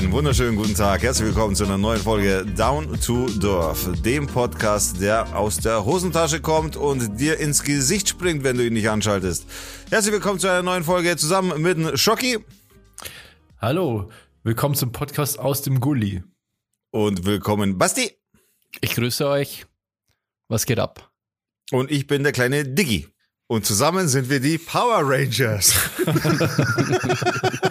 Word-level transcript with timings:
einen 0.00 0.12
wunderschönen 0.12 0.56
guten 0.56 0.74
Tag. 0.74 1.02
Herzlich 1.02 1.26
willkommen 1.26 1.54
zu 1.54 1.64
einer 1.64 1.76
neuen 1.76 2.00
Folge 2.00 2.46
Down 2.56 2.98
to 3.02 3.28
Dorf, 3.38 3.86
dem 4.02 4.26
Podcast, 4.26 4.98
der 4.98 5.36
aus 5.36 5.58
der 5.58 5.84
Hosentasche 5.84 6.40
kommt 6.40 6.74
und 6.74 7.20
dir 7.20 7.38
ins 7.38 7.62
Gesicht 7.62 8.08
springt, 8.08 8.42
wenn 8.42 8.56
du 8.56 8.64
ihn 8.64 8.72
nicht 8.72 8.88
anschaltest. 8.88 9.44
Herzlich 9.90 10.14
willkommen 10.14 10.40
zu 10.40 10.48
einer 10.48 10.62
neuen 10.62 10.84
Folge 10.84 11.14
zusammen 11.18 11.60
mit 11.60 11.76
dem 11.76 11.98
Schocki 11.98 12.38
Hallo, 13.58 14.10
willkommen 14.42 14.74
zum 14.74 14.90
Podcast 14.90 15.38
aus 15.38 15.60
dem 15.60 15.80
Gully. 15.80 16.22
und 16.92 17.26
willkommen 17.26 17.76
Basti. 17.76 18.10
Ich 18.80 18.94
grüße 18.94 19.28
euch. 19.28 19.66
Was 20.48 20.64
geht 20.64 20.78
ab? 20.78 21.10
Und 21.72 21.90
ich 21.90 22.06
bin 22.06 22.22
der 22.22 22.32
kleine 22.32 22.64
Diggi. 22.64 23.06
Und 23.48 23.66
zusammen 23.66 24.08
sind 24.08 24.30
wir 24.30 24.40
die 24.40 24.56
Power 24.56 25.02
Rangers. 25.02 25.74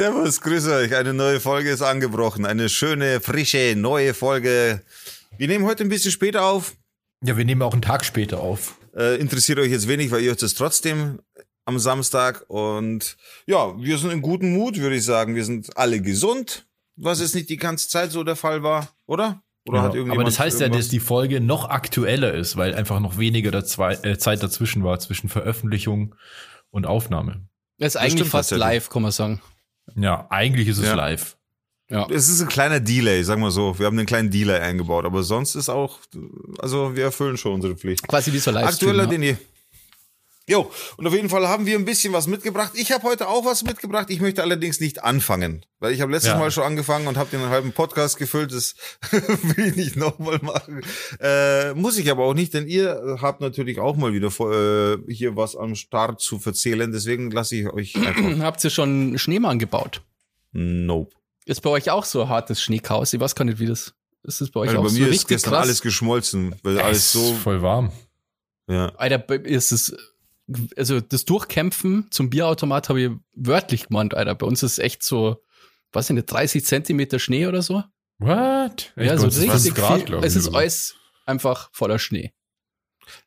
Servus, 0.00 0.40
grüße 0.40 0.72
euch. 0.74 0.96
Eine 0.96 1.12
neue 1.12 1.40
Folge 1.40 1.68
ist 1.68 1.82
angebrochen. 1.82 2.46
Eine 2.46 2.70
schöne, 2.70 3.20
frische, 3.20 3.74
neue 3.76 4.14
Folge. 4.14 4.80
Wir 5.36 5.46
nehmen 5.46 5.66
heute 5.66 5.84
ein 5.84 5.90
bisschen 5.90 6.10
später 6.10 6.46
auf. 6.46 6.72
Ja, 7.22 7.36
wir 7.36 7.44
nehmen 7.44 7.60
auch 7.60 7.74
einen 7.74 7.82
Tag 7.82 8.06
später 8.06 8.40
auf. 8.40 8.78
Äh, 8.96 9.16
interessiert 9.20 9.58
euch 9.58 9.70
jetzt 9.70 9.88
wenig, 9.88 10.10
weil 10.10 10.22
ihr 10.22 10.30
hört 10.30 10.42
es 10.42 10.54
trotzdem 10.54 11.20
am 11.66 11.78
Samstag. 11.78 12.46
Und 12.48 13.18
ja, 13.44 13.78
wir 13.78 13.98
sind 13.98 14.10
in 14.10 14.22
gutem 14.22 14.54
Mut, 14.54 14.78
würde 14.78 14.96
ich 14.96 15.04
sagen. 15.04 15.34
Wir 15.34 15.44
sind 15.44 15.76
alle 15.76 16.00
gesund, 16.00 16.64
was 16.96 17.20
jetzt 17.20 17.34
nicht 17.34 17.50
die 17.50 17.58
ganze 17.58 17.90
Zeit 17.90 18.10
so 18.10 18.24
der 18.24 18.36
Fall 18.36 18.62
war, 18.62 18.88
oder? 19.04 19.42
Oder 19.68 19.80
Ja, 19.80 19.84
hat 19.84 19.96
aber 20.12 20.24
das 20.24 20.38
heißt 20.38 20.60
ja, 20.60 20.68
irgendwas- 20.68 20.86
dass 20.86 20.90
die 20.90 21.00
Folge 21.00 21.42
noch 21.42 21.68
aktueller 21.68 22.32
ist, 22.32 22.56
weil 22.56 22.74
einfach 22.74 23.00
noch 23.00 23.18
weniger 23.18 23.50
der 23.50 23.66
Zwei 23.66 23.92
äh, 23.96 24.16
Zeit 24.16 24.42
dazwischen 24.42 24.82
war, 24.82 24.98
zwischen 24.98 25.28
Veröffentlichung 25.28 26.14
und 26.70 26.86
Aufnahme. 26.86 27.42
Es 27.76 27.88
ist 27.88 27.96
eigentlich 27.96 28.12
stimmt 28.14 28.30
fast 28.30 28.50
live, 28.52 28.88
kann 28.88 29.02
man 29.02 29.12
sagen. 29.12 29.42
Ja, 29.96 30.26
eigentlich 30.30 30.68
ist 30.68 30.78
es 30.78 30.86
Ja. 30.86 30.94
live. 30.94 31.36
Ja. 31.90 32.06
Es 32.08 32.28
ist 32.28 32.40
ein 32.40 32.48
kleiner 32.48 32.78
Delay, 32.78 33.22
sagen 33.24 33.42
wir 33.42 33.50
so. 33.50 33.76
Wir 33.78 33.86
haben 33.86 33.98
einen 33.98 34.06
kleinen 34.06 34.30
Delay 34.30 34.60
eingebaut, 34.60 35.04
aber 35.04 35.24
sonst 35.24 35.56
ist 35.56 35.68
auch, 35.68 35.98
also 36.60 36.94
wir 36.94 37.04
erfüllen 37.04 37.36
schon 37.36 37.54
unsere 37.54 37.74
Pflicht. 37.76 38.06
Quasi 38.06 38.32
wie 38.32 38.38
so 38.38 38.52
Livestream. 38.52 38.90
Aktueller 38.90 39.04
ja. 39.04 39.10
denn 39.10 39.22
je. 39.22 39.36
Jo, 40.50 40.68
und 40.96 41.06
auf 41.06 41.14
jeden 41.14 41.28
Fall 41.28 41.46
haben 41.46 41.64
wir 41.64 41.78
ein 41.78 41.84
bisschen 41.84 42.12
was 42.12 42.26
mitgebracht. 42.26 42.72
Ich 42.74 42.90
habe 42.90 43.04
heute 43.04 43.28
auch 43.28 43.44
was 43.44 43.62
mitgebracht. 43.62 44.10
Ich 44.10 44.20
möchte 44.20 44.42
allerdings 44.42 44.80
nicht 44.80 45.04
anfangen, 45.04 45.64
weil 45.78 45.92
ich 45.92 46.00
habe 46.00 46.10
letztes 46.10 46.32
Ja. 46.32 46.38
Mal 46.38 46.50
schon 46.50 46.64
angefangen 46.64 47.06
und 47.06 47.16
habe 47.16 47.30
den 47.30 47.48
halben 47.50 47.72
Podcast 47.72 48.18
gefüllt. 48.18 48.52
Das 48.52 48.74
will 49.12 49.68
ich 49.68 49.76
nicht 49.76 49.96
nochmal 49.96 50.40
machen. 50.42 50.80
Äh, 51.20 51.72
muss 51.74 51.96
ich 51.98 52.10
aber 52.10 52.24
auch 52.24 52.34
nicht, 52.34 52.52
denn 52.52 52.66
ihr 52.66 53.18
habt 53.22 53.40
natürlich 53.40 53.78
auch 53.78 53.96
mal 53.96 54.12
wieder 54.12 54.26
äh, 54.28 54.98
hier 55.12 55.36
was 55.36 55.54
am 55.54 55.76
Start 55.76 56.20
zu 56.20 56.40
verzählen. 56.40 56.90
Deswegen 56.90 57.30
lasse 57.30 57.54
ich 57.54 57.68
euch 57.72 57.94
einfach. 58.04 58.40
Habt 58.44 58.64
ihr 58.64 58.70
schon 58.70 59.18
Schneemann 59.18 59.58
gebaut? 59.60 60.02
nope. 60.52 61.14
Ist 61.46 61.62
bei 61.62 61.70
euch 61.70 61.90
auch 61.90 62.04
so 62.04 62.22
ein 62.22 62.28
hartes 62.28 62.60
Schneechaos? 62.62 63.12
Ich 63.12 63.20
weiß 63.20 63.34
gar 63.34 63.44
nicht, 63.44 63.58
wie 63.60 63.66
das 63.66 63.94
ist. 64.24 64.40
Das 64.40 64.50
bei 64.50 64.60
euch 64.60 64.68
Also 64.70 64.80
auch 64.80 64.84
bei 64.84 64.88
so 64.90 64.98
mir 64.98 65.06
ist 65.06 65.12
richtig 65.12 65.28
gestern 65.28 65.52
krass? 65.52 65.62
alles 65.62 65.80
geschmolzen, 65.80 66.54
weil 66.62 66.76
Es 66.76 66.82
alles 66.82 66.98
ist 66.98 67.12
so, 67.12 67.34
voll 67.34 67.62
warm. 67.62 67.92
ja. 68.68 68.88
Alter, 68.96 69.28
ist 69.46 69.72
es, 69.72 69.96
also 70.76 71.00
das 71.00 71.24
Durchkämpfen 71.24 72.06
zum 72.10 72.30
Bierautomat 72.30 72.88
habe 72.88 73.00
ich 73.02 73.10
wörtlich 73.34 73.88
gemeint, 73.88 74.14
Alter. 74.14 74.34
Bei 74.34 74.46
uns 74.46 74.62
ist 74.62 74.78
echt 74.78 75.02
so, 75.02 75.42
weiß 75.92 76.10
ich 76.10 76.14
nicht, 76.14 76.26
30 76.30 76.64
Zentimeter 76.64 77.18
Schnee 77.18 77.46
oder 77.46 77.62
so. 77.62 77.82
What? 78.18 78.92
ja, 78.96 79.16
so 79.16 79.26
richtig 79.26 79.74
viel. 79.74 80.02
glaub 80.04 80.22
es 80.24 80.36
ist 80.36 80.48
oder 80.48 80.58
alles 80.58 80.94
einfach 81.26 81.70
voller 81.72 81.98
Schnee. 81.98 82.32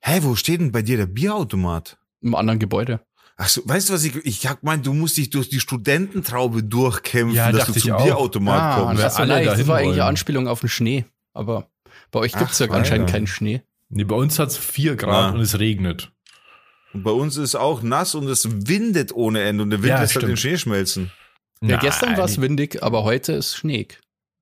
Hä, 0.02 0.20
wo 0.22 0.36
steht 0.36 0.62
denn 0.62 0.72
bei 0.72 0.82
dir 0.82 0.98
der 0.98 1.08
Bierautomat? 1.08 1.98
Im 2.22 2.36
anderen 2.36 2.60
Gebäude. 2.60 3.02
Ach 3.36 3.50
so, 3.50 3.62
weißt 3.66 3.90
du 3.90 3.94
was 3.94 4.04
ich, 4.04 4.16
ich 4.18 4.46
hab 4.48 4.60
gemeint, 4.62 4.86
du 4.86 4.94
musst 4.94 5.18
dich 5.18 5.30
durch 5.32 5.50
die 5.50 5.60
Studententraube 5.60 6.64
durchkämpfen, 6.64 7.36
Ja, 7.36 7.52
dass 7.52 7.66
du 7.68 7.74
zum. 7.74 7.98
Bierautomat 7.98 8.62
Ah, 8.62 8.80
kommst. 8.82 9.04
das 9.04 9.16
war 9.16 9.22
alle. 9.22 9.44
Das 9.46 9.68
war 9.68 9.78
eigentlich 9.78 9.94
eine. 9.94 10.06
Anspielung 10.06 10.48
auf 10.48 10.60
den 10.60 10.70
Schnee. 10.70 11.06
Aber 11.34 11.70
bei 12.12 12.20
euch 12.20 12.34
gibt's 12.34 12.60
ja 12.60 12.68
Ach, 12.70 12.76
anscheinend 12.76 13.10
keinen 13.10 13.26
Schnee. 13.28 13.64
Nee, 13.90 14.04
bei 14.04 14.16
uns 14.16 14.38
hat 14.40 14.50
es 14.50 14.58
4 14.58 14.96
Grad 14.96 15.32
Ah. 15.32 15.36
und 15.36 15.40
es 15.42 15.58
regnet. 15.60 16.12
Und 16.94 17.04
bei 17.04 17.12
uns 17.12 17.38
ist 17.38 17.56
auch 17.56 17.82
nass 17.82 18.14
und 18.16 18.28
es 18.28 18.68
windet 18.68 19.12
ohne 19.14 19.42
Ende 19.42 19.64
und 19.64 19.70
der 19.72 19.80
Wind 19.82 19.90
Ja, 19.90 20.02
lässt 20.02 20.16
halt 20.16 20.24
den 20.28 20.38
stimmt. 20.38 20.40
Schnee 20.40 20.58
schmelzen. 20.58 21.12
Ja, 21.62 21.78
gestern 21.78 22.10
Nein, 22.10 22.18
war 22.20 22.26
es 22.26 22.40
windig, 22.42 22.84
aber 22.84 23.04
heute 23.04 23.34
ist 23.34 23.56
schneeg. 23.56 24.00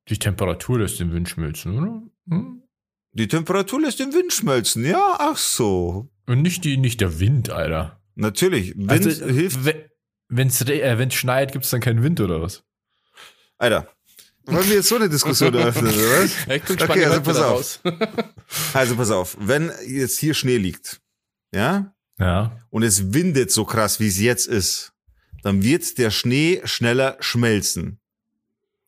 Die 0.09 0.17
Temperatur 0.17 0.79
lässt 0.79 0.99
den 0.99 1.13
Wind 1.13 1.29
schmelzen, 1.29 1.77
oder? 1.79 2.01
Hm? 2.29 2.63
Die 3.13 3.27
Temperatur 3.27 3.81
lässt 3.81 3.99
den 3.99 4.13
Wind 4.13 4.33
schmelzen. 4.33 4.83
Ja, 4.85 5.17
ach 5.19 5.37
so. 5.37 6.09
Und 6.27 6.41
nicht, 6.41 6.63
die, 6.63 6.77
nicht 6.77 6.99
der 7.01 7.19
Wind, 7.19 7.49
Alter. 7.49 8.01
Natürlich, 8.15 8.75
Wind 8.75 8.89
Also, 8.91 9.25
hilft. 9.25 9.65
we- 9.65 9.89
Wenn's, 10.33 10.65
re- 10.67 10.81
äh, 10.81 10.97
wenn's 10.97 11.13
schneit, 11.15 11.51
gibt's 11.51 11.69
dann 11.71 11.81
keinen 11.81 12.03
Wind 12.03 12.19
oder 12.21 12.41
was? 12.41 12.63
Alter, 13.57 13.87
wollen 14.45 14.67
wir 14.69 14.75
jetzt 14.77 14.87
so 14.87 14.95
eine 14.95 15.09
Diskussion 15.09 15.53
eröffnen, 15.53 15.93
oder 15.93 16.23
was? 16.23 16.31
Ja, 16.47 16.85
Okay, 16.85 17.05
also 17.05 17.21
pass 17.21 17.37
auf. 17.37 17.79
Also 18.73 18.95
pass 18.95 19.11
auf, 19.11 19.37
wenn 19.39 19.71
jetzt 19.87 20.17
hier 20.19 20.33
Schnee 20.33 20.57
liegt, 20.57 21.01
ja, 21.53 21.93
Ja. 22.21 22.51
und 22.69 22.83
es 22.83 23.13
windet 23.13 23.51
so 23.51 23.65
krass, 23.65 23.99
wie 23.99 24.07
es 24.07 24.19
jetzt 24.19 24.47
ist, 24.47 24.93
dann 25.43 25.63
wird 25.63 25.97
der 25.97 26.11
Schnee 26.11 26.61
schneller 26.65 27.17
schmelzen. 27.19 27.99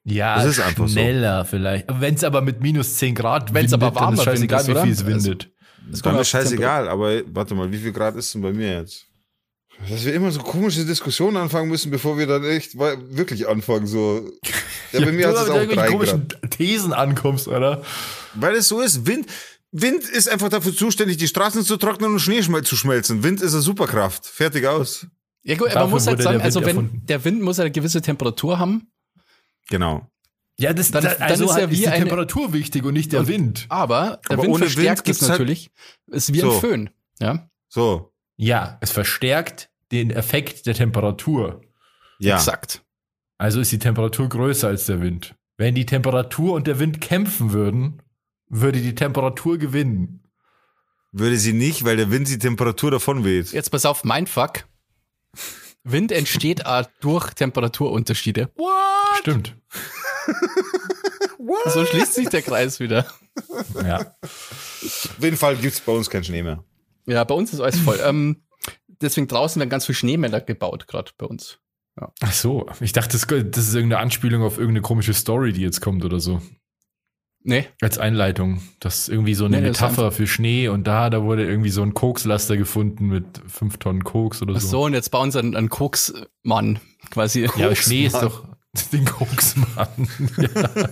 Ja, 0.06 0.36
Das 0.36 0.46
ist 0.46 0.60
einfach 0.60 0.88
so. 0.88 0.94
schneller 0.94 1.46
vielleicht. 1.46 1.88
Wenn 2.00 2.16
es 2.16 2.24
aber 2.24 2.42
mit 2.42 2.62
minus 2.62 2.96
10 2.98 3.16
Grad 3.16 3.54
Wenn's 3.54 3.74
aber 3.74 3.88
windet, 3.88 4.02
dann 4.02 4.14
ist 4.14 4.24
scheißegal, 4.24 4.68
wie 4.68 4.82
viel 4.82 4.92
es 4.92 5.06
windet. 5.06 5.50
Das 5.90 6.00
ist 6.00 6.06
die 6.06 6.26
scheißegal, 6.26 6.88
aber 6.88 7.22
warte 7.34 7.56
mal, 7.56 7.72
wie 7.72 7.78
viel 7.78 7.92
Grad 7.92 8.16
ist 8.16 8.34
denn 8.34 8.42
bei 8.42 8.54
mir 8.54 8.80
jetzt? 8.80 9.06
Dass 9.90 10.06
wir 10.06 10.14
immer 10.14 10.32
so 10.32 10.40
komische 10.42 10.86
Diskussionen 10.86 11.36
anfangen 11.38 11.70
müssen, 11.70 11.90
bevor 11.90 12.18
wir 12.18 12.28
dann 12.28 12.44
echt 12.46 12.78
wirklich 12.78 13.48
anfangen, 13.48 13.88
so. 13.88 14.30
Ja, 14.92 15.00
bei 15.06 15.12
mir 15.12 15.28
hat 15.28 15.36
du 15.36 15.40
es 15.40 15.50
auch 15.50 15.74
drei 15.74 15.88
komischen 15.88 16.28
Grad. 16.28 16.52
Thesen 16.52 16.94
ankommst, 16.94 17.48
oder? 17.48 17.82
Weil 18.36 18.56
es 18.56 18.68
so 18.68 18.82
ist, 18.82 19.08
Wind, 19.08 19.26
Wind 19.76 20.04
ist 20.04 20.30
einfach 20.30 20.50
dafür 20.50 20.76
zuständig, 20.76 21.18
die 21.18 21.28
Straßen 21.28 21.64
zu 21.64 21.78
trocknen 21.78 22.14
und 22.14 22.20
Schnee 22.20 22.42
zu 22.42 22.76
schmelzen. 22.76 23.24
Wind 23.24 23.42
ist 23.42 23.54
eine 23.54 23.62
Superkraft. 23.62 24.26
Fertig 24.28 24.68
aus. 24.68 25.08
Ja 25.42 25.56
gut, 25.58 25.68
Dafür 25.68 25.82
man 25.82 25.90
muss 25.90 26.08
halt 26.08 26.22
sagen, 26.22 26.38
der 26.38 26.46
also 26.46 26.60
Wind 26.62 26.68
wenn 26.70 26.76
erfunden. 26.78 27.06
der 27.08 27.26
Wind 27.26 27.42
muss 27.42 27.60
eine 27.60 27.72
gewisse 27.72 28.02
Temperatur 28.02 28.60
haben, 28.60 28.88
Genau. 29.70 30.08
Ja, 30.60 30.72
das, 30.74 30.92
Dann- 30.92 31.04
da- 31.06 31.14
dann 31.16 31.22
also 31.24 31.46
ist 31.46 31.50
ja 31.52 31.56
halt 31.56 31.70
wie 31.72 31.74
ist 31.76 31.82
die 31.84 31.88
eine- 31.88 32.00
Temperatur 32.04 32.54
wichtig 32.54 32.84
und 32.86 32.94
nicht 32.94 33.12
der 33.12 33.22
Und- 33.22 33.28
Wind. 33.28 33.66
aber 33.70 34.20
der 34.30 34.34
Aber 34.38 34.44
Wind 34.44 34.54
ohne 34.54 34.62
Wind 34.66 34.72
verstärkt 34.74 35.00
es 35.00 35.04
gibt's 35.06 35.22
halt- 35.22 35.32
natürlich. 35.32 35.72
ist 36.08 36.34
wie 36.34 36.40
So. 36.40 36.54
ein 36.54 36.60
Föhn. 36.60 36.90
Ja, 37.20 37.50
So. 37.70 38.14
Ja, 38.38 38.78
es 38.82 38.92
verstärkt 38.92 39.70
den 39.92 40.12
Effekt 40.12 40.66
der 40.68 40.76
Temperatur. 40.76 41.62
Ja. 42.20 42.36
exakt. 42.36 42.84
Also 43.40 43.60
ist 43.60 43.72
die 43.72 43.80
Temperatur 43.80 44.30
größer 44.30 44.68
als 44.68 44.86
der 44.86 45.02
Wind. 45.02 45.34
Wenn 45.58 45.76
die 45.76 45.86
Temperatur 45.88 46.54
und 46.54 46.68
der 46.68 46.78
Wind 46.80 47.02
kämpfen 47.02 47.52
würden, 47.52 48.02
würde 48.54 48.82
die 48.82 48.96
Temperatur 48.96 49.58
gewinnen. 49.58 50.24
Würde 51.12 51.38
sie 51.38 51.54
nicht, 51.54 51.86
weil 51.86 51.98
der 51.98 52.12
Wind 52.12 52.28
die 52.30 52.40
Temperatur 52.40 52.92
davon 52.92 53.24
weht. 53.24 53.52
Jetzt 53.52 53.70
pass 53.70 53.86
auf, 53.86 54.04
mein 54.04 54.28
Fuck. 54.28 54.66
Wind 55.84 56.12
entsteht 56.12 56.64
durch 57.02 57.34
Temperaturunterschiede. 57.34 58.52
What? 58.56 59.20
Stimmt. 59.20 59.56
So 61.66 61.86
schließt 61.86 62.14
sich 62.14 62.30
der 62.30 62.42
Kreis 62.42 62.80
wieder. 62.80 63.06
Ja. 63.84 64.16
Auf 64.22 65.18
jeden 65.20 65.38
Fall 65.38 65.58
gibt's 65.58 65.82
bei 65.82 65.92
uns 65.92 66.10
keinen 66.10 66.24
Schnee 66.24 66.44
mehr. 66.44 66.64
Ja, 67.06 67.24
bei 67.26 67.36
uns 67.36 67.52
ist 67.52 67.60
alles 67.60 67.80
voll. 67.80 68.00
ähm, 68.04 68.44
deswegen 68.88 69.28
draußen 69.28 69.60
werden 69.60 69.70
ganz 69.70 69.86
viele 69.86 69.96
Schneemänner 69.96 70.40
gebaut, 70.40 70.88
gerade 70.88 71.12
bei 71.18 71.26
uns. 71.26 71.60
Ach 71.96 72.34
so, 72.34 72.66
ich 72.80 72.94
dachte, 72.94 73.18
das, 73.18 73.28
das 73.28 73.68
ist 73.68 73.76
irgendeine 73.76 74.02
Anspielung 74.02 74.42
auf 74.42 74.58
irgendeine 74.58 74.82
komische 74.82 75.14
Story, 75.14 75.54
die 75.54 75.62
jetzt 75.62 75.82
kommt 75.82 76.04
oder 76.06 76.20
so. 76.20 76.42
Nee, 77.46 77.68
Als 77.82 77.98
Einleitung. 77.98 78.62
Das 78.80 79.00
ist 79.00 79.10
irgendwie 79.10 79.34
so 79.34 79.44
eine 79.46 79.58
Nee, 79.60 79.68
Metapher 79.68 80.12
für 80.14 80.28
Schnee 80.28 80.70
und 80.70 80.86
da, 80.88 81.10
da 81.10 81.24
wurde 81.24 81.46
irgendwie 81.46 81.70
so 81.72 81.82
ein 81.82 81.94
Kokslaster 81.94 82.56
gefunden 82.56 83.08
mit 83.08 83.26
fünf 83.48 83.78
Tonnen 83.78 84.04
Koks 84.06 84.42
oder 84.42 84.56
ach 84.56 84.62
so. 84.62 84.68
so, 84.68 84.84
und 84.86 84.94
jetzt 84.94 85.10
bauen 85.10 85.30
sie 85.32 85.40
einen, 85.40 85.56
einen 85.56 85.68
Koksmann 85.70 86.80
quasi. 87.10 87.42
Ja, 87.58 87.66
aber 87.66 87.76
Schnee 87.76 88.06
ist 88.06 88.16
doch 88.16 88.46
den 88.94 89.04
Koksmann. 89.06 90.08
ja. 90.38 90.50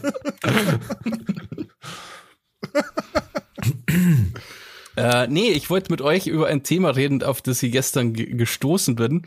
Äh, 4.98 5.28
nee, 5.28 5.52
ich 5.52 5.70
wollte 5.70 5.92
mit 5.92 6.02
euch 6.02 6.28
über 6.28 6.48
ein 6.48 6.64
Thema 6.64 6.90
reden, 6.90 7.24
auf 7.24 7.42
das 7.42 7.64
ich 7.64 7.72
gestern 7.72 8.14
ge- 8.14 8.34
gestoßen 8.36 8.96
bin. 8.96 9.26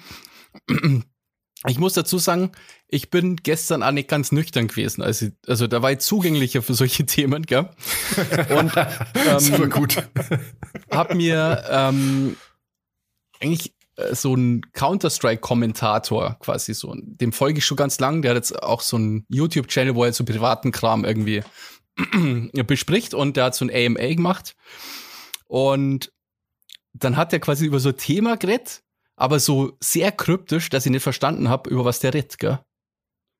Ich 1.66 1.78
muss 1.78 1.94
dazu 1.94 2.18
sagen, 2.18 2.52
ich 2.88 3.10
bin 3.10 3.36
gestern 3.36 3.82
auch 3.82 3.90
nicht 3.90 4.08
ganz 4.08 4.32
nüchtern 4.32 4.68
gewesen. 4.68 5.02
Also, 5.02 5.28
also 5.46 5.66
da 5.66 5.80
war 5.80 5.92
ich 5.92 6.00
zugänglicher 6.00 6.62
für 6.62 6.74
solche 6.74 7.06
Themen, 7.06 7.44
gell? 7.44 7.70
Und 8.50 8.70
Super 9.40 9.64
ähm, 9.64 9.70
gut. 9.70 9.96
hab 10.90 11.14
mir 11.14 11.64
ähm, 11.70 12.36
eigentlich 13.40 13.74
äh, 13.96 14.14
so 14.14 14.34
ein 14.34 14.62
Counter-Strike-Kommentator 14.72 16.36
quasi 16.40 16.74
so. 16.74 16.94
Dem 16.96 17.32
folge 17.32 17.58
ich 17.58 17.66
schon 17.66 17.76
ganz 17.76 17.98
lang. 17.98 18.22
Der 18.22 18.32
hat 18.32 18.36
jetzt 18.36 18.62
auch 18.62 18.80
so 18.80 18.96
einen 18.96 19.24
YouTube-Channel, 19.28 19.94
wo 19.94 20.04
er 20.04 20.12
so 20.12 20.24
privaten 20.24 20.70
Kram 20.70 21.04
irgendwie 21.04 21.42
bespricht 22.66 23.14
und 23.14 23.36
der 23.36 23.44
hat 23.44 23.54
so 23.54 23.64
ein 23.64 23.70
AMA 23.70 24.14
gemacht. 24.14 24.54
Und 25.46 26.12
dann 26.92 27.16
hat 27.16 27.32
er 27.32 27.40
quasi 27.40 27.66
über 27.66 27.80
so 27.80 27.90
ein 27.90 27.96
Thema 27.96 28.36
geredet, 28.36 28.83
aber 29.16 29.38
so 29.40 29.76
sehr 29.80 30.12
kryptisch, 30.12 30.68
dass 30.70 30.86
ich 30.86 30.92
nicht 30.92 31.02
verstanden 31.02 31.48
habe, 31.48 31.70
über 31.70 31.84
was 31.84 32.00
der 32.00 32.14
redet, 32.14 32.38
gell? 32.38 32.58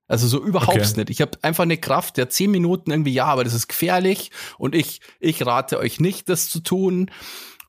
Also 0.07 0.29
so 0.29 0.43
überhaupt 0.45 0.77
Okay. 0.79 0.93
nicht. 0.97 1.11
Ich 1.11 1.21
habe 1.23 1.39
einfach 1.43 1.63
eine 1.63 1.79
Kraft, 1.79 2.19
der 2.19 2.29
zehn 2.29 2.51
Minuten 2.51 2.91
irgendwie, 2.91 3.15
ja, 3.15 3.25
aber 3.25 3.43
das 3.43 3.55
ist 3.55 3.69
gefährlich 3.69 4.31
und 4.59 4.75
ich, 4.75 5.01
ich 5.19 5.45
rate 5.47 5.79
euch 5.79 5.99
nicht, 5.99 6.29
das 6.29 6.51
zu 6.51 6.61
tun. 6.61 7.11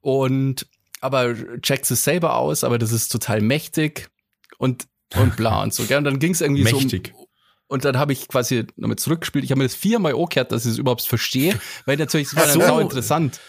Und 0.02 0.68
aber 1.02 1.34
checkt 1.62 1.90
es 1.90 2.04
selber 2.04 2.36
aus, 2.36 2.63
aber 2.63 2.78
das 2.78 2.92
ist 2.92 3.10
total 3.10 3.42
mächtig 3.42 4.10
und, 4.58 4.86
und 5.16 5.36
bla 5.38 5.63
und 5.63 5.74
so. 5.74 5.84
Gell? 5.86 5.98
Und 5.98 6.04
dann 6.04 6.19
ging 6.19 6.31
es 6.31 6.42
irgendwie 6.42 6.63
Mächtig. 6.63 7.12
so 7.13 7.19
um, 7.19 7.25
und 7.68 7.86
dann 7.86 7.98
habe 7.98 8.12
ich 8.13 8.28
quasi 8.28 8.66
nochmal 8.75 8.98
zurückgespielt. 8.98 9.46
Ich 9.46 9.51
habe 9.51 9.60
mir 9.60 9.66
das 9.66 9.75
viermal 9.75 10.13
angehört, 10.13 10.51
dass 10.51 10.66
ich 10.66 10.74
es 10.74 10.78
überhaupt 10.78 11.01
verstehe, 11.04 11.60
weil 11.86 11.98
natürlich 11.98 12.30
das 12.30 12.36
war 12.38 12.46
dann 12.48 12.54
So. 12.62 12.68
sau 12.68 12.80
interessant. 12.80 13.40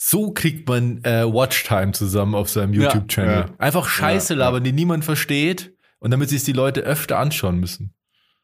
So 0.00 0.30
kriegt 0.30 0.68
man 0.68 1.02
äh, 1.04 1.24
Watchtime 1.26 1.90
zusammen 1.90 2.36
auf 2.36 2.48
seinem. 2.48 2.72
YouTube-Channel. 2.72 3.46
Ja. 3.48 3.54
Einfach 3.58 3.88
Scheiße 3.88 4.34
labern, 4.34 4.62
die 4.62 4.72
niemand 4.72 5.04
versteht. 5.04 5.74
Und 5.98 6.12
damit 6.12 6.28
sich 6.28 6.44
die 6.44 6.52
Leute 6.52 6.82
öfter 6.82 7.18
anschauen 7.18 7.58
müssen. 7.58 7.92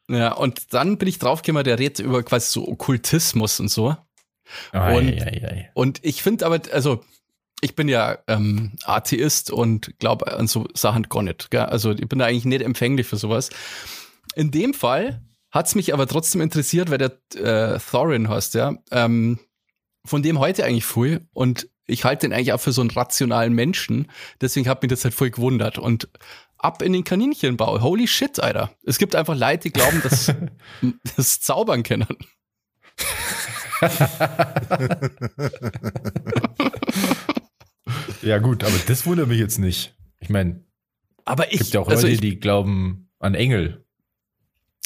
Ja, 0.09 0.33
und 0.33 0.73
dann 0.73 0.97
bin 0.97 1.07
ich 1.07 1.17
draufgekommen, 1.19 1.63
der 1.63 1.79
redet 1.79 1.99
über 1.99 2.21
quasi 2.23 2.51
so 2.51 2.67
Okkultismus 2.67 3.61
und 3.61 3.69
so. 3.69 3.95
Und- 4.73 5.21
ei. 5.21 5.71
Und 5.73 6.03
ich 6.03 6.21
finde 6.21 6.45
aber, 6.45 6.59
also 6.73 7.03
ich 7.61 7.73
bin 7.75 7.87
ja 7.87 8.17
ähm, 8.27 8.73
Atheist 8.83 9.49
und 9.49 9.97
glaube 9.97 10.37
an 10.37 10.47
so 10.47 10.67
Sachen 10.73 11.03
gar 11.03 11.23
nicht. 11.23 11.49
Gell? 11.49 11.61
Also 11.61 11.91
ich 11.91 12.07
bin 12.09 12.19
da 12.19 12.25
eigentlich 12.25 12.43
nicht 12.43 12.61
empfänglich 12.61 13.07
für 13.07 13.15
sowas. 13.15 13.49
In 14.35 14.51
dem 14.51 14.73
Fall 14.73 15.21
hat 15.51 15.67
es 15.67 15.75
mich 15.75 15.93
aber 15.93 16.05
trotzdem 16.05 16.41
interessiert, 16.41 16.91
weil 16.91 16.97
der 16.97 17.13
äh, 17.35 17.79
Thorin 17.79 18.27
heißt, 18.27 18.55
ja. 18.55 18.75
Ähm, 18.91 19.39
von 20.05 20.23
dem 20.23 20.39
heute 20.39 20.65
eigentlich 20.65 20.85
viel 20.85 21.27
und 21.33 21.67
ich 21.87 22.03
halte 22.03 22.27
den 22.27 22.33
eigentlich 22.33 22.53
auch 22.53 22.59
für 22.59 22.71
so 22.71 22.81
einen 22.81 22.91
rationalen 22.91 23.53
Menschen. 23.53 24.11
Deswegen 24.41 24.67
hat 24.67 24.81
mich 24.81 24.89
das 24.89 25.03
halt 25.03 25.13
voll 25.13 25.29
gewundert. 25.29 25.77
Und 25.77 26.09
ab 26.57 26.81
in 26.81 26.93
den 26.93 27.03
Kaninchenbau. 27.03 27.81
Holy 27.81 28.07
shit, 28.07 28.39
Alter. 28.39 28.71
Es 28.83 28.97
gibt 28.97 29.15
einfach 29.15 29.35
Leute, 29.37 29.69
die 29.69 29.71
glauben, 29.71 30.01
dass 30.01 30.33
das 31.15 31.41
Zaubern 31.41 31.83
kennen. 31.83 32.07
Ja, 38.21 38.39
gut, 38.39 38.63
aber 38.63 38.73
das 38.87 39.05
wundert 39.05 39.27
mich 39.27 39.39
jetzt 39.39 39.59
nicht. 39.59 39.95
Ich 40.19 40.29
meine, 40.29 40.63
Aber 41.25 41.53
ich, 41.53 41.61
es 41.61 41.67
gibt 41.67 41.73
ja 41.75 41.79
auch 41.81 41.85
Leute, 41.85 41.97
also 41.97 42.07
ich, 42.07 42.21
die 42.21 42.39
glauben 42.39 43.11
an 43.19 43.35
Engel. 43.35 43.85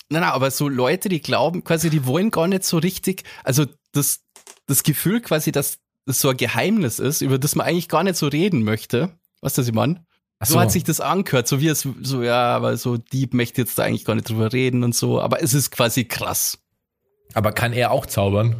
Nein, 0.10 0.21
nein, 0.21 0.31
aber 0.31 0.51
so 0.51 0.68
Leute, 0.68 1.07
die 1.07 1.21
glauben, 1.21 1.63
quasi, 1.63 1.89
die 1.89 2.06
wollen 2.06 2.31
gar 2.31 2.48
nicht 2.48 2.63
so 2.63 2.77
richtig, 2.80 3.24
also 3.44 3.66
das, 3.94 4.25
das 4.68 4.84
Gefühl 4.84 5.22
quasi, 5.22 5.51
dass 5.51 5.80
das 6.06 6.22
so 6.22 6.30
ein 6.30 6.38
Geheimnis 6.38 7.00
ist, 7.00 7.22
über 7.22 7.38
das 7.38 7.56
man 7.56 7.68
eigentlich 7.68 7.90
gar 7.90 8.04
nicht 8.04 8.16
so 8.16 8.28
reden 8.28 8.63
möchte. 8.63 9.18
Weißt 9.42 9.57
du, 9.57 9.62
was 9.62 9.68
ich 9.68 9.74
meine? 9.74 10.06
Ach 10.40 10.48
So 10.48 10.60
hat 10.60 10.72
sich 10.72 10.84
das 10.84 11.01
angehört, 11.01 11.48
so 11.48 11.60
wie 11.60 11.68
es, 11.68 11.88
so, 12.01 12.24
ja, 12.24 12.56
aber 12.56 12.78
so 12.78 12.98
Dieb 12.98 13.34
möchte 13.34 13.62
jetzt 13.62 13.78
da 13.78 13.84
eigentlich 13.84 14.06
gar 14.06 14.16
nicht 14.16 14.30
drüber 14.30 14.54
reden 14.54 14.84
und 14.84 14.96
so, 14.96 15.19
aber 15.22 15.44
es 15.44 15.54
ist 15.54 15.69
quasi 15.69 16.06
krass. 16.06 16.60
aber 17.34 17.51
kann 17.51 17.74
er 17.74 17.92
auch 17.92 18.06
zaubern? 18.06 18.56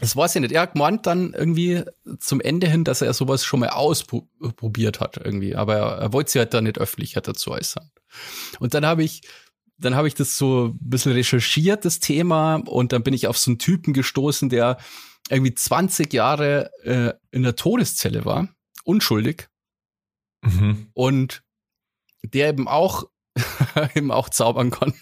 Das 0.00 0.16
weiß 0.16 0.34
ich 0.34 0.40
nicht. 0.40 0.52
Er 0.52 0.62
hat 0.62 0.72
gemeint 0.72 1.06
dann 1.06 1.32
irgendwie 1.32 1.84
zum 2.18 2.40
Ende 2.40 2.66
hin, 2.66 2.82
dass 2.82 3.02
er 3.02 3.12
sowas 3.12 3.44
schon 3.44 3.60
mal 3.60 3.68
ausprobiert 3.68 4.98
hat 4.98 5.18
irgendwie, 5.22 5.54
aber 5.54 5.76
er, 5.76 5.98
er 5.98 6.12
wollte 6.12 6.32
sich 6.32 6.40
halt 6.40 6.54
da 6.54 6.60
nicht 6.60 6.78
öffentlich 6.78 7.12
dazu 7.12 7.52
äußern. 7.52 7.88
Und 8.58 8.74
dann 8.74 8.84
habe 8.84 9.04
ich, 9.04 9.20
dann 9.82 9.94
habe 9.94 10.08
ich 10.08 10.14
das 10.14 10.36
so 10.38 10.66
ein 10.68 10.78
bisschen 10.80 11.12
recherchiert, 11.12 11.84
das 11.84 12.00
Thema, 12.00 12.56
und 12.56 12.92
dann 12.92 13.02
bin 13.02 13.14
ich 13.14 13.26
auf 13.26 13.36
so 13.38 13.50
einen 13.50 13.58
Typen 13.58 13.92
gestoßen, 13.92 14.48
der 14.48 14.78
irgendwie 15.28 15.54
20 15.54 16.12
Jahre 16.12 16.70
äh, 16.84 17.12
in 17.30 17.42
der 17.42 17.56
Todeszelle 17.56 18.24
war, 18.24 18.48
unschuldig, 18.84 19.48
Mhm. 20.44 20.88
und 20.94 21.44
der 22.24 22.48
eben 22.48 22.66
auch, 22.66 23.04
eben 23.94 24.10
auch 24.10 24.28
zaubern 24.28 24.70
kann. 24.72 24.92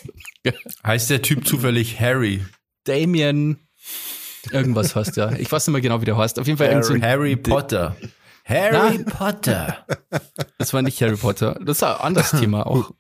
Heißt 0.85 1.09
der 1.09 1.23
Typ 1.23 1.47
zufällig 1.47 1.99
Harry? 1.99 2.45
Damien, 2.85 3.59
irgendwas 4.51 4.95
heißt 4.97 5.17
ja. 5.17 5.33
Ich 5.33 5.51
weiß 5.51 5.67
nicht 5.67 5.73
mehr 5.73 5.81
genau, 5.81 6.01
wie 6.03 6.05
der 6.07 6.17
heißt. 6.19 6.39
Auf 6.39 6.47
jeden 6.47 6.59
Fall 6.59 6.83
so 6.83 6.93
ein 6.93 7.03
Harry 7.03 7.37
Potter. 7.37 7.97
Harry 8.45 9.03
Potter. 9.05 9.87
Das 10.59 10.73
war 10.75 10.83
nicht 10.83 11.01
Harry 11.01 11.17
Potter. 11.17 11.59
Das 11.65 11.79
ist 11.79 11.83
ein 11.85 11.97
anderes 11.97 12.31
Thema 12.39 12.67
auch. 12.67 12.91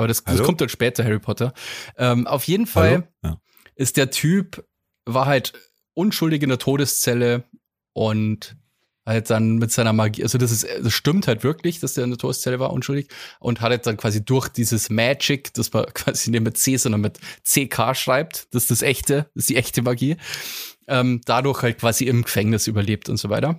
Aber 0.00 0.08
das, 0.08 0.24
das 0.24 0.42
kommt 0.42 0.62
dann 0.62 0.70
später, 0.70 1.04
Harry 1.04 1.18
Potter. 1.18 1.52
Ähm, 1.98 2.26
auf 2.26 2.44
jeden 2.44 2.66
Fall? 2.66 3.06
Ja. 3.22 3.38
ist 3.74 3.98
der 3.98 4.10
Typ, 4.10 4.64
war 5.04 5.26
halt 5.26 5.52
unschuldig 5.92 6.42
in 6.42 6.48
der 6.48 6.56
Todeszelle 6.58 7.44
und 7.92 8.56
halt 9.04 9.28
dann 9.28 9.56
mit 9.56 9.70
seiner 9.72 9.92
Magie, 9.92 10.22
also 10.22 10.38
das 10.38 10.52
ist, 10.52 10.66
das 10.82 10.94
stimmt 10.94 11.26
halt 11.26 11.44
wirklich, 11.44 11.80
dass 11.80 11.92
der 11.92 12.04
in 12.04 12.10
der 12.10 12.18
Todeszelle 12.18 12.58
war, 12.58 12.72
unschuldig, 12.72 13.08
und 13.40 13.60
hat 13.60 13.72
halt 13.72 13.86
dann 13.86 13.98
quasi 13.98 14.24
durch 14.24 14.48
dieses 14.48 14.88
Magic, 14.88 15.52
das 15.52 15.70
man 15.74 15.84
quasi 15.92 16.30
nicht 16.30 16.44
mit 16.44 16.56
C, 16.56 16.78
sondern 16.78 17.02
mit 17.02 17.18
CK 17.44 17.94
schreibt, 17.94 18.54
das 18.54 18.62
ist 18.62 18.70
das 18.70 18.80
echte, 18.80 19.28
das 19.34 19.42
ist 19.42 19.50
die 19.50 19.56
echte 19.56 19.82
Magie, 19.82 20.16
ähm, 20.88 21.20
dadurch 21.26 21.60
halt 21.60 21.76
quasi 21.76 22.06
im 22.06 22.22
Gefängnis 22.22 22.66
überlebt 22.66 23.10
und 23.10 23.18
so 23.18 23.28
weiter. 23.28 23.58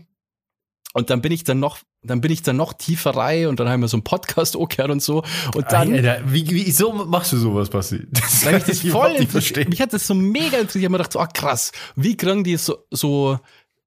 Und 0.94 1.10
dann 1.10 1.22
bin 1.22 1.32
ich 1.32 1.44
dann 1.44 1.60
noch, 1.60 1.80
dann 2.04 2.20
bin 2.20 2.32
ich 2.32 2.42
dann 2.42 2.58
noch 2.58 2.74
tiefer 2.74 3.12
rein 3.12 3.48
und 3.48 3.60
dann 3.60 3.70
haben 3.70 3.82
wir 3.82 3.88
so 3.88 3.96
einen 3.96 4.04
Podcast 4.04 4.58
angehört 4.58 4.92
und 4.92 5.02
so. 5.02 5.24
Und 5.56 5.72
dann, 5.72 5.94
Alter, 5.94 6.22
wie, 6.26 6.46
wieso 6.50 6.92
machst 6.92 7.32
du 7.32 7.38
sowas, 7.38 7.70
Basti? 7.70 8.08
Das 8.12 8.46
weil 8.46 8.58
ich 8.58 8.64
das 8.66 8.80
voll 8.82 9.26
verstehe. 9.28 9.68
Mich 9.68 9.82
hat 9.82 9.94
das 9.94 10.08
so 10.08 10.14
mega 10.14 10.58
interessiert. 10.58 10.76
Ich 10.76 10.84
habe 10.84 10.92
mir 10.92 10.98
gedacht, 10.98 11.14
so, 11.14 11.20
ah, 11.20 11.28
krass, 11.28 11.72
wie 11.96 12.18
kriegen 12.18 12.44
die 12.44 12.58
so, 12.58 12.86
so 12.92 13.40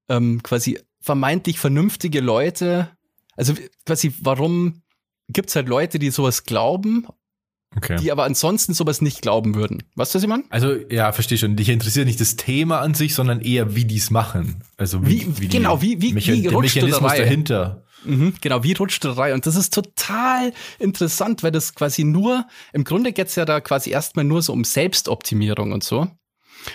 ähm, 0.09 0.41
quasi 0.41 0.79
vermeintlich 0.99 1.59
vernünftige 1.59 2.21
Leute, 2.21 2.89
also 3.35 3.53
quasi, 3.85 4.13
warum 4.21 4.81
gibt's 5.29 5.55
halt 5.55 5.69
Leute, 5.69 5.99
die 5.99 6.09
sowas 6.09 6.43
glauben, 6.43 7.05
Okay. 7.77 7.97
die 7.97 8.11
aber 8.11 8.23
ansonsten 8.23 8.73
sowas 8.73 9.01
nicht 9.01 9.21
glauben 9.21 9.55
würden? 9.55 9.83
Weißt 9.95 10.13
du, 10.13 10.17
was 10.17 10.23
ich 10.23 10.29
meine? 10.29 10.43
Also, 10.49 10.73
ja, 10.89 11.11
verstehe 11.11 11.37
schon. 11.37 11.55
Dich 11.55 11.69
interessiert 11.69 12.05
nicht 12.07 12.21
das 12.21 12.35
Thema 12.37 12.79
an 12.81 12.93
sich, 12.93 13.13
sondern 13.15 13.41
eher, 13.41 13.75
wie 13.75 13.85
die 13.85 13.97
es 13.97 14.11
machen. 14.11 14.63
Also, 14.77 15.05
wie, 15.05 15.21
Wie- 15.27 15.41
wie 15.41 15.47
genau, 15.49 15.81
wie- 15.81 16.01
wie- 16.01 16.15
wie 16.15 16.41
der 16.43 16.51
rutscht 16.53 16.77
da 16.77 16.81
Mechanismus 16.81 17.11
rein? 17.11 17.19
dahinter. 17.21 17.83
Mhm, 18.05 18.33
genau, 18.39 18.63
wie 18.63 18.73
rutscht 18.73 19.03
der 19.03 19.17
rein? 19.17 19.33
Und 19.33 19.45
das 19.47 19.55
ist 19.55 19.73
total 19.73 20.53
interessant, 20.79 21.41
weil 21.43 21.51
das 21.51 21.73
quasi 21.73 22.03
nur, 22.03 22.45
im 22.71 22.83
Grunde 22.83 23.11
geht's 23.13 23.35
ja 23.35 23.45
da 23.45 23.59
quasi 23.61 23.89
erstmal 23.89 24.25
nur 24.25 24.41
so 24.41 24.53
um 24.53 24.63
Selbstoptimierung 24.63 25.71
und 25.71 25.83
so. 25.83 26.07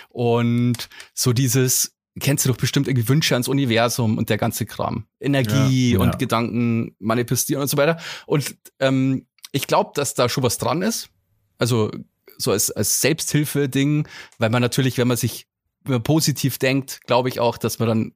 Und 0.09 0.89
so 1.13 1.33
dieses, 1.33 1.93
kennst 2.19 2.45
du 2.45 2.49
doch 2.49 2.57
bestimmt 2.57 2.87
irgendwie 2.87 3.07
Wünsche 3.07 3.35
ans 3.35 3.47
Universum 3.47 4.17
und 4.17 4.29
der 4.29 4.37
ganze 4.37 4.65
Kram. 4.65 5.05
Energie 5.19 5.93
Ja, 5.93 5.99
und 5.99 6.09
ja. 6.09 6.15
Gedanken 6.17 6.95
manifestieren 6.99 7.61
und 7.61 7.69
so 7.69 7.77
weiter. 7.77 7.97
Und 8.25 8.55
ähm, 8.79 9.25
ich 9.51 9.67
glaube, 9.67 9.91
dass 9.95 10.13
da 10.13 10.29
schon 10.29 10.43
was 10.43 10.57
dran 10.57 10.81
ist. 10.81 11.09
Also 11.57 11.91
so 12.37 12.51
als, 12.51 12.71
als 12.71 13.01
Selbsthilfe-Ding, 13.01 14.07
weil 14.39 14.49
man 14.49 14.61
natürlich, 14.61 14.97
wenn 14.97 15.07
man 15.07 15.17
sich 15.17 15.47
wenn 15.83 15.93
man 15.93 16.03
positiv 16.03 16.59
denkt, 16.59 17.01
glaube 17.07 17.29
ich 17.29 17.39
auch, 17.39 17.57
dass 17.57 17.79
man 17.79 17.87
dann 17.87 18.13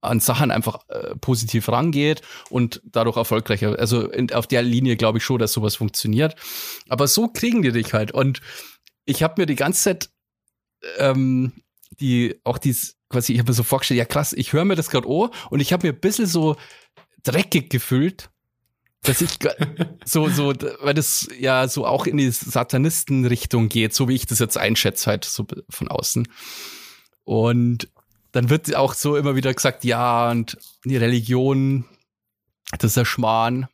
an 0.00 0.18
Sachen 0.18 0.50
einfach 0.50 0.88
äh, 0.88 1.14
positiv 1.16 1.68
rangeht 1.68 2.22
und 2.50 2.80
dadurch 2.84 3.16
erfolgreicher. 3.16 3.78
Also 3.78 4.08
in, 4.08 4.32
auf 4.32 4.46
der 4.46 4.62
Linie 4.62 4.96
glaube 4.96 5.18
ich 5.18 5.24
schon, 5.24 5.38
dass 5.38 5.52
sowas 5.52 5.76
funktioniert. 5.76 6.34
Aber 6.88 7.06
so 7.06 7.28
kriegen 7.28 7.62
die 7.62 7.70
dich 7.70 7.92
halt. 7.92 8.12
Und 8.12 8.40
ich 9.04 9.22
habe 9.22 9.40
mir 9.40 9.46
die 9.46 9.54
ganze 9.54 9.82
Zeit 9.82 10.10
ähm, 10.98 11.52
die 12.00 12.40
auch 12.44 12.58
dies 12.58 12.96
quasi, 13.08 13.32
ich 13.32 13.38
habe 13.38 13.50
mir 13.50 13.54
so 13.54 13.62
vorgestellt, 13.62 13.98
ja 13.98 14.04
krass, 14.04 14.32
ich 14.32 14.52
höre 14.52 14.64
mir 14.64 14.74
das 14.74 14.90
gerade 14.90 15.06
an 15.06 15.30
und 15.50 15.60
ich 15.60 15.72
habe 15.72 15.86
mir 15.86 15.92
ein 15.92 16.00
bisschen 16.00 16.26
so 16.26 16.56
dreckig 17.22 17.70
gefühlt, 17.70 18.30
dass 19.02 19.20
ich 19.20 19.38
so, 20.04 20.28
so, 20.28 20.54
weil 20.80 20.94
das 20.94 21.28
ja 21.38 21.66
so 21.66 21.86
auch 21.86 22.06
in 22.06 22.16
die 22.16 22.30
Satanisten-Richtung 22.30 23.68
geht, 23.68 23.94
so 23.94 24.08
wie 24.08 24.14
ich 24.14 24.26
das 24.26 24.38
jetzt 24.38 24.56
einschätze, 24.56 25.10
halt 25.10 25.24
so 25.24 25.46
von 25.68 25.88
außen. 25.88 26.28
Und 27.24 27.88
dann 28.30 28.48
wird 28.48 28.74
auch 28.74 28.94
so 28.94 29.16
immer 29.16 29.36
wieder 29.36 29.52
gesagt, 29.52 29.84
ja, 29.84 30.30
und 30.30 30.56
die 30.84 30.96
Religion, 30.96 31.84
das 32.78 32.92
ist 32.92 32.98
ein 32.98 33.04
Schmarrn. 33.04 33.68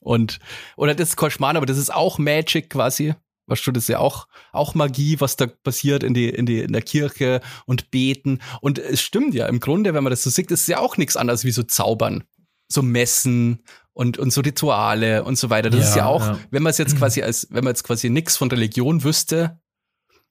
Und, 0.00 0.38
oder 0.76 0.94
das 0.94 1.10
ist 1.10 1.16
kein 1.16 1.30
Schmarrn, 1.30 1.56
aber 1.56 1.66
das 1.66 1.78
ist 1.78 1.92
auch 1.92 2.18
Magic 2.18 2.70
quasi. 2.70 3.14
Weißt 3.46 3.66
du, 3.66 3.72
das 3.72 3.84
ist 3.84 3.88
ja 3.88 3.98
auch, 3.98 4.28
auch 4.52 4.74
Magie, 4.74 5.20
was 5.20 5.36
da 5.36 5.46
passiert 5.46 6.02
in, 6.02 6.12
die, 6.12 6.28
in, 6.28 6.44
die, 6.44 6.60
in 6.60 6.72
der 6.72 6.82
Kirche 6.82 7.40
und 7.64 7.90
beten. 7.90 8.40
Und 8.60 8.78
es 8.78 9.00
stimmt 9.00 9.34
ja, 9.34 9.46
im 9.46 9.58
Grunde, 9.58 9.94
wenn 9.94 10.04
man 10.04 10.10
das 10.10 10.22
so 10.22 10.30
sieht, 10.30 10.50
ist 10.50 10.62
es 10.62 10.66
ja 10.66 10.80
auch 10.80 10.98
nichts 10.98 11.16
anderes 11.16 11.44
wie 11.44 11.50
so 11.50 11.62
Zaubern. 11.62 12.24
So 12.70 12.82
Messen 12.82 13.62
und, 13.92 14.18
und 14.18 14.32
so 14.32 14.40
Rituale 14.42 15.24
und 15.24 15.36
so 15.36 15.50
weiter. 15.50 15.70
Das 15.70 15.80
Ja, 15.80 15.88
ist 15.88 15.96
ja 15.96 16.06
auch, 16.06 16.20
ja. 16.22 16.38
wenn 16.50 16.62
man 16.62 16.70
es 16.70 16.78
jetzt 16.78 16.96
quasi 16.98 17.22
als, 17.22 17.48
wenn 17.50 17.64
man 17.64 17.72
jetzt 17.72 17.82
quasi 17.84 18.10
nichts 18.10 18.36
von 18.36 18.50
Religion 18.50 19.02
wüsste 19.04 19.58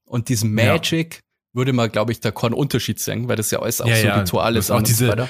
und 0.05 0.29
diesem 0.29 0.57
Ja. 0.57 0.73
Magic, 0.73 1.23
würde 1.53 1.73
man, 1.73 1.91
glaube 1.91 2.11
ich, 2.11 2.19
da 2.19 2.31
keinen 2.31 2.53
Unterschied 2.53 2.99
sehen, 2.99 3.27
weil 3.27 3.35
das 3.35 3.49
ja 3.51 3.59
alles 3.59 3.81
auch 3.81 3.87
Ja, 3.87 3.95
so 3.95 4.07
ja. 4.07 4.19
Rituale 4.19 4.61
sind 4.61 4.73
auch 4.75 4.77
und 4.79 4.87
diese 4.87 5.05
so 5.05 5.11
weiter. 5.11 5.27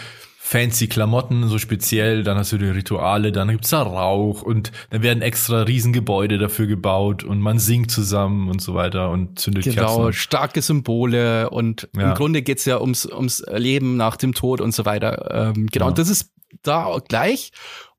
Fancy 0.50 0.88
Klamotten, 0.88 1.50
so 1.50 1.58
speziell, 1.58 2.24
dann 2.24 2.38
hast 2.38 2.54
du 2.54 2.58
die 2.58 2.66
Rituale, 2.70 3.34
dann 3.34 3.50
gibt's 3.50 3.72
da 3.72 3.82
Rauch 3.82 4.42
und 4.44 4.72
dann 4.92 5.04
werden 5.04 5.22
extra 5.22 5.64
Riesengebäude 5.64 6.38
dafür 6.38 6.68
gebaut 6.68 7.26
und 7.26 7.42
man 7.42 7.60
singt 7.60 7.92
zusammen 7.92 8.50
und 8.50 8.62
so 8.62 8.74
weiter 8.74 9.10
und 9.10 9.38
zündet 9.40 9.66
Genau, 9.66 10.06
Kerzen. 10.06 10.14
starke 10.14 10.62
Symbole 10.62 11.50
und 11.50 11.90
Ja. 11.98 12.10
im 12.10 12.14
Grunde 12.16 12.42
geht's 12.44 12.64
ja 12.64 12.80
ums, 12.80 13.06
ums 13.06 13.44
Leben 13.52 13.98
nach 13.98 14.16
dem 14.16 14.34
Tod 14.34 14.62
und 14.62 14.74
so 14.74 14.86
weiter. 14.86 15.54
Ähm, 15.56 15.68
genau, 15.68 15.86
Ja. 15.86 15.90
und 15.90 15.98
das 15.98 16.08
ist 16.10 16.32
da 16.64 16.98
gleich. 17.06 17.52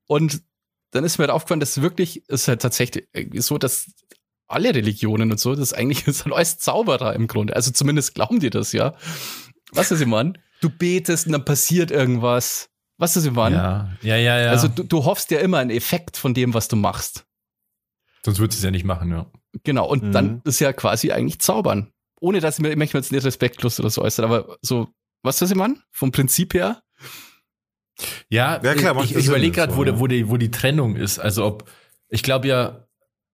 Und 0.07 0.41
dann 0.93 1.05
ist 1.05 1.19
mir 1.19 1.25
halt 1.25 1.33
aufgefallen, 1.33 1.61
dass 1.61 1.83
wirklich 1.83 2.27
ist 2.31 2.49
halt 2.49 2.63
tatsächlich 2.63 3.05
so, 3.35 3.59
dass 3.59 3.91
alle 4.47 4.75
Religionen 4.75 5.31
und 5.31 5.39
so, 5.39 5.55
das 5.55 5.75
eigentlich 5.75 6.07
ist 6.07 6.25
halt 6.25 6.35
alles 6.35 6.57
Zauberer 6.59 7.15
im 7.15 7.27
Grunde. 7.27 7.55
Also 7.55 7.73
zumindest 7.73 8.15
glauben 8.15 8.41
die 8.41 8.49
das, 8.49 8.73
ja. 8.73 8.95
Was 9.73 9.91
ist 9.91 10.07
Mann? 10.07 10.39
Du 10.61 10.71
betest 10.71 11.27
und 11.27 11.33
dann 11.33 11.45
passiert 11.45 11.91
irgendwas. 11.91 12.71
Was 12.97 13.17
ist 13.17 13.31
Mann? 13.31 13.53
Ja, 13.53 13.91
ja, 14.03 14.17
ja, 14.17 14.41
ja. 14.41 14.51
Also 14.51 14.67
du, 14.69 14.83
du 14.83 15.05
hoffst 15.05 15.31
ja 15.31 15.39
immer 15.39 15.59
einen 15.59 15.71
Effekt 15.71 16.17
von 16.17 16.35
dem, 16.35 16.53
was 16.55 16.67
du 16.69 16.77
machst. 16.77 17.25
Sonst 18.25 18.41
würdest 18.41 18.59
du 18.59 18.61
es 18.61 18.65
ja 18.65 18.71
nicht 18.73 18.85
machen, 18.85 19.11
ja. 19.11 19.31
Genau, 19.63 19.87
und 19.89 20.03
Mhm. 20.03 20.13
dann 20.13 20.43
ist 20.45 20.59
ja 20.61 20.73
quasi 20.73 21.13
eigentlich 21.13 21.39
zaubern. 21.39 21.93
Ohne 22.21 22.41
dass 22.41 22.59
ich 22.59 22.63
mir, 22.63 22.77
möchte 22.77 22.99
jetzt 22.99 23.13
nicht 23.13 23.25
respektlos 23.25 23.79
oder 23.79 23.91
so 23.91 24.03
äußern, 24.03 24.25
aber 24.25 24.57
so, 24.61 24.89
was 25.23 25.41
ist 25.41 25.55
Mann? 25.55 25.81
Vom 25.93 26.11
Prinzip 26.11 26.55
her? 26.55 26.83
Ja, 28.29 28.61
Ja, 28.63 28.75
klar, 28.75 29.03
ich, 29.05 29.15
ich 29.15 29.27
überlege 29.27 29.53
gerade, 29.55 29.77
wo, 29.77 29.85
wo, 30.01 30.07
die, 30.07 30.29
wo 30.29 30.37
die 30.37 30.51
Trennung 30.51 30.97
ist. 30.97 31.19
Also 31.19 31.45
ob, 31.47 31.71
ich 32.09 32.23
glaube 32.23 32.49
ja, 32.49 32.87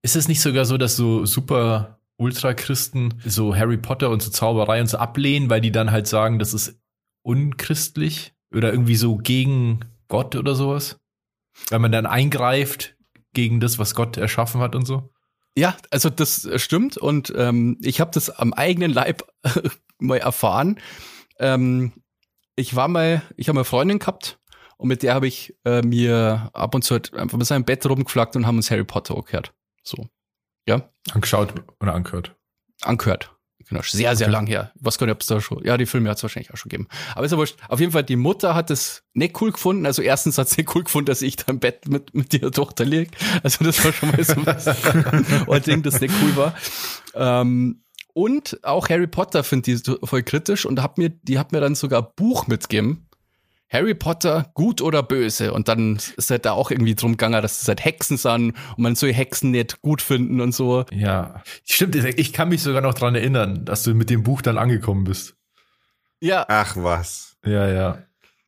ist 0.02 0.16
es 0.16 0.28
nicht 0.28 0.40
sogar 0.40 0.64
so, 0.64 0.76
dass 0.76 0.96
so 0.96 1.24
super 1.26 2.00
Ultrachristen 2.16 3.14
so 3.24 3.56
Harry 3.56 3.76
Potter 3.76 4.10
und 4.10 4.22
so 4.22 4.30
Zauberei 4.30 4.80
und 4.80 4.86
so 4.86 4.98
ablehnen, 4.98 5.50
weil 5.50 5.60
die 5.60 5.72
dann 5.72 5.90
halt 5.90 6.06
sagen, 6.06 6.38
das 6.38 6.54
ist 6.54 6.78
unchristlich 7.24 8.32
oder 8.54 8.70
irgendwie 8.70 8.96
so 8.96 9.16
gegen 9.16 9.80
Gott 10.08 10.36
oder 10.36 10.54
sowas? 10.54 10.98
Weil 11.70 11.80
man 11.80 11.92
dann 11.92 12.06
eingreift 12.06 12.96
gegen 13.32 13.60
das, 13.60 13.78
was 13.78 13.94
Gott 13.94 14.16
erschaffen 14.16 14.60
hat 14.60 14.76
und 14.76 14.86
so? 14.86 15.10
Ja, 15.56 15.76
also 15.90 16.10
das 16.10 16.48
stimmt 16.56 16.96
und 16.96 17.32
ähm, 17.36 17.78
ich 17.80 18.00
habe 18.00 18.10
das 18.12 18.30
am 18.30 18.52
eigenen 18.52 18.92
Leib 18.92 19.22
mal 19.98 20.18
erfahren. 20.18 20.80
Ähm, 21.38 21.92
ich 22.56 22.74
war 22.74 22.88
mal, 22.88 23.22
ich 23.36 23.48
habe 23.48 23.58
eine 23.58 23.64
Freundin 23.64 23.98
gehabt 23.98 24.38
und 24.76 24.88
mit 24.88 25.02
der 25.02 25.14
habe 25.14 25.26
ich 25.26 25.54
äh, 25.64 25.82
mir 25.82 26.50
ab 26.52 26.74
und 26.74 26.82
zu 26.82 26.94
halt 26.94 27.14
einfach 27.14 27.38
mit 27.38 27.46
seinem 27.46 27.64
Bett 27.64 27.86
rumgeflackt 27.86 28.36
und 28.36 28.46
haben 28.46 28.56
uns 28.56 28.70
Harry 28.70 28.84
Potter 28.84 29.16
angehört. 29.16 29.52
So, 29.82 30.08
ja, 30.68 30.88
Angeschaut 31.12 31.54
oder 31.80 31.94
angehört. 31.94 32.34
angehört. 32.82 33.33
Genau, 33.68 33.83
sehr, 33.83 34.14
sehr 34.16 34.26
Okay. 34.26 34.33
lang 34.33 34.47
her. 34.47 34.73
Was 34.75 34.99
kann 34.99 35.09
ich, 35.09 35.14
ob's 35.14 35.26
da 35.26 35.40
schon, 35.40 35.64
ja, 35.64 35.76
die 35.76 35.87
Filme 35.87 36.11
hat 36.11 36.16
es 36.18 36.23
wahrscheinlich 36.23 36.52
auch 36.52 36.56
schon 36.56 36.68
gegeben. 36.71 36.88
Aber 37.14 37.25
ist 37.26 37.37
wurscht. 37.37 37.56
Auf 37.68 37.80
jeden 37.80 37.92
Fall, 37.92 38.04
die 38.04 38.16
Mutter 38.16 38.54
hat 38.54 38.71
es 38.71 39.02
nicht 39.14 39.40
cool 39.40 39.52
gefunden. 39.52 39.87
Also 39.87 40.02
erstens 40.02 40.38
hat 40.38 40.49
sie 40.49 40.62
nicht 40.62 40.75
cool 40.75 40.85
gefunden, 40.85 41.06
dass 41.06 41.23
ich 41.23 41.37
da 41.37 41.44
im 41.52 41.61
Bett 41.61 41.88
mit, 41.88 42.14
mit 42.14 42.35
ihrer 42.35 42.50
Tochter 42.50 42.85
lieg. 42.85 43.11
Also 43.42 43.64
das 43.64 43.85
war 43.85 43.92
schon 43.92 44.11
mal 44.11 44.23
so 44.25 44.37
was. 44.47 44.66
und 45.47 45.50
ein 45.54 45.62
Ding, 45.62 45.83
das 45.83 46.00
nicht 46.00 46.14
cool 46.23 46.37
war. 46.37 46.54
Ähm, 47.14 47.80
und 48.12 48.61
auch 48.62 48.88
Harry 48.90 49.09
Potter 49.09 49.42
finde 49.42 49.73
ich 49.73 49.80
so 49.85 49.99
voll 50.04 50.23
kritisch 50.23 50.66
und 50.66 50.80
hab 50.80 50.99
mir, 50.99 51.11
die 51.11 51.38
hat 51.38 51.50
mir 51.50 51.61
dann 51.61 51.75
sogar 51.75 52.02
ein 52.02 52.09
Buch 52.14 52.47
mitgegeben. 52.47 53.03
Harry 53.74 53.94
Potter, 53.94 54.50
gut 54.54 54.80
oder 54.80 55.02
böse? 55.02 55.52
Und 55.52 55.68
dann 55.68 55.98
ist 56.16 56.30
halt 56.30 56.46
da 56.46 56.52
auch 56.52 56.70
irgendwie 56.70 56.94
drum 56.94 57.12
gegangen, 57.12 57.42
dass 57.42 57.60
es 57.60 57.68
halt 57.68 57.84
Hexen 57.84 58.16
sind 58.16 58.54
und 58.76 58.78
man 58.78 58.94
soll 58.94 59.12
Hexen 59.12 59.50
nicht 59.50 59.82
gut 59.82 60.00
finden 60.00 60.40
und 60.40 60.52
so. 60.52 60.86
Ja, 60.92 61.42
stimmt. 61.64 61.94
Ich 61.96 62.32
kann 62.32 62.48
mich 62.48 62.62
sogar 62.62 62.80
noch 62.80 62.94
dran 62.94 63.14
erinnern, 63.14 63.64
dass 63.66 63.82
du 63.82 63.92
mit 63.94 64.08
dem 64.08 64.22
Buch 64.22 64.40
dann 64.40 64.56
angekommen 64.56 65.04
bist. 65.04 65.34
Ja, 66.20 66.46
Ach 66.48 66.76
was. 66.76 67.36
Ja, 67.44 67.68
ja. 67.68 67.98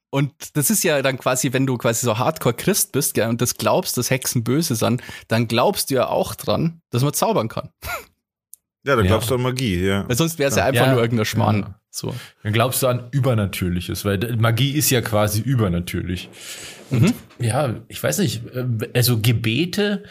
Und 0.08 0.56
das 0.56 0.70
ist 0.70 0.82
ja 0.84 1.02
dann 1.02 1.18
quasi, 1.18 1.52
wenn 1.52 1.66
du 1.66 1.76
quasi 1.76 2.06
so 2.06 2.16
Hardcore-Christ 2.16 2.92
bist 2.92 3.12
gell, 3.14 3.28
und 3.28 3.42
das 3.42 3.56
glaubst, 3.58 3.98
dass 3.98 4.08
Hexen 4.08 4.44
böse 4.44 4.74
sind, 4.76 5.02
dann 5.28 5.46
glaubst 5.48 5.90
du 5.90 5.96
ja 5.96 6.06
auch 6.08 6.34
dran, 6.36 6.80
dass 6.90 7.02
man 7.02 7.12
zaubern 7.12 7.48
kann. 7.48 7.68
Ja, 8.84 8.94
da 8.94 9.02
Ja. 9.02 9.08
glaubst 9.08 9.28
du 9.30 9.34
an 9.34 9.42
Magie, 9.42 9.84
ja. 9.84 10.08
Weil 10.08 10.16
sonst 10.16 10.38
wäre 10.38 10.48
es 10.48 10.56
ja 10.56 10.64
einfach 10.64 10.86
Ja. 10.86 10.92
nur 10.92 11.02
irgendein 11.02 11.26
Schmarrn. 11.26 11.74
So. 11.96 12.14
Dann 12.42 12.52
glaubst 12.52 12.82
du 12.82 12.88
an 12.88 13.08
Übernatürliches, 13.10 14.04
weil 14.04 14.36
Magie 14.36 14.72
ist 14.72 14.90
ja 14.90 15.00
quasi 15.00 15.40
übernatürlich. 15.40 16.28
Mhm. 16.90 17.14
ja, 17.38 17.74
ich 17.88 18.02
weiß 18.02 18.18
nicht, 18.18 18.42
äh, 18.54 18.66
also 18.94 19.18
Gebete 19.18 20.04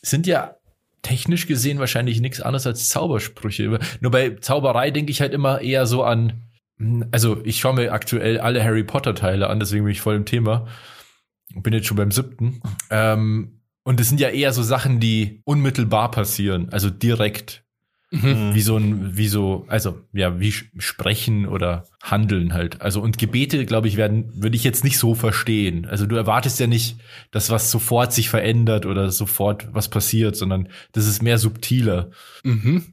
sind 0.00 0.26
ja 0.26 0.56
technisch 1.02 1.46
gesehen 1.46 1.78
wahrscheinlich 1.78 2.20
nichts 2.20 2.40
anderes 2.40 2.66
als 2.66 2.88
Zaubersprüche. 2.88 3.78
Nur 4.00 4.10
bei 4.10 4.30
Zauberei 4.40 4.90
denke 4.90 5.12
ich 5.12 5.20
halt 5.20 5.34
immer 5.34 5.60
eher 5.60 5.86
so 5.86 6.04
an, 6.04 6.44
hm, 6.78 7.04
also 7.12 7.42
ich 7.44 7.60
schaue 7.60 7.74
mir 7.74 7.92
aktuell 7.92 8.40
alle 8.40 8.64
Harry 8.64 8.82
Potter 8.82 9.14
Teile 9.14 9.50
an, 9.50 9.60
deswegen 9.60 9.84
bin 9.84 9.92
ich 9.92 10.00
voll 10.00 10.16
im 10.16 10.24
Thema. 10.24 10.66
Bin 11.54 11.74
jetzt 11.74 11.86
schon 11.86 11.98
beim 11.98 12.12
siebten. 12.12 12.62
Ähm, 12.90 13.60
und 13.84 14.00
es 14.00 14.08
sind 14.08 14.20
ja 14.20 14.30
eher 14.30 14.54
so 14.54 14.62
Sachen, 14.62 15.00
die 15.00 15.42
unmittelbar 15.44 16.10
passieren, 16.10 16.70
also 16.70 16.88
direkt 16.88 17.65
Mhm. 18.10 18.54
wie 18.54 18.60
so 18.60 18.76
ein, 18.76 19.16
wie 19.16 19.26
so, 19.26 19.64
also 19.68 20.00
ja, 20.12 20.38
wie 20.38 20.52
sprechen 20.52 21.46
oder 21.46 21.86
handeln 22.02 22.54
halt. 22.54 22.80
Also 22.80 23.00
und 23.00 23.18
Gebete, 23.18 23.66
glaube 23.66 23.88
ich, 23.88 23.96
werden, 23.96 24.30
würde 24.40 24.54
ich 24.54 24.62
jetzt 24.62 24.84
nicht 24.84 24.98
so 24.98 25.14
verstehen. 25.14 25.86
Also 25.86 26.06
du 26.06 26.14
erwartest 26.14 26.60
ja 26.60 26.68
nicht, 26.68 26.98
dass 27.32 27.50
was 27.50 27.70
sofort 27.70 28.12
sich 28.12 28.28
verändert 28.28 28.86
oder 28.86 29.10
sofort 29.10 29.68
was 29.72 29.88
passiert, 29.88 30.36
sondern 30.36 30.68
das 30.92 31.06
ist 31.06 31.20
mehr 31.20 31.38
subtiler. 31.38 32.10
Mhm. 32.44 32.84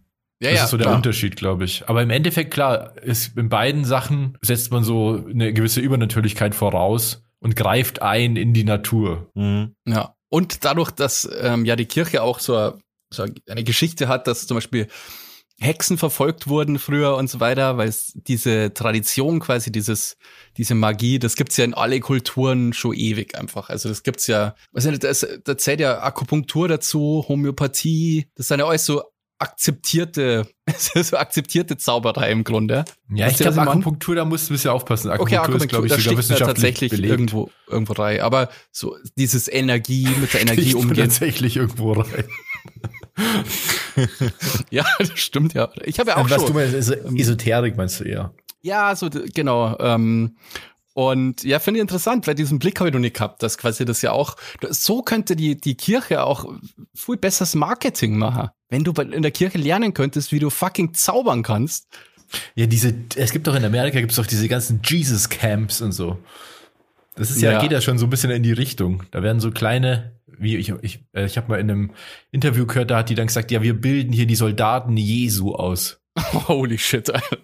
Ja, 0.41 0.49
das 0.49 0.57
ja, 0.57 0.63
ist 0.65 0.71
so 0.71 0.77
der 0.77 0.87
klar. 0.87 0.95
Unterschied, 0.97 1.35
glaube 1.35 1.63
ich. 1.63 1.87
Aber 1.87 2.01
im 2.01 2.09
Endeffekt, 2.09 2.51
klar, 2.51 2.97
ist 3.01 3.37
in 3.37 3.49
beiden 3.49 3.85
Sachen 3.85 4.37
setzt 4.41 4.71
man 4.71 4.83
so 4.83 5.25
eine 5.29 5.53
gewisse 5.53 5.79
Übernatürlichkeit 5.79 6.55
voraus 6.55 7.23
und 7.39 7.55
greift 7.55 8.01
ein 8.01 8.35
in 8.35 8.53
die 8.53 8.63
Natur. 8.63 9.29
Mhm. 9.35 9.75
Ja. 9.87 10.15
Und 10.29 10.65
dadurch, 10.65 10.89
dass 10.89 11.29
ähm, 11.39 11.63
ja 11.65 11.75
die 11.75 11.85
Kirche 11.85 12.23
auch 12.23 12.39
so, 12.39 12.73
so 13.13 13.25
eine 13.49 13.63
Geschichte 13.63 14.07
hat, 14.07 14.27
dass 14.27 14.47
zum 14.47 14.55
Beispiel 14.55 14.87
Hexen 15.59 15.97
verfolgt 15.97 16.47
wurden 16.47 16.79
früher 16.79 17.15
und 17.15 17.29
so 17.29 17.39
weiter, 17.39 17.77
weil 17.77 17.87
es 17.87 18.11
diese 18.15 18.73
Tradition 18.73 19.39
quasi, 19.39 19.71
dieses, 19.71 20.17
diese 20.57 20.75
Magie, 20.75 21.19
das 21.19 21.35
gibt's 21.35 21.57
ja 21.57 21.63
in 21.63 21.73
alle 21.73 21.99
Kulturen 21.99 22.73
schon 22.73 22.93
ewig 22.93 23.37
einfach. 23.37 23.69
Also 23.69 23.87
das 23.89 24.03
gibt's 24.03 24.27
ja, 24.27 24.55
was 24.71 24.85
nicht, 24.85 25.03
das, 25.03 25.25
da 25.43 25.57
zählt 25.57 25.79
ja 25.79 26.01
Akupunktur 26.01 26.67
dazu, 26.67 27.25
Homöopathie, 27.27 28.27
das 28.35 28.47
sind 28.47 28.59
ja 28.59 28.65
alles 28.65 28.85
so 28.85 29.03
akzeptierte, 29.39 30.47
so 30.95 31.17
akzeptierte 31.17 31.77
Zauberei 31.77 32.31
im 32.31 32.43
Grunde. 32.43 32.85
Ja, 33.13 33.27
ich 33.27 33.37
glaube? 33.37 33.61
Akupunktur, 33.61 34.15
da 34.15 34.25
musst 34.25 34.49
du 34.49 34.53
ein 34.53 34.55
bisschen 34.55 34.71
aufpassen. 34.71 35.11
Okay, 35.11 35.37
Akupunktur 35.37 35.55
ist, 35.55 35.69
glaube 35.69 35.87
ich, 35.87 35.91
da 35.91 35.97
sogar 35.97 36.13
ja 36.13 36.17
wissenschaftlich 36.17 36.55
tatsächlich 36.55 36.91
belegt. 36.91 37.11
irgendwo 37.11 37.51
irgendwo 37.67 37.93
rein. 37.93 38.21
Aber 38.21 38.49
so 38.71 38.95
dieses 39.17 39.47
Energie 39.47 40.07
mit 40.19 40.33
der 40.33 40.41
Energie 40.41 40.73
umgehen. 40.73 40.95
tatsächlich 41.09 41.57
irgendwo 41.57 41.93
rein. 41.93 42.25
Ja, 44.69 44.85
das 44.99 45.11
stimmt 45.19 45.53
ja. 45.53 45.69
Ich 45.83 45.99
habe 45.99 46.11
ja 46.11 46.17
auch 46.17 46.21
Ähm, 46.25 46.29
Was 46.29 46.37
schon. 46.41 46.47
du 46.47 46.53
meinst, 46.53 46.73
ist 46.73 46.89
Esoterik 46.89 47.77
meinst 47.77 47.99
du 47.99 48.03
eher? 48.05 48.33
Ja, 48.61 48.95
so 48.95 49.09
genau. 49.09 49.77
Ähm, 49.79 50.37
und 50.93 51.43
ja, 51.43 51.59
finde 51.59 51.79
ich 51.79 51.81
interessant, 51.81 52.27
weil 52.27 52.35
diesen 52.35 52.59
Blick 52.59 52.79
habe 52.79 52.89
ich 52.89 52.93
noch 52.93 52.99
nicht 53.01 53.15
gehabt, 53.15 53.41
dass 53.43 53.57
quasi 53.57 53.83
das 53.83 54.01
ja 54.03 54.11
auch, 54.11 54.35
so 54.69 55.01
könnte 55.01 55.35
die, 55.35 55.57
die 55.59 55.75
Kirche 55.75 56.23
auch 56.23 56.45
viel 56.93 57.17
besseres 57.17 57.55
Marketing 57.55 58.17
machen. 58.17 58.49
Wenn 58.69 58.83
du 58.83 58.91
in 59.01 59.21
der 59.21 59.31
Kirche 59.31 59.57
lernen 59.57 59.93
könntest, 59.93 60.31
wie 60.31 60.39
du 60.39 60.49
fucking 60.49 60.93
zaubern 60.93 61.43
kannst. 61.43 61.87
Ja, 62.55 62.65
diese, 62.67 62.93
es 63.15 63.31
gibt 63.31 63.47
doch 63.47 63.55
in 63.55 63.65
Amerika 63.65 63.99
gibt's 63.99 64.15
doch 64.15 64.25
diese 64.25 64.47
ganzen 64.47 64.81
Jesus 64.83 65.29
Camps 65.29 65.81
und 65.81 65.91
so. 65.91 66.17
Das 67.15 67.29
ist 67.29 67.41
ja, 67.41 67.51
Ja. 67.53 67.59
geht 67.59 67.71
ja 67.71 67.81
schon 67.81 67.97
so 67.99 68.05
ein 68.07 68.09
bisschen 68.09 68.31
in 68.31 68.41
die 68.43 68.53
Richtung. 68.53 69.03
Da 69.11 69.21
werden 69.21 69.39
so 69.39 69.51
kleine, 69.51 70.13
wie 70.37 70.57
ich, 70.57 70.69
ich, 70.81 71.03
äh, 71.13 71.25
ich 71.25 71.37
habe 71.37 71.49
mal 71.49 71.59
in 71.59 71.69
einem 71.69 71.91
Interview 72.31 72.65
gehört, 72.65 72.91
da 72.91 72.97
hat 72.99 73.09
die 73.09 73.15
dann 73.15 73.27
gesagt, 73.27 73.51
ja, 73.51 73.61
wir 73.61 73.79
bilden 73.79 74.13
hier 74.13 74.25
die 74.25 74.35
Soldaten 74.35 74.97
Jesu 74.97 75.53
aus. 75.53 76.01
Holy 76.47 76.77
shit, 76.77 77.09
Alter. 77.13 77.37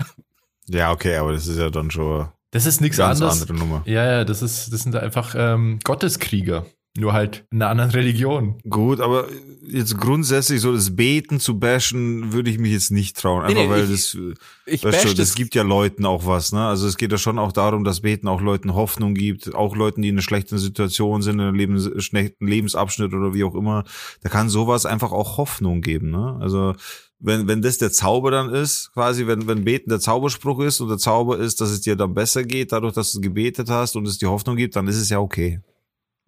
Ja, 0.68 0.92
okay, 0.92 1.16
aber 1.16 1.34
das 1.34 1.48
ist 1.48 1.58
ja 1.58 1.70
dann 1.70 1.90
schon 1.92 2.28
Das 2.52 2.66
ist 2.66 2.82
nichts 2.82 3.00
anderes. 3.00 3.42
andere 3.42 3.54
Nummer. 3.58 3.82
Ja, 3.86 4.06
ja, 4.06 4.26
das 4.26 4.42
ist, 4.42 4.72
das 4.72 4.82
sind 4.84 4.96
einfach 4.96 5.34
ähm, 5.38 5.80
Gotteskrieger. 5.84 6.66
Nur 7.00 7.14
halt 7.14 7.46
in 7.52 7.62
einer 7.62 7.72
anderen 7.72 7.92
Religion. 7.92 8.60
Gut, 8.70 9.00
aber 9.00 9.28
jetzt 9.66 9.98
grundsätzlich 9.98 10.60
so 10.62 10.74
das 10.74 10.96
Beten 10.96 11.40
zu 11.40 11.58
bashen, 11.60 12.34
würde 12.34 12.50
ich 12.50 12.58
mich 12.60 12.72
jetzt 12.74 12.92
nicht 12.92 13.18
trauen. 13.18 13.44
Einfach 13.44 13.54
Nee, 13.56 13.64
nee, 13.68 13.70
weil 13.70 13.84
ich- 13.86 13.90
das, 14.12 14.18
Ich 14.66 14.84
weißt 14.84 15.04
du, 15.06 15.08
das 15.10 15.16
das. 15.18 15.36
gibt 15.36 15.56
ja 15.56 15.64
Leuten 15.64 16.06
auch 16.06 16.26
was, 16.26 16.52
ne? 16.52 16.68
Also 16.68 16.88
es 16.88 16.98
geht 16.98 17.12
ja 17.12 17.18
schon 17.18 17.40
auch 17.40 17.52
darum, 17.52 17.84
dass 17.84 18.02
Beten 18.02 18.28
auch 18.28 18.42
Leuten 18.42 18.74
Hoffnung 18.74 19.14
gibt, 19.14 19.56
auch 19.56 19.76
Leuten, 19.76 20.02
die 20.02 20.10
in 20.10 20.16
einer 20.16 20.22
schlechten 20.22 20.58
Situation 20.58 21.22
sind, 21.22 21.36
in 21.36 21.42
einem 21.42 21.56
Lebens, 21.56 21.90
schlechten 22.04 22.48
Lebensabschnitt 22.48 23.14
oder 23.14 23.34
wie 23.34 23.44
auch 23.44 23.56
immer. 23.56 23.84
Da 24.22 24.30
kann 24.30 24.50
sowas 24.50 24.86
einfach 24.86 25.12
auch 25.12 25.38
Hoffnung 25.38 25.82
geben, 25.82 26.10
ne? 26.12 26.38
Also 26.42 26.74
wenn, 27.22 27.48
wenn 27.48 27.62
das 27.62 27.78
der 27.78 27.92
Zauber 27.92 28.32
dann 28.32 28.50
ist, 28.54 28.92
quasi, 28.94 29.28
wenn, 29.28 29.46
wenn 29.48 29.66
Beten 29.66 29.90
der 29.90 30.00
Zauberspruch 30.00 30.62
ist 30.62 30.80
und 30.80 30.88
der 30.90 30.98
Zauber 30.98 31.38
ist, 31.38 31.60
dass 31.62 31.70
es 31.70 31.82
dir 31.82 31.96
dann 31.98 32.14
besser 32.14 32.44
geht, 32.44 32.72
dadurch, 32.72 32.94
dass 32.94 33.12
du 33.12 33.20
gebetet 33.22 33.70
hast 33.70 33.96
und 33.98 34.08
es 34.08 34.18
dir 34.18 34.30
Hoffnung 34.30 34.56
gibt, 34.56 34.76
dann 34.78 34.88
ist 34.88 34.96
es 34.98 35.10
ja 35.10 35.20
okay. 35.20 35.60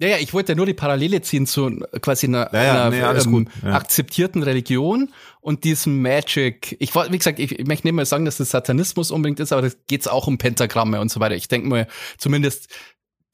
Ja, 0.01 0.07
ja, 0.07 0.17
ich 0.17 0.33
wollte 0.33 0.53
ja 0.53 0.55
nur 0.55 0.65
die 0.65 0.73
Parallele 0.73 1.21
ziehen 1.21 1.45
zu 1.45 1.69
quasi 2.01 2.25
einer, 2.25 2.49
Ja, 2.51 2.63
ja, 2.63 2.85
einer 2.87 2.89
nee, 2.89 3.35
ähm, 3.37 3.47
ja. 3.63 3.73
akzeptierten 3.73 4.41
Religion 4.41 5.13
und 5.41 5.63
diesem 5.63 6.01
Magic. 6.01 6.75
Ich 6.79 6.95
wollte, 6.95 7.13
wie 7.13 7.19
gesagt, 7.19 7.37
ich, 7.37 7.59
ich 7.59 7.67
möchte 7.67 7.85
nicht 7.85 7.93
mal 7.93 8.05
sagen, 8.05 8.25
dass 8.25 8.37
das 8.37 8.49
Satanismus 8.49 9.11
unbedingt 9.11 9.39
ist, 9.39 9.51
aber 9.53 9.61
da 9.61 9.69
geht's 9.87 10.07
auch 10.07 10.25
um 10.25 10.39
Pentagramme 10.39 10.99
und 10.99 11.11
so 11.11 11.19
weiter. 11.19 11.35
Ich 11.35 11.47
denke 11.47 11.67
mal, 11.67 11.87
zumindest 12.17 12.67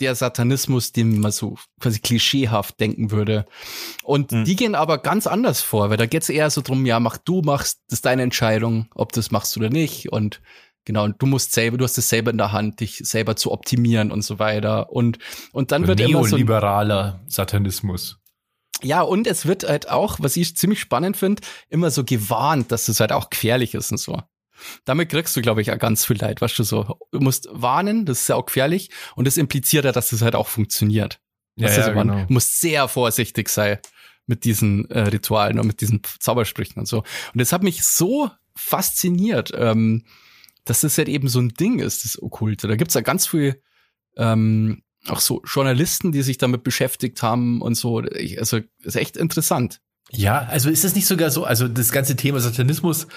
der 0.01 0.13
Satanismus, 0.13 0.91
den 0.91 1.19
man 1.19 1.31
so 1.31 1.55
quasi 1.79 1.99
klischeehaft 1.99 2.79
denken 2.79 3.11
würde. 3.11 3.45
Und 4.03 4.31
Hm. 4.31 4.43
die 4.43 4.55
gehen 4.57 4.75
aber 4.75 4.97
ganz 4.97 5.25
anders 5.25 5.61
vor, 5.61 5.89
weil 5.89 5.97
da 5.97 6.05
geht's 6.05 6.29
eher 6.29 6.49
so 6.49 6.61
drum, 6.61 6.85
ja, 6.85 6.99
mach 6.99 7.17
du 7.17 7.41
machst, 7.41 7.79
das 7.87 7.99
ist 7.99 8.05
deine 8.05 8.23
Entscheidung, 8.23 8.89
ob 8.93 9.13
du 9.13 9.19
das 9.19 9.31
machst 9.31 9.55
oder 9.57 9.69
nicht. 9.69 10.11
Und 10.11 10.41
genau, 10.87 11.03
und 11.03 11.21
du 11.21 11.25
musst 11.25 11.51
selber, 11.51 11.77
du 11.77 11.83
hast 11.83 11.97
es 11.97 12.07
selber 12.07 12.31
in 12.31 12.37
der 12.37 12.53
Hand, 12.53 12.79
dich 12.79 12.99
selber 13.03 13.35
zu 13.35 13.51
optimieren 13.51 14.09
und 14.09 14.21
so 14.23 14.39
weiter. 14.39 14.89
Und, 14.89 15.19
und 15.51 15.71
dann 15.71 15.85
wird 15.85 15.99
immer 15.99 16.23
so 16.23 16.37
Neoliberaler 16.37 17.19
Satanismus. 17.27 18.17
ja, 18.81 19.01
und 19.01 19.27
es 19.27 19.45
wird 19.45 19.67
halt 19.67 19.89
auch, 19.89 20.17
was 20.21 20.37
ich 20.37 20.55
ziemlich 20.55 20.79
spannend 20.79 21.17
finde, 21.17 21.43
immer 21.69 21.91
so 21.91 22.05
gewarnt, 22.05 22.71
dass 22.71 22.87
es 22.87 23.01
halt 23.01 23.11
auch 23.11 23.29
gefährlich 23.29 23.75
ist 23.75 23.91
und 23.91 23.99
so. 23.99 24.21
Damit 24.85 25.09
kriegst 25.09 25.35
du, 25.35 25.41
glaube 25.41 25.61
ich, 25.61 25.71
auch 25.71 25.77
ganz 25.77 26.05
viel 26.05 26.17
Leid, 26.17 26.41
weißt 26.41 26.57
du 26.57 26.63
so. 26.63 26.97
Du 27.11 27.19
musst 27.19 27.47
warnen, 27.51 28.05
das 28.05 28.21
ist 28.21 28.29
ja 28.29 28.35
auch 28.35 28.45
gefährlich 28.45 28.89
und 29.15 29.27
das 29.27 29.37
impliziert 29.37 29.85
ja, 29.85 29.91
dass 29.91 30.13
es 30.13 30.21
halt 30.21 30.35
auch 30.35 30.47
funktioniert. 30.47 31.19
Ja, 31.57 31.67
ja, 31.67 31.83
so, 31.83 31.91
man 31.91 32.07
genau. 32.07 32.25
muss 32.29 32.59
sehr 32.59 32.87
vorsichtig 32.87 33.49
sein 33.49 33.79
mit 34.25 34.45
diesen 34.45 34.89
äh, 34.89 34.99
Ritualen 35.01 35.59
und 35.59 35.67
mit 35.67 35.81
diesen 35.81 36.01
Zaubersprüchen 36.19 36.79
und 36.79 36.85
so. 36.85 36.99
Und 36.99 37.41
das 37.41 37.51
hat 37.51 37.61
mich 37.61 37.83
so 37.83 38.31
fasziniert, 38.55 39.51
ähm, 39.53 40.03
dass 40.69 40.81
das 40.81 40.97
halt 40.97 41.09
eben 41.09 41.27
so 41.27 41.39
ein 41.39 41.49
Ding 41.49 41.79
ist, 41.79 42.05
das 42.05 42.21
Okkulte. 42.21 42.67
Da 42.67 42.75
gibt's 42.75 42.93
ja 42.93 43.01
ganz 43.01 43.27
viel 43.27 43.61
ähm, 44.17 44.83
auch 45.07 45.19
so 45.19 45.41
Journalisten, 45.45 46.11
die 46.11 46.21
sich 46.21 46.37
damit 46.37 46.63
beschäftigt 46.63 47.21
haben 47.23 47.61
und 47.61 47.75
so. 47.75 48.03
Ich, 48.03 48.39
also 48.39 48.59
ist 48.83 48.95
echt 48.95 49.17
interessant. 49.17 49.79
Ja, 50.11 50.39
also 50.49 50.69
ist 50.69 50.85
es 50.85 50.95
nicht 50.95 51.05
sogar 51.05 51.29
so, 51.31 51.43
also 51.43 51.67
das 51.67 51.91
ganze 51.91 52.15
Thema 52.15 52.39
Satanismus, 52.39 53.07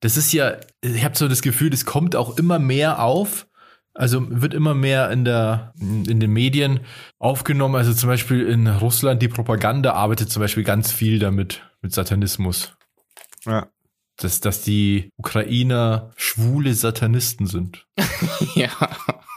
das 0.00 0.16
ist 0.16 0.32
ja, 0.32 0.56
ich 0.82 1.04
habe 1.04 1.16
so 1.16 1.28
das 1.28 1.42
Gefühl, 1.42 1.70
das 1.70 1.84
kommt 1.84 2.16
auch 2.16 2.36
immer 2.38 2.58
mehr 2.58 3.02
auf. 3.02 3.46
Also 3.96 4.26
wird 4.28 4.54
immer 4.54 4.74
mehr 4.74 5.10
in 5.12 5.24
der 5.24 5.72
in 5.78 6.18
den 6.18 6.32
Medien 6.32 6.80
aufgenommen. 7.20 7.76
Also 7.76 7.94
zum 7.94 8.08
Beispiel 8.08 8.44
in 8.44 8.66
Russland 8.66 9.22
die 9.22 9.28
Propaganda 9.28 9.92
arbeitet 9.92 10.30
zum 10.30 10.40
Beispiel 10.40 10.64
ganz 10.64 10.90
viel 10.90 11.20
damit 11.20 11.62
mit 11.80 11.94
Satanismus, 11.94 12.72
Ja. 13.46 13.68
Dass 14.16 14.40
dass 14.40 14.62
die 14.62 15.10
Ukrainer 15.16 16.10
schwule 16.16 16.74
Satanisten 16.74 17.46
sind. 17.46 17.86
ja. 18.54 18.68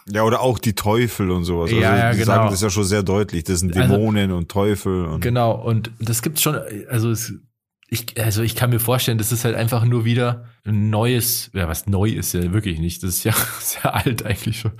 Ja, 0.10 0.24
oder 0.24 0.40
auch 0.42 0.58
die 0.60 0.74
Teufel 0.74 1.32
und 1.32 1.44
sowas. 1.44 1.70
Also 1.70 1.82
Ja, 1.82 1.98
ja, 1.98 2.12
die 2.12 2.20
genau. 2.20 2.28
sagen 2.34 2.50
das 2.52 2.62
ja 2.62 2.70
schon 2.70 2.86
sehr 2.86 3.04
deutlich. 3.04 3.44
Das 3.44 3.60
sind 3.60 3.76
Also- 3.76 3.94
Dämonen 3.96 4.32
und 4.32 4.50
Teufel. 4.50 5.06
Und 5.06 5.20
Genau, 5.22 5.52
und 5.52 5.92
das 6.00 6.22
gibt's 6.22 6.42
schon, 6.42 6.56
also 6.90 7.12
es, 7.12 7.34
ich, 7.90 8.06
also 8.22 8.42
ich 8.42 8.56
kann 8.56 8.70
mir 8.70 8.80
vorstellen, 8.80 9.18
das 9.18 9.32
ist 9.34 9.44
halt 9.44 9.56
einfach 9.56 9.84
nur 9.84 10.06
wieder 10.06 10.46
ein 10.64 10.90
neues, 10.90 11.50
ja, 11.54 11.68
was 11.68 11.88
neu 11.88 12.10
ist 12.10 12.34
ja 12.34 12.54
wirklich 12.54 12.80
nicht, 12.80 13.04
das 13.04 13.16
ist 13.16 13.24
ja 13.26 13.34
sehr 13.60 13.94
alt 13.96 14.26
eigentlich 14.26 14.60
schon, 14.62 14.72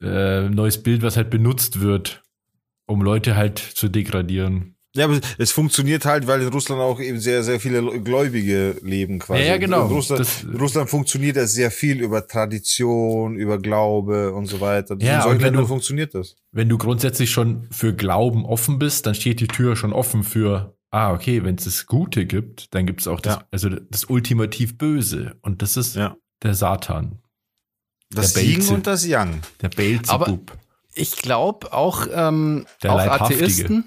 äh, 0.00 0.46
ein 0.46 0.52
neues 0.52 0.80
Bild, 0.82 1.02
was 1.02 1.16
halt 1.16 1.30
benutzt 1.30 1.80
wird, 1.80 2.22
um 2.86 3.02
Leute 3.02 3.34
halt 3.36 3.58
zu 3.58 3.88
degradieren. 3.88 4.76
Ja, 4.98 5.04
aber 5.06 5.20
es 5.38 5.52
funktioniert 5.52 6.04
halt, 6.04 6.26
weil 6.26 6.42
in 6.42 6.48
Russland 6.48 6.80
auch 6.82 7.00
eben 7.00 7.20
sehr, 7.20 7.42
sehr 7.42 7.60
viele 7.60 7.82
Gläubige 8.00 8.76
leben 8.82 9.18
quasi. 9.18 9.40
Ja, 9.42 9.46
ja, 9.50 9.56
genau. 9.56 9.86
In 9.86 9.92
Russland, 9.92 10.20
Das- 10.20 10.42
in 10.42 10.56
Russland 10.56 10.90
funktioniert 10.90 11.36
das 11.36 11.52
sehr 11.52 11.70
viel 11.70 12.00
über 12.00 12.26
Tradition, 12.26 13.36
über 13.36 13.58
Glaube 13.58 14.32
und 14.32 14.46
so 14.46 14.60
weiter. 14.60 14.96
Ja, 15.00 15.16
in 15.16 15.22
solchen 15.22 15.40
Ländern 15.40 15.62
du- 15.62 15.68
funktioniert 15.68 16.14
das. 16.14 16.36
Wenn 16.52 16.68
du 16.68 16.76
grundsätzlich 16.78 17.30
schon 17.30 17.68
für 17.70 17.94
Glauben 17.94 18.44
offen 18.44 18.78
bist, 18.78 19.06
dann 19.06 19.14
steht 19.14 19.40
die 19.40 19.48
Tür 19.48 19.76
schon 19.76 19.92
offen 19.92 20.24
für, 20.24 20.76
ah, 20.90 21.12
okay, 21.12 21.44
wenn 21.44 21.54
es 21.56 21.64
das 21.64 21.86
Gute 21.86 22.26
gibt, 22.26 22.74
dann 22.74 22.86
gibt 22.86 23.00
es 23.00 23.06
auch 23.06 23.20
das, 23.20 23.36
Ja. 23.36 23.44
also 23.50 23.68
das 23.68 24.04
ultimativ 24.06 24.76
Böse. 24.78 25.36
Und 25.42 25.62
das 25.62 25.76
ist 25.76 25.94
Ja. 25.96 26.16
der 26.42 26.54
Satan, 26.54 27.18
Das 28.10 28.32
Der 28.32 28.42
Yin 28.42 28.66
und 28.68 28.86
das 28.86 29.06
Yang. 29.06 29.40
der 29.60 29.68
Beelzebub. 29.68 30.56
Ich 30.94 31.16
glaube 31.16 31.72
auch, 31.74 32.06
ähm, 32.10 32.64
Der 32.82 32.92
auch 32.92 32.96
Leibhaftige. 32.96 33.44
Atheisten, 33.44 33.84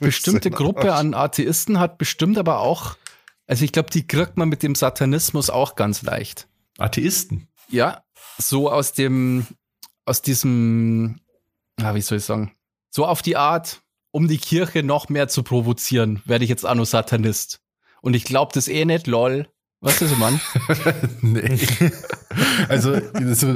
bestimmte 0.00 0.48
ein 0.50 0.54
Gruppe 0.54 0.94
an 0.94 1.14
Atheisten 1.14 1.78
hat 1.78 1.98
bestimmt 1.98 2.38
aber 2.38 2.60
auch, 2.60 2.96
also 3.46 3.64
ich 3.64 3.72
glaube, 3.72 3.90
die 3.90 4.06
kriegt 4.06 4.36
man 4.36 4.48
mit 4.48 4.62
dem 4.62 4.74
Satanismus 4.74 5.50
auch 5.50 5.76
ganz 5.76 6.02
leicht. 6.02 6.48
Atheisten. 6.78 7.48
Ja, 7.68 8.02
so 8.38 8.70
aus 8.70 8.92
dem, 8.92 9.46
aus 10.04 10.22
diesem, 10.22 11.20
ja, 11.78 11.94
wie 11.94 12.00
soll 12.00 12.18
ich 12.18 12.24
sagen, 12.24 12.52
so 12.90 13.06
auf 13.06 13.22
die 13.22 13.36
Art, 13.36 13.82
um 14.10 14.28
die 14.28 14.38
Kirche 14.38 14.82
noch 14.82 15.08
mehr 15.08 15.28
zu 15.28 15.42
provozieren, 15.42 16.22
werde 16.24 16.44
ich 16.44 16.50
jetzt 16.50 16.64
nur 16.64 16.86
Satanist. 16.86 17.60
Und 18.00 18.14
ich 18.14 18.24
glaube 18.24 18.52
das 18.54 18.68
eh 18.68 18.84
nicht, 18.84 19.06
lol. 19.06 19.48
Was 19.80 20.02
ist, 20.02 20.18
Mann? 20.18 20.40
nee. 21.22 21.56
Also, 22.68 22.94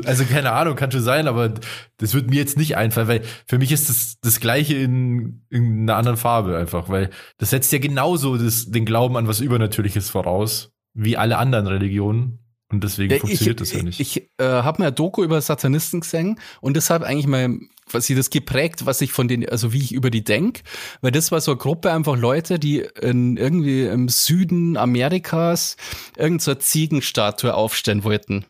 also 0.04 0.24
keine 0.24 0.52
Ahnung, 0.52 0.76
kann 0.76 0.92
schon 0.92 1.02
sein, 1.02 1.26
aber 1.26 1.52
das 1.96 2.14
wird 2.14 2.30
mir 2.30 2.36
jetzt 2.36 2.56
nicht 2.56 2.76
einfallen, 2.76 3.08
weil 3.08 3.22
für 3.46 3.58
mich 3.58 3.72
ist 3.72 3.88
das 3.88 4.16
das 4.20 4.38
Gleiche 4.38 4.74
in, 4.74 5.44
in 5.50 5.82
einer 5.82 5.96
anderen 5.96 6.16
Farbe 6.16 6.56
einfach, 6.56 6.88
weil 6.88 7.10
das 7.38 7.50
setzt 7.50 7.72
ja 7.72 7.78
genauso 7.78 8.36
das, 8.36 8.70
den 8.70 8.84
Glauben 8.84 9.16
an 9.16 9.26
was 9.26 9.40
Übernatürliches 9.40 10.10
voraus, 10.10 10.70
wie 10.94 11.16
alle 11.16 11.38
anderen 11.38 11.66
Religionen. 11.66 12.38
Und 12.70 12.84
deswegen 12.84 13.12
Ja, 13.12 13.18
funktioniert 13.18 13.60
das 13.60 13.72
ja 13.72 13.82
nicht. 13.82 14.00
Ich 14.00 14.30
äh, 14.38 14.44
habe 14.44 14.80
mir 14.80 14.88
ein 14.88 14.94
Doku 14.94 15.22
über 15.22 15.40
Satanisten 15.40 16.00
gesehen 16.00 16.38
und 16.60 16.74
deshalb 16.74 17.02
eigentlich 17.02 17.26
mal 17.26 17.58
quasi 17.86 18.14
das 18.14 18.30
geprägt, 18.30 18.86
was 18.86 19.00
ich 19.00 19.12
von 19.12 19.28
denen, 19.28 19.48
also 19.48 19.72
wie 19.72 19.78
ich 19.82 19.92
über 19.92 20.10
die 20.10 20.24
denk, 20.24 20.62
weil 21.00 21.10
das 21.12 21.32
war 21.32 21.40
so 21.40 21.52
eine 21.52 21.58
Gruppe 21.58 21.92
einfach 21.92 22.16
Leute, 22.16 22.58
die 22.58 22.78
in, 23.00 23.36
irgendwie 23.36 23.84
im 23.86 24.08
Süden 24.08 24.76
Amerikas 24.76 25.76
irgendeine 26.16 26.40
so 26.40 26.50
eine 26.52 26.60
Ziegenstatue 26.60 27.54
aufstellen 27.54 28.04
wollten. 28.04 28.44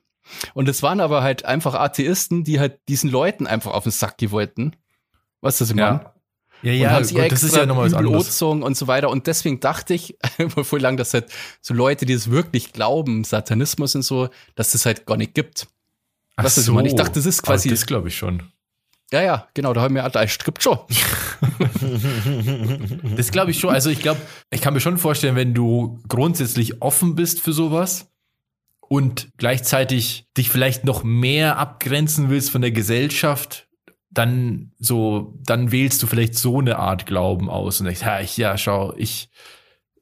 Und 0.54 0.68
es 0.68 0.82
waren 0.82 1.00
aber 1.00 1.22
halt 1.22 1.44
einfach 1.44 1.74
Atheisten, 1.74 2.44
die 2.44 2.58
halt 2.60 2.78
diesen 2.88 3.10
Leuten 3.10 3.46
einfach 3.46 3.72
auf 3.72 3.82
den 3.82 3.92
Sack 3.92 4.16
gehen 4.18 4.30
wollten. 4.30 4.76
Weißt 5.40 5.60
du, 5.60 5.64
was 5.64 5.70
ich 5.70 5.76
meine? 5.76 6.00
ja. 6.04 6.12
Ja, 6.64 6.96
und 6.98 7.10
ja, 7.10 7.22
gut, 7.24 7.32
das 7.32 7.42
ist 7.42 7.56
ja 7.56 7.66
nochmal 7.66 7.86
was 7.86 7.94
anderes. 7.94 8.40
und 8.40 8.76
so 8.76 8.86
weiter. 8.86 9.10
Und 9.10 9.26
deswegen 9.26 9.58
dachte 9.58 9.94
ich 9.94 10.16
immer 10.38 10.62
voll 10.64 10.78
lang, 10.80 10.96
dass 10.96 11.12
halt 11.12 11.26
so 11.60 11.74
Leute, 11.74 12.06
die 12.06 12.12
es 12.12 12.30
wirklich 12.30 12.72
glauben, 12.72 13.24
Satanismus 13.24 13.96
und 13.96 14.02
so, 14.02 14.28
dass 14.54 14.70
das 14.70 14.86
halt 14.86 15.04
gar 15.04 15.16
nicht 15.16 15.34
gibt. 15.34 15.66
Ach 16.36 16.44
was 16.44 16.56
ist, 16.58 16.68
Mann? 16.68 16.86
Ich 16.86 16.94
dachte, 16.94 17.14
das 17.14 17.26
ist 17.26 17.42
quasi- 17.42 17.68
Aber 17.68 17.74
Das 17.74 17.86
glaube 17.86 18.08
ich 18.08 18.16
schon. 18.16 18.44
Ja, 19.12 19.22
ja, 19.22 19.48
genau, 19.52 19.74
da 19.74 19.82
haben 19.82 19.94
wir 19.94 20.02
halt 20.02 20.44
gibt 20.44 20.62
schon. 20.62 20.78
Das 23.16 23.30
glaube 23.30 23.50
ich 23.50 23.60
schon. 23.60 23.74
Also 23.74 23.90
ich 23.90 24.00
glaube, 24.00 24.20
ich 24.50 24.62
kann 24.62 24.72
mir 24.72 24.80
schon 24.80 24.96
vorstellen, 24.96 25.36
wenn 25.36 25.52
du 25.52 26.00
grundsätzlich 26.08 26.80
offen 26.80 27.14
bist 27.14 27.40
für 27.40 27.52
sowas 27.52 28.10
und 28.80 29.28
gleichzeitig 29.36 30.26
dich 30.36 30.48
vielleicht 30.48 30.84
noch 30.84 31.04
mehr 31.04 31.58
abgrenzen 31.58 32.30
willst 32.30 32.50
von 32.50 32.62
der 32.62 32.70
Gesellschaft, 32.70 33.68
dann 34.10 34.72
so, 34.78 35.38
dann 35.44 35.72
wählst 35.72 36.02
du 36.02 36.06
vielleicht 36.06 36.34
so 36.34 36.58
eine 36.58 36.78
Art 36.78 37.04
Glauben 37.04 37.50
aus 37.50 37.80
und 37.80 37.86
denkst, 37.86 38.02
ja, 38.02 38.20
ich, 38.20 38.36
ja, 38.36 38.56
schau, 38.56 38.94
ich, 38.96 39.28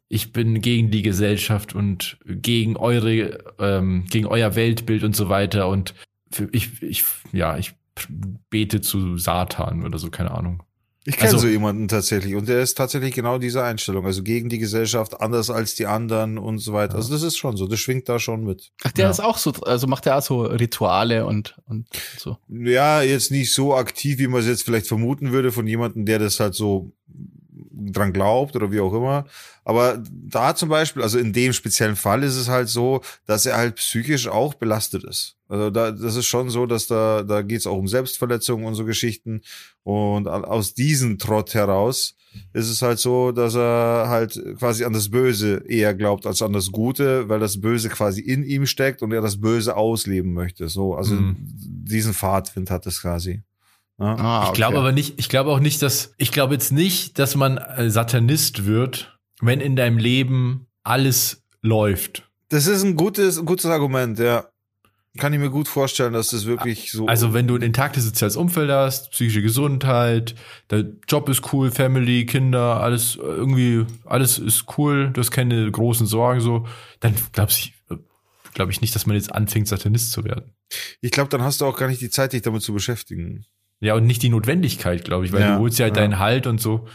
ich 0.09 0.33
bin 0.33 0.61
gegen 0.61 0.91
die 0.91 1.03
Gesellschaft 1.03 1.75
und 1.75 2.19
gegen 2.25 2.77
eure, 2.77 3.55
ähm, 3.59 4.05
gegen 4.09 4.27
euer 4.27 4.55
Weltbild 4.55 5.03
und 5.03 5.17
so 5.17 5.29
weiter 5.29 5.69
und 5.69 5.95
ich, 6.53 6.81
ich, 6.83 7.05
ja, 7.33 7.59
ich 7.59 7.75
bete 8.51 8.81
zu 8.81 9.17
Satan 9.19 9.85
oder 9.85 9.99
so, 9.99 10.11
keine 10.11 10.31
Ahnung. 10.33 10.63
Ich 11.07 11.17
kenne 11.17 11.31
Also- 11.33 11.39
so 11.39 11.49
jemanden 11.49 11.89
tatsächlich 11.89 12.35
und 12.35 12.47
der 12.47 12.61
ist 12.61 12.75
tatsächlich 12.77 13.15
genau 13.15 13.39
diese 13.39 13.65
Einstellung, 13.65 14.05
also 14.05 14.23
gegen 14.23 14.51
die 14.51 14.59
Gesellschaft, 14.59 15.19
anders 15.23 15.49
als 15.49 15.75
die 15.75 15.87
anderen 15.87 16.37
und 16.37 16.59
so 16.59 16.75
weiter. 16.75 16.97
Also 16.97 17.13
das 17.15 17.23
ist 17.23 17.39
schon 17.39 17.57
so, 17.57 17.67
das 17.67 17.81
schwingt 17.81 18.07
da 18.09 18.19
schon 18.19 18.45
mit. 18.45 18.71
Ach, 18.85 18.93
der 18.93 19.07
Ja. 19.07 19.11
ist 19.11 19.21
auch 19.21 19.39
so, 19.39 19.53
also 19.63 19.87
macht 19.87 20.07
er 20.07 20.19
auch 20.19 20.23
so 20.23 20.43
Rituale 20.43 21.25
und, 21.25 21.57
und 21.67 21.87
so. 22.19 22.37
Ja, 22.49 23.01
jetzt 23.01 23.31
nicht 23.31 23.53
so 23.55 23.75
aktiv, 23.75 24.19
wie 24.19 24.27
man 24.27 24.43
es 24.43 24.47
jetzt 24.47 24.63
vielleicht 24.63 24.89
vermuten 24.89 25.33
würde 25.33 25.53
von 25.53 25.67
jemandem, 25.67 26.05
der 26.05 26.19
das 26.19 26.39
halt 26.39 26.55
so 26.55 26.93
dran 27.73 28.13
glaubt 28.13 28.55
oder 28.57 28.71
wie 28.71 28.81
auch 28.81 28.93
immer. 28.93 29.25
Aber 29.65 30.03
da 30.11 30.55
zum 30.55 30.69
Beispiel, 30.69 31.03
also 31.03 31.19
in 31.19 31.33
dem 31.33 31.55
speziellen 31.55 31.97
Fall 31.97 32.23
ist 32.23 32.37
es 32.37 32.49
halt 32.49 32.69
so, 32.69 33.01
dass 33.27 33.47
er 33.47 33.57
halt 33.57 33.77
psychisch 33.77 34.29
auch 34.29 34.53
belastet 34.55 35.05
ist. 35.05 35.37
Also 35.51 35.69
da, 35.71 35.91
das 35.91 36.17
ist 36.17 36.27
schon 36.27 36.49
so, 36.49 36.65
dass 36.67 36.87
da, 36.87 37.23
da 37.23 37.43
geht 37.43 37.59
es 37.61 37.67
auch 37.67 37.77
um 37.77 37.89
Selbstverletzungen 37.89 38.65
und 38.67 38.75
so 38.77 38.85
Geschichten. 38.85 39.43
Und 39.83 40.29
aus 40.29 40.75
diesem 40.75 41.19
Trott 41.19 41.55
heraus 41.55 42.15
ist 42.53 42.71
es 42.71 42.81
halt 42.83 43.01
so, 43.01 43.33
dass 43.33 43.57
er 43.57 44.05
halt 44.09 44.41
quasi 44.59 44.85
an 44.85 44.93
das 44.93 45.11
Böse 45.11 45.65
eher 45.69 45.95
glaubt 45.95 46.27
als 46.27 46.41
an 46.43 46.53
das 46.53 46.71
Gute, 46.71 47.29
weil 47.29 47.41
das 47.41 47.61
Böse 47.61 47.89
quasi 47.89 48.21
in 48.21 48.45
ihm 48.45 48.67
steckt 48.67 49.03
und 49.03 49.13
er 49.13 49.21
das 49.21 49.41
Böse 49.41 49.77
ausleben 49.77 50.33
möchte. 50.33 50.69
So, 50.69 50.95
also 50.95 51.15
Mhm. 51.17 51.37
diesen 51.41 52.15
Fahrtwind 52.15 52.71
hat 52.71 52.87
es 52.87 53.03
quasi. 53.03 53.43
Ja. 53.99 54.15
Ah, 54.15 54.45
Ich 54.47 54.53
glaube 54.55 54.79
aber 54.79 54.93
nicht, 54.93 55.15
ich 55.19 55.29
glaube 55.29 55.51
auch 55.51 55.61
nicht, 55.61 55.83
dass, 55.83 56.15
ich 56.17 56.31
glaube 56.33 56.55
jetzt 56.55 56.71
nicht, 56.73 57.19
dass 57.19 57.35
man 57.35 57.59
äh, 57.59 57.91
Satanist 57.91 58.65
wird, 58.65 59.19
wenn 59.41 59.61
in 59.61 59.75
deinem 59.75 59.99
Leben 59.99 60.67
alles 60.85 61.43
läuft. 61.63 62.31
Das 62.49 62.67
ist 62.67 62.83
ein 62.85 62.97
gutes, 62.97 63.39
ein 63.39 63.45
gutes 63.47 63.67
Argument, 63.67 64.19
ja. 64.19 64.45
Kann 65.19 65.33
ich 65.33 65.41
mir 65.41 65.51
gut 65.51 65.67
vorstellen, 65.67 66.13
dass 66.13 66.31
das 66.31 66.47
wirklich 66.47 66.93
so. 66.93 67.07
Also 67.07 67.35
wenn 67.35 67.49
du 67.49 67.57
ein 67.57 67.63
intaktes 67.63 68.05
soziales 68.05 68.37
Umfeld 68.37 68.71
hast, 68.71 69.11
psychische 69.11 69.43
Gesundheit, 69.43 70.37
der 70.71 70.85
Job 71.09 71.29
ist 71.29 71.53
cool, 71.53 71.73
Family, 71.73 72.27
Kinder, 72.27 72.81
alles 72.81 73.17
äh, 73.17 73.21
irgendwie, 73.23 73.87
alles 74.05 74.39
ist 74.39 74.67
cool, 74.79 75.11
du 75.13 75.21
hast 75.21 75.33
keine 75.33 75.69
großen 75.69 76.07
Sorgen, 76.07 76.41
so, 76.41 76.67
dann 77.01 77.15
glaube 77.33 77.51
ich, 77.51 77.75
glaube 78.55 78.71
ich 78.71 78.81
nicht, 78.81 78.95
dass 78.95 79.07
man 79.07 79.17
jetzt 79.17 79.33
anfängt, 79.33 79.67
Satanist 79.67 80.13
zu 80.13 80.25
werden. 80.25 80.53
ich 81.01 81.11
glaube, 81.11 81.29
dann 81.29 81.43
hast 81.43 81.61
du 81.61 81.67
auch 81.67 81.77
gar 81.77 81.89
nicht 81.89 82.01
die 82.01 82.11
Zeit, 82.11 82.33
dich 82.33 82.43
damit 82.43 82.63
zu 82.63 82.73
beschäftigen. 82.73 83.47
Ja, 83.81 83.95
und 83.95 84.07
nicht 84.07 84.23
die 84.23 84.29
Notwendigkeit, 84.29 85.05
glaube 85.05 85.25
ich, 85.25 85.33
weil 85.33 85.41
Ja, 85.41 85.57
du 85.57 85.63
holst 85.63 85.79
ja 85.79 85.85
halt 85.87 85.97
ja. 85.97 86.03
deinen 86.03 86.19
Halt 86.21 86.47
und 86.47 86.61
so, 86.61 86.87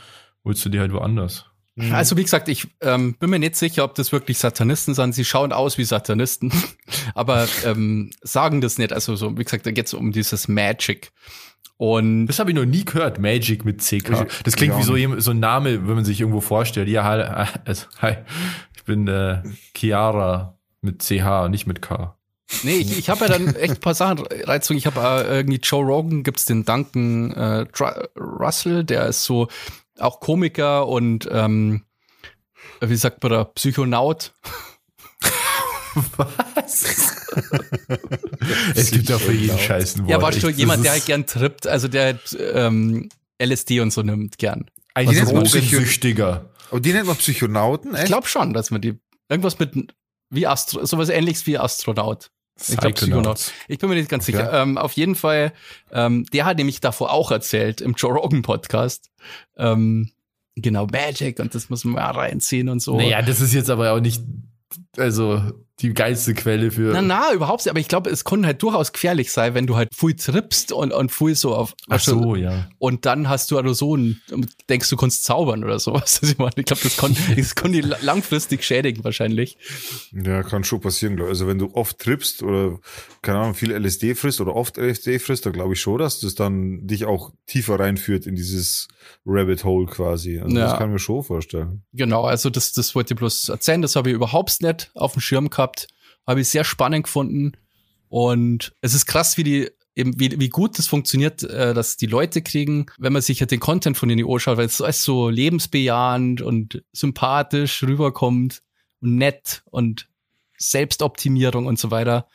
holst 0.46 0.64
du 0.64 0.70
dir 0.70 0.82
halt 0.82 0.94
woanders. 0.94 1.50
Also 1.92 2.16
wie 2.16 2.24
gesagt, 2.24 2.48
ich 2.48 2.68
ähm, 2.82 3.16
bin 3.16 3.30
mir 3.30 3.40
nicht 3.40 3.58
sicher, 3.58 3.84
ob 3.84 3.96
das 3.96 4.14
wirklich 4.14 4.38
Satanisten 4.38 4.94
sind. 4.94 5.14
Sie 5.14 5.26
schauen 5.26 5.52
aus 5.52 5.78
wie 5.78 5.84
Satanisten, 5.84 6.52
aber 7.16 7.48
ähm, 7.66 8.12
sagen 8.22 8.62
das 8.62 8.78
nicht. 8.78 8.94
Also 8.94 9.16
so, 9.18 9.38
wie 9.38 9.44
gesagt, 9.44 9.66
da 9.66 9.72
geht 9.72 9.88
es 9.88 9.94
um 9.94 10.14
dieses 10.14 10.48
Magic. 10.48 11.12
Und 11.78 12.28
Das 12.28 12.40
habe 12.40 12.52
ich 12.52 12.56
noch 12.56 12.64
nie 12.66 12.86
gehört, 12.86 13.20
Magic 13.20 13.66
mit 13.66 13.82
CK. 13.82 14.26
Das 14.46 14.56
klingt 14.56 14.74
Ja. 14.76 14.80
wie 14.80 14.84
so, 14.84 15.20
so 15.20 15.32
ein 15.32 15.40
Name, 15.42 15.86
wenn 15.86 15.96
man 15.96 16.06
sich 16.06 16.22
irgendwo 16.22 16.40
vorstellt. 16.40 16.88
Ja, 16.88 17.04
hi, 17.04 17.50
also, 17.66 17.88
hi 18.02 18.16
ich 18.78 18.84
bin 18.86 19.08
äh, 19.10 19.42
Chiara 19.76 20.58
mit 20.82 21.02
CH, 21.04 21.50
nicht 21.50 21.68
mit 21.68 21.82
K. 21.82 22.16
nee, 22.64 22.78
ich, 22.78 22.98
ich 22.98 23.10
habe 23.10 23.26
ja 23.26 23.32
dann 23.38 23.54
echt 23.56 23.74
ein 23.74 23.80
paar 23.82 23.96
Sachen 23.96 24.20
reinzogen. 24.26 24.78
Ich 24.78 24.86
habe 24.86 25.02
äh, 25.28 25.38
irgendwie 25.40 25.60
Joe 25.62 25.84
Rogan, 25.84 26.24
gibt's 26.24 26.46
den 26.46 26.64
Duncan 26.64 27.32
äh, 27.32 27.66
Russell, 28.18 28.86
der 28.86 29.08
ist 29.08 29.26
so 29.26 29.50
auch 30.00 30.20
Komiker 30.20 30.88
und 30.88 31.28
ähm, 31.32 31.84
wie 32.82 32.96
sagt 32.96 33.24
man 33.24 33.32
da, 33.32 33.44
Psychonaut. 33.46 34.34
Was? 36.18 36.84
es 38.76 38.92
gibt 38.92 39.10
ja 39.10 39.18
für 39.18 39.32
jeden 39.32 39.58
Scheiß 39.58 39.96
ein 39.96 40.02
Wort. 40.02 40.10
Ja, 40.10 40.22
war 40.22 40.32
schon 40.34 40.50
Echt, 40.50 40.60
jemand, 40.60 40.84
der 40.84 40.92
halt 40.92 41.06
gern 41.06 41.26
trippt, 41.26 41.68
also 41.68 41.88
der 41.88 42.20
ähm, 42.54 43.10
LSD 43.42 43.80
und 43.80 43.92
so 43.92 44.02
nimmt 44.02 44.38
gern. 44.38 44.66
ein 44.94 45.08
Was 45.08 45.16
ist 45.16 45.22
das? 45.24 45.30
Drogensüchtiger. 45.32 46.50
Aber 46.72 46.80
die 46.80 46.94
nennt 46.94 47.08
man 47.08 47.16
Psychonauten, 47.16 47.94
Ich 47.94 48.00
echt? 48.00 48.08
glaube 48.08 48.28
schon, 48.28 48.54
dass 48.54 48.72
man 48.72 48.82
die 48.82 49.00
irgendwas 49.30 49.58
mit 49.60 49.94
wie 50.30 50.48
Astro, 50.48 50.86
sowas 50.86 51.10
ähnliches 51.10 51.46
wie 51.48 51.58
Astronaut. 51.58 52.32
Ich 52.70 52.78
glaub, 52.78 52.94
Psychonauts. 52.96 53.52
Ich 53.68 53.80
bin 53.80 53.90
mir 53.90 53.96
nicht 53.96 54.10
ganz 54.10 54.24
Okay. 54.24 54.38
sicher. 54.38 54.54
Ähm, 54.54 54.78
auf 54.78 54.94
jeden 54.94 55.16
Fall, 55.16 55.52
ähm, 55.92 56.26
der 56.32 56.46
hat 56.46 56.58
nämlich 56.58 56.80
davor 56.80 57.12
auch 57.12 57.32
erzählt 57.32 57.82
im 57.82 57.94
Joe 57.94 58.14
Rogan 58.14 58.44
Podcast. 58.44 59.12
Ähm, 59.58 60.12
genau, 60.56 60.88
Magic 60.88 61.40
und 61.40 61.54
das 61.54 61.70
muss 61.70 61.84
man 61.84 61.96
mal 61.96 62.12
reinziehen 62.12 62.70
und 62.70 62.80
so. 62.82 62.96
Naja, 62.98 63.22
das 63.22 63.42
ist 63.42 63.54
jetzt 63.54 63.70
aber 63.70 63.92
auch 63.92 64.00
nicht, 64.00 64.24
also 64.98 65.42
die 65.82 65.94
geilste 65.94 66.34
Quelle 66.34 66.72
für. 66.72 66.94
Na, 66.94 67.02
na, 67.02 67.34
überhaupt 67.34 67.66
nicht. 67.66 67.70
Aber 67.70 67.80
ich 67.80 67.88
glaube, 67.90 68.10
es 68.10 68.24
kann 68.24 68.46
halt 68.46 68.64
durchaus 68.64 68.94
gefährlich 68.94 69.32
sein, 69.32 69.54
wenn 69.56 69.68
du 69.68 69.76
halt 69.76 69.90
viel 69.94 70.16
trippst 70.16 70.72
und, 70.72 70.94
und 70.94 71.12
viel 71.12 71.36
so 71.36 71.54
auf. 71.54 71.74
Ach 71.90 72.00
so, 72.00 72.36
ja. 72.36 72.70
Und 72.78 73.06
dann 73.06 73.28
hast 73.28 73.52
du 73.52 73.58
also 73.58 73.74
so 73.74 73.98
ein, 73.98 74.22
denkst 74.70 74.90
du 74.90 74.96
kannst 74.96 75.26
zaubern 75.26 75.64
oder 75.64 75.80
sowas. 75.80 76.22
Ich, 76.26 76.38
meine, 76.38 76.52
ich 76.56 76.66
glaube, 76.66 76.82
das 76.84 76.96
kann, 76.98 77.16
das 77.36 77.56
kann 77.56 77.72
die 77.74 77.82
langfristig 77.82 78.64
schädigen 78.64 79.04
wahrscheinlich. 79.04 79.58
Ja, 80.12 80.44
kann 80.44 80.64
schon 80.64 80.80
passieren, 80.82 81.16
glaube 81.18 81.30
ich. 81.32 81.36
Also 81.36 81.48
wenn 81.48 81.60
du 81.60 81.72
oft 81.74 82.00
trippst 82.00 82.42
oder, 82.42 82.80
keine 83.22 83.40
Ahnung, 83.40 83.54
viel 83.54 83.72
LSD 83.72 84.16
frisst 84.16 84.40
oder 84.42 84.56
oft 84.56 84.78
LSD 84.78 85.20
frisst, 85.20 85.46
dann 85.46 85.54
glaube 85.54 85.74
ich 85.74 85.82
schon, 85.82 86.00
dass 86.00 86.20
das 86.22 86.36
dann 86.36 86.88
dich 86.88 87.06
auch 87.06 87.32
tiefer 87.48 87.80
reinführt 87.80 88.26
in 88.26 88.36
dieses 88.36 88.88
Rabbit 89.26 89.64
Hole 89.66 89.88
quasi. 89.88 90.40
Also 90.40 90.56
Ja. 90.56 90.66
das 90.70 90.78
kann 90.78 90.90
ich 90.90 90.94
mir 90.94 91.00
schon 91.00 91.24
vorstellen. 91.24 91.84
Genau, 91.94 92.24
also 92.24 92.50
das, 92.50 92.72
das 92.74 92.96
wollte 92.96 93.14
ich 93.14 93.18
bloß 93.20 93.50
erzählen. 93.50 93.82
Das 93.82 93.96
habe 93.96 94.10
ich 94.10 94.16
überhaupt 94.16 94.62
nicht 94.62 94.92
auf 94.96 95.14
dem 95.14 95.22
Schirm 95.22 95.50
gehabt. 95.50 95.65
Habe 96.28 96.42
ich 96.42 96.50
sehr 96.50 96.64
spannend 96.64 97.04
gefunden. 97.04 97.54
Und 98.10 98.74
es 98.82 98.94
ist 98.94 99.06
krass, 99.06 99.38
wie 99.38 99.44
die 99.44 99.70
eben 99.96 100.20
wie, 100.20 100.40
wie 100.40 100.50
gut 100.50 100.78
das 100.78 100.88
funktioniert, 100.88 101.44
äh, 101.44 101.74
dass 101.74 101.98
die 101.98 102.06
Leute 102.06 102.42
kriegen, 102.42 102.88
wenn 102.98 103.14
man 103.14 103.22
sich 103.22 103.40
halt 103.40 103.52
den 103.52 103.60
Content 103.60 103.98
von 103.98 104.10
denen 104.10 104.30
anschaut, 104.30 104.58
weil 104.58 104.66
es 104.66 104.82
alles 104.82 105.04
so 105.04 105.30
lebensbejahend 105.30 106.42
und 106.42 106.84
sympathisch 106.92 107.82
rüberkommt 107.84 108.62
und 109.00 109.16
nett 109.16 109.64
und 109.72 110.10
Selbstoptimierung 110.58 111.66
und 111.66 111.80
so 111.80 111.92
weiter. 111.92 112.28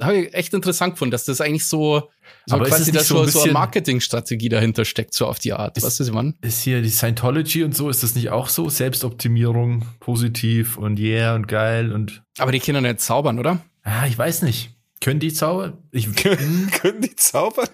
Habe 0.00 0.16
ich 0.18 0.34
echt 0.34 0.52
interessant 0.54 0.94
gefunden, 0.94 1.10
dass 1.12 1.24
das 1.24 1.40
eigentlich 1.40 1.66
so, 1.66 2.08
so 2.46 2.56
Aber 2.56 2.64
quasi 2.66 2.82
es 2.82 2.86
nicht 2.88 2.98
da 2.98 3.04
so 3.04 3.20
ein 3.20 3.28
so 3.28 3.42
eine 3.42 3.52
Marketingstrategie 3.52 4.48
dahinter 4.48 4.84
steckt, 4.84 5.14
so 5.14 5.26
auf 5.26 5.38
die 5.38 5.52
Art. 5.52 5.76
Ist- 5.76 5.84
weißt 5.84 6.00
du, 6.00 6.12
meine? 6.12 6.34
Ist 6.40 6.62
hier 6.62 6.82
die 6.82 6.90
Scientology 6.90 7.62
und 7.62 7.76
so, 7.76 7.88
ist 7.88 8.02
das 8.02 8.14
nicht 8.14 8.30
auch 8.30 8.48
so? 8.48 8.68
Selbstoptimierung, 8.68 9.84
positiv 10.00 10.76
und 10.78 10.98
yeah 10.98 11.34
und 11.34 11.46
geil 11.46 11.92
und. 11.92 12.22
Aber 12.38 12.52
die 12.52 12.60
Kinder 12.60 12.80
nicht 12.80 13.00
zaubern, 13.00 13.38
oder? 13.38 13.60
Ah, 13.82 14.06
ich 14.06 14.16
weiß 14.16 14.42
nicht. 14.42 14.70
Können 15.00 15.20
die 15.20 15.32
zaubern? 15.32 15.78
Ich, 15.90 16.06
hm, 16.24 16.70
Können 16.70 17.00
die 17.02 17.14
zaubern? 17.16 17.68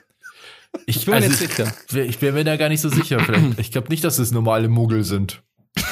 ich, 0.87 0.97
Ich 0.99 1.05
bin 1.07 1.15
mir 1.15 1.17
also 1.23 1.29
nicht 1.29 1.39
sicher. 1.39 1.73
Ich, 1.91 1.97
ich 1.97 2.19
bin 2.19 2.35
mir 2.35 2.45
da 2.45 2.57
gar 2.57 2.69
nicht 2.69 2.81
so 2.81 2.89
sicher. 2.89 3.21
Vielleicht, 3.21 3.59
ich 3.59 3.71
glaube 3.71 3.89
nicht, 3.89 4.05
dass 4.05 4.19
es 4.19 4.33
normale 4.33 4.69
Muggel 4.69 5.05
sind. 5.05 5.43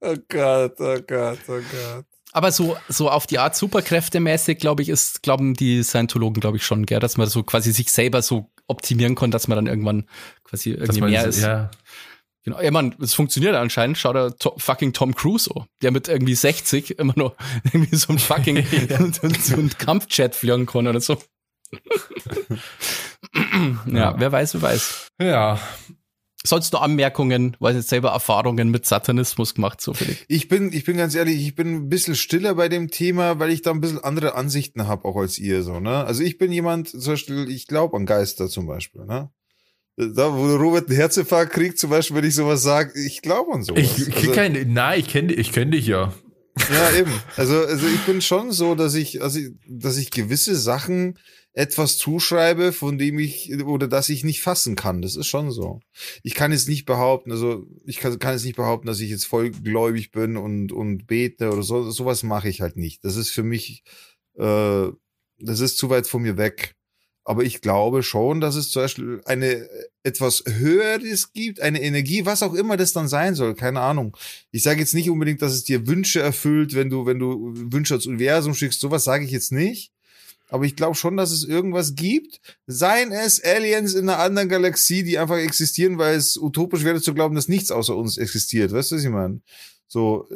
Oh 0.00 0.14
Gott, 0.28 0.74
oh 0.80 0.98
Gott, 1.06 1.38
oh 1.48 1.60
Gott. 1.72 2.06
Aber 2.36 2.52
so, 2.52 2.76
so 2.86 3.10
auf 3.10 3.26
die 3.26 3.38
Art 3.38 3.56
superkräftemäßig, 3.56 4.58
glaube 4.58 4.82
ich, 4.82 4.90
ist, 4.90 5.22
glauben 5.22 5.54
die 5.54 5.82
Scientologen, 5.82 6.38
glaube 6.38 6.58
ich, 6.58 6.66
schon, 6.66 6.84
gell, 6.84 7.00
dass 7.00 7.16
man 7.16 7.26
so 7.28 7.42
quasi 7.42 7.72
sich 7.72 7.90
selber 7.90 8.20
so 8.20 8.50
optimieren 8.66 9.14
kann, 9.14 9.30
dass 9.30 9.48
man 9.48 9.56
dann 9.56 9.66
irgendwann 9.66 10.04
quasi 10.44 10.72
irgendwie 10.72 11.00
mehr 11.00 11.24
ist. 11.24 11.40
Ja, 11.40 11.70
Genau. 12.44 12.60
Ja, 12.60 12.70
man, 12.70 12.94
es 13.00 13.14
funktioniert 13.14 13.54
anscheinend. 13.54 13.96
Schau 13.96 14.12
da 14.12 14.28
to 14.28 14.54
fucking 14.58 14.92
Tom 14.92 15.14
Cruise, 15.14 15.50
oh, 15.52 15.64
der 15.80 15.92
mit 15.92 16.08
irgendwie 16.08 16.34
60 16.34 16.98
immer 16.98 17.14
noch 17.16 17.36
irgendwie 17.72 17.96
so 17.96 18.12
ein 18.12 18.18
fucking 18.18 18.64
so, 19.12 19.28
so 19.28 19.56
ein 19.56 19.70
Kampfjet 19.70 20.34
fliegen 20.34 20.66
kann 20.66 20.86
oder 20.86 21.00
so. 21.00 21.16
ja, 23.32 23.80
Ja. 23.86 24.14
wer 24.20 24.30
weiß, 24.30 24.52
wer 24.54 24.62
weiß. 24.62 25.08
ja. 25.22 25.58
Sonst 26.46 26.72
noch 26.72 26.82
Anmerkungen, 26.82 27.56
weil 27.60 27.74
jetzt 27.76 27.88
selber 27.88 28.10
Erfahrungen 28.10 28.70
mit 28.70 28.86
Satanismus 28.86 29.54
gemacht, 29.54 29.80
so 29.80 29.92
Felix. 29.94 30.20
Ich 30.28 30.48
bin, 30.48 30.72
ich 30.72 30.84
bin 30.84 30.96
ganz 30.96 31.14
ehrlich, 31.14 31.40
ich 31.46 31.54
bin 31.54 31.74
ein 31.74 31.88
bisschen 31.88 32.14
stiller 32.14 32.54
bei 32.54 32.68
dem 32.68 32.90
Thema, 32.90 33.38
weil 33.38 33.50
ich 33.50 33.62
da 33.62 33.72
ein 33.72 33.80
bisschen 33.80 34.02
andere 34.02 34.34
Ansichten 34.34 34.86
habe, 34.86 35.04
auch 35.04 35.16
als 35.16 35.38
ihr 35.38 35.62
so, 35.62 35.80
ne? 35.80 36.04
Also 36.04 36.22
ich 36.22 36.38
bin 36.38 36.52
jemand, 36.52 36.88
zum 36.88 37.00
Beispiel, 37.12 37.50
ich 37.50 37.66
glaube 37.66 37.96
an 37.96 38.06
Geister 38.06 38.48
zum 38.48 38.66
Beispiel, 38.66 39.04
ne? 39.04 39.30
Da, 39.98 40.32
wo 40.34 40.54
Robert 40.56 40.88
einen 40.88 40.96
Herzinfarkt 40.96 41.52
kriegt, 41.52 41.78
zum 41.78 41.88
Beispiel, 41.90 42.16
wenn 42.18 42.24
ich 42.24 42.34
sowas 42.34 42.62
sage, 42.62 42.92
ich 43.00 43.22
glaube 43.22 43.52
an 43.54 43.62
sowas. 43.62 43.82
Ich, 43.82 43.98
ich 44.08 44.14
krieg 44.14 44.28
also, 44.28 44.32
kein, 44.34 44.72
nein, 44.72 45.00
ich 45.00 45.08
kenne 45.08 45.32
ich 45.32 45.52
kenn 45.52 45.70
dich 45.70 45.86
ja. 45.86 46.12
Ja, 46.70 46.90
eben. 46.98 47.12
Also, 47.36 47.54
also 47.60 47.86
ich 47.86 48.00
bin 48.06 48.20
schon 48.20 48.52
so, 48.52 48.74
dass 48.74 48.94
ich, 48.94 49.22
also, 49.22 49.38
ich- 49.38 49.52
dass 49.68 49.96
ich 49.96 50.10
gewisse 50.10 50.54
Sachen 50.56 51.18
etwas 51.56 51.96
zuschreibe, 51.96 52.70
von 52.70 52.98
dem 52.98 53.18
ich, 53.18 53.50
oder 53.64 53.88
dass 53.88 54.10
ich 54.10 54.24
nicht 54.24 54.42
fassen 54.42 54.76
kann. 54.76 55.00
Das 55.00 55.16
ist 55.16 55.26
schon 55.26 55.50
so. 55.50 55.80
Ich 56.22 56.34
kann 56.34 56.52
jetzt 56.52 56.68
nicht 56.68 56.84
behaupten, 56.84 57.32
also 57.32 57.66
ich 57.86 57.96
kann, 57.96 58.18
kann 58.18 58.34
jetzt 58.34 58.44
nicht 58.44 58.56
behaupten, 58.56 58.86
dass 58.86 59.00
ich 59.00 59.08
jetzt 59.08 59.24
voll 59.24 59.50
gläubig 59.50 60.10
bin 60.10 60.36
und, 60.36 60.70
und 60.70 61.06
bete 61.06 61.50
oder 61.50 61.62
so. 61.62 61.90
Sowas 61.90 62.22
mache 62.22 62.50
ich 62.50 62.60
halt 62.60 62.76
nicht. 62.76 63.02
Das 63.06 63.16
ist 63.16 63.30
für 63.30 63.42
mich, 63.42 63.84
äh, 64.34 64.88
das 65.38 65.60
ist 65.60 65.78
zu 65.78 65.88
weit 65.88 66.06
von 66.06 66.20
mir 66.20 66.36
weg. 66.36 66.74
Aber 67.24 67.42
ich 67.42 67.62
glaube 67.62 68.02
schon, 68.02 68.42
dass 68.42 68.54
es 68.54 68.70
zum 68.70 68.82
Beispiel 68.82 69.22
eine 69.24 69.66
etwas 70.02 70.44
Höheres 70.46 71.32
gibt, 71.32 71.60
eine 71.60 71.80
Energie, 71.80 72.26
was 72.26 72.42
auch 72.42 72.52
immer 72.52 72.76
das 72.76 72.92
dann 72.92 73.08
sein 73.08 73.34
soll, 73.34 73.54
keine 73.54 73.80
Ahnung. 73.80 74.14
Ich 74.50 74.62
sage 74.62 74.80
jetzt 74.80 74.94
nicht 74.94 75.08
unbedingt, 75.08 75.40
dass 75.40 75.54
es 75.54 75.64
dir 75.64 75.86
Wünsche 75.86 76.20
erfüllt, 76.20 76.74
wenn 76.74 76.90
du, 76.90 77.06
wenn 77.06 77.18
du 77.18 77.54
Wünsche 77.72 77.94
ans 77.94 78.06
Universum 78.06 78.54
schickst, 78.54 78.78
sowas 78.78 79.04
sage 79.04 79.24
ich 79.24 79.30
jetzt 79.30 79.52
nicht. 79.52 79.90
Aber 80.48 80.64
ich 80.64 80.76
glaube 80.76 80.94
schon, 80.94 81.16
dass 81.16 81.32
es 81.32 81.42
irgendwas 81.44 81.94
gibt. 81.94 82.40
Seien 82.66 83.10
es 83.12 83.42
Aliens 83.42 83.94
in 83.94 84.08
einer 84.08 84.20
anderen 84.20 84.48
Galaxie, 84.48 85.02
die 85.02 85.18
einfach 85.18 85.38
existieren, 85.38 85.98
weil 85.98 86.16
es 86.16 86.36
utopisch 86.36 86.84
wäre 86.84 87.00
zu 87.00 87.14
glauben, 87.14 87.34
dass 87.34 87.48
nichts 87.48 87.70
außer 87.72 87.96
uns 87.96 88.16
existiert. 88.16 88.72
Weißt 88.72 88.92
du, 88.92 88.96
was 88.96 89.04
ich 89.04 89.10
meine? 89.10 89.40
So, 89.88 90.28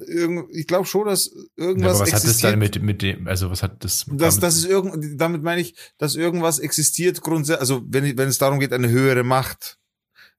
ich 0.52 0.66
glaube 0.68 0.86
schon, 0.86 1.06
dass 1.06 1.26
Ja, 1.34 1.64
irgendwas 1.66 1.96
aber 1.96 2.00
was 2.00 2.08
hat 2.08 2.14
das 2.14 2.24
existiert. 2.24 2.52
dann 2.52 2.58
mit, 2.60 2.82
mit 2.82 3.02
dem, 3.02 3.26
also 3.26 3.50
was 3.50 3.62
hat 3.64 3.82
das 3.84 4.04
Das, 4.08 4.16
damit- 4.36 4.42
das 4.44 4.56
ist 4.56 4.64
irgend, 4.66 5.20
damit 5.20 5.42
meine 5.42 5.60
ich, 5.60 5.74
dass 5.98 6.14
irgendwas 6.14 6.60
existiert 6.60 7.20
grundsätzlich, 7.20 7.60
also 7.60 7.82
wenn, 7.86 8.16
wenn 8.16 8.28
es 8.28 8.38
darum 8.38 8.60
geht, 8.60 8.72
eine 8.72 8.88
höhere 8.90 9.24
Macht. 9.24 9.76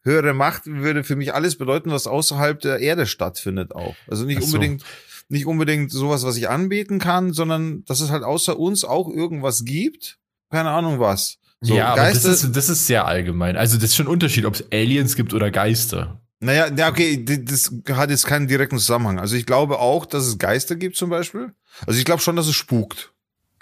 Höhere 0.04 0.34
Macht 0.34 0.66
würde 0.66 1.04
für 1.04 1.16
mich 1.16 1.34
alles 1.34 1.58
bedeuten, 1.58 1.92
was 1.92 2.08
außerhalb 2.08 2.60
der 2.60 2.80
Erde 2.80 3.06
stattfindet 3.06 3.74
auch. 3.76 3.96
Also 4.08 4.26
nicht 4.26 4.40
so. 4.42 4.46
unbedingt, 4.46 4.84
nicht 5.32 5.46
unbedingt 5.46 5.91
sowas, 5.91 6.24
was 6.24 6.38
ich 6.38 6.50
anbeten 6.50 7.00
kann, 7.00 7.34
sondern 7.34 7.84
dass 7.86 8.02
es 8.02 8.12
halt 8.12 8.24
außer 8.24 8.60
uns 8.60 8.84
auch 8.84 9.10
irgendwas 9.10 9.65
gibt. 9.65 10.20
Keine 10.50 10.70
Ahnung 10.72 11.00
was. 11.00 11.38
So, 11.62 11.76
ja, 11.76 11.89
aber 11.89 12.02
das 12.02 12.24
Geister, 12.24 12.30
ist, 12.32 12.56
das 12.56 12.70
ist 12.70 12.88
sehr 12.88 13.06
allgemein. 13.06 13.56
Also 13.56 13.78
das 13.78 13.86
ist 13.86 13.96
schon 13.96 14.08
ein 14.08 14.12
Unterschied, 14.12 14.46
ob 14.46 14.56
es 14.56 14.65
Aliens 14.72 15.15
gibt 15.15 15.34
oder 15.34 15.52
Geister. 15.52 16.22
naja, 16.39 16.67
ja, 16.76 16.89
okay, 16.89 17.24
das 17.24 17.72
hat 17.91 18.10
jetzt 18.10 18.26
keinen 18.26 18.48
direkten 18.48 18.80
Zusammenhang. 18.80 19.20
Also 19.20 19.36
ich 19.36 19.46
glaube 19.46 19.80
auch, 19.80 20.06
dass 20.06 20.26
es 20.26 20.38
Geister 20.38 20.76
gibt 20.76 20.98
zum 20.98 21.10
Beispiel. 21.10 21.54
Also 21.86 22.00
ich 22.00 22.06
glaube 22.06 22.22
schon, 22.22 22.36
dass 22.36 22.48
es 22.48 22.56
spukt. 22.56 23.13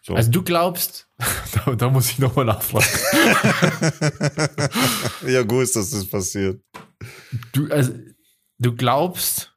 So. 0.01 0.15
Also 0.15 0.31
du 0.31 0.41
glaubst, 0.43 1.07
da, 1.65 1.75
da 1.75 1.89
muss 1.89 2.09
ich 2.09 2.19
nochmal 2.19 2.45
nachfragen. 2.45 2.87
ja, 5.27 5.43
gut 5.43 5.63
ist, 5.63 5.75
dass 5.75 5.91
das 5.91 6.07
passiert. 6.07 6.61
Du, 7.51 7.67
also, 7.69 7.93
du 8.57 8.75
glaubst, 8.75 9.48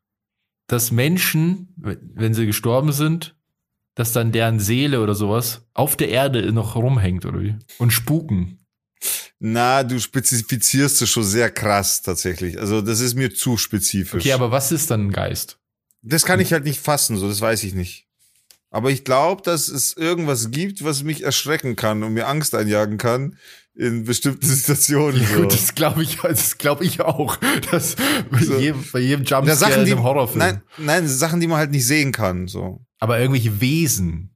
dass 0.67 0.91
Menschen, 0.91 1.69
wenn 1.77 2.35
sie 2.35 2.47
gestorben 2.47 2.93
sind, 2.93 3.35
dass 3.95 4.13
dann 4.13 4.33
deren 4.33 4.59
Seele 4.59 5.03
oder 5.03 5.15
sowas 5.15 5.67
auf 5.75 5.97
der 5.97 6.09
Erde 6.09 6.53
noch 6.53 6.77
rumhängt 6.77 7.27
oder 7.27 7.43
wie? 7.43 7.57
Und 7.79 7.93
spuken. 7.93 8.59
Na, 9.39 9.83
du 9.83 9.99
spezifizierst 9.99 11.03
es 11.03 11.11
schon 11.11 11.25
sehr 11.25 11.51
krass 11.51 12.01
tatsächlich. 12.03 12.59
Also 12.59 12.81
das 12.81 13.01
ist 13.01 13.15
mir 13.15 13.35
zu 13.35 13.57
spezifisch. 13.57 14.23
Okay, 14.23 14.33
aber 14.33 14.51
was 14.51 14.73
ist 14.73 14.91
dann 14.91 15.09
ein 15.09 15.13
Geist? 15.13 15.59
das 16.03 16.25
kann 16.25 16.41
ich 16.41 16.53
halt 16.53 16.65
nicht 16.65 16.81
fassen, 16.81 17.17
so 17.17 17.29
das 17.29 17.41
weiß 17.41 17.63
ich 17.65 17.75
nicht. 17.75 18.07
Aber 18.71 18.91
ich 18.91 19.05
glaube, 19.05 19.43
dass 19.43 19.69
es 19.69 19.97
irgendwas 19.97 20.51
gibt, 20.51 20.83
was 20.83 21.03
mich 21.03 21.23
erschrecken 21.23 21.77
kann 21.77 22.03
und 22.03 22.15
mir 22.15 22.27
Angst 22.27 22.55
einjagen 22.55 22.99
kann 22.99 23.37
in 23.75 24.05
bestimmten 24.05 24.45
Situationen. 24.47 25.21
Ja, 25.21 25.29
so. 25.29 25.43
gut, 25.43 25.53
das 25.53 25.75
glaube 25.75 26.03
ich, 26.03 26.19
das 26.23 26.59
glaube 26.59 26.85
ich 26.85 27.01
auch. 27.01 27.37
Das 27.71 27.97
bei, 28.31 28.43
So. 28.43 28.59
jedem, 28.59 28.85
bei 28.93 29.01
jedem 29.01 29.25
Jumpscare 29.25 29.57
Sachen, 29.57 29.81
in 29.81 29.85
die, 29.87 29.93
einem 29.93 30.03
Horrorfilm. 30.03 30.39
nein, 30.39 30.63
nein, 30.79 31.09
Sachen, 31.09 31.41
die 31.41 31.47
man 31.47 31.59
halt 31.59 31.71
nicht 31.71 31.87
sehen 31.87 32.13
kann. 32.13 32.49
So. 32.49 32.85
Aber 32.99 33.19
irgendwelche 33.19 33.61
Wesen. 33.61 34.29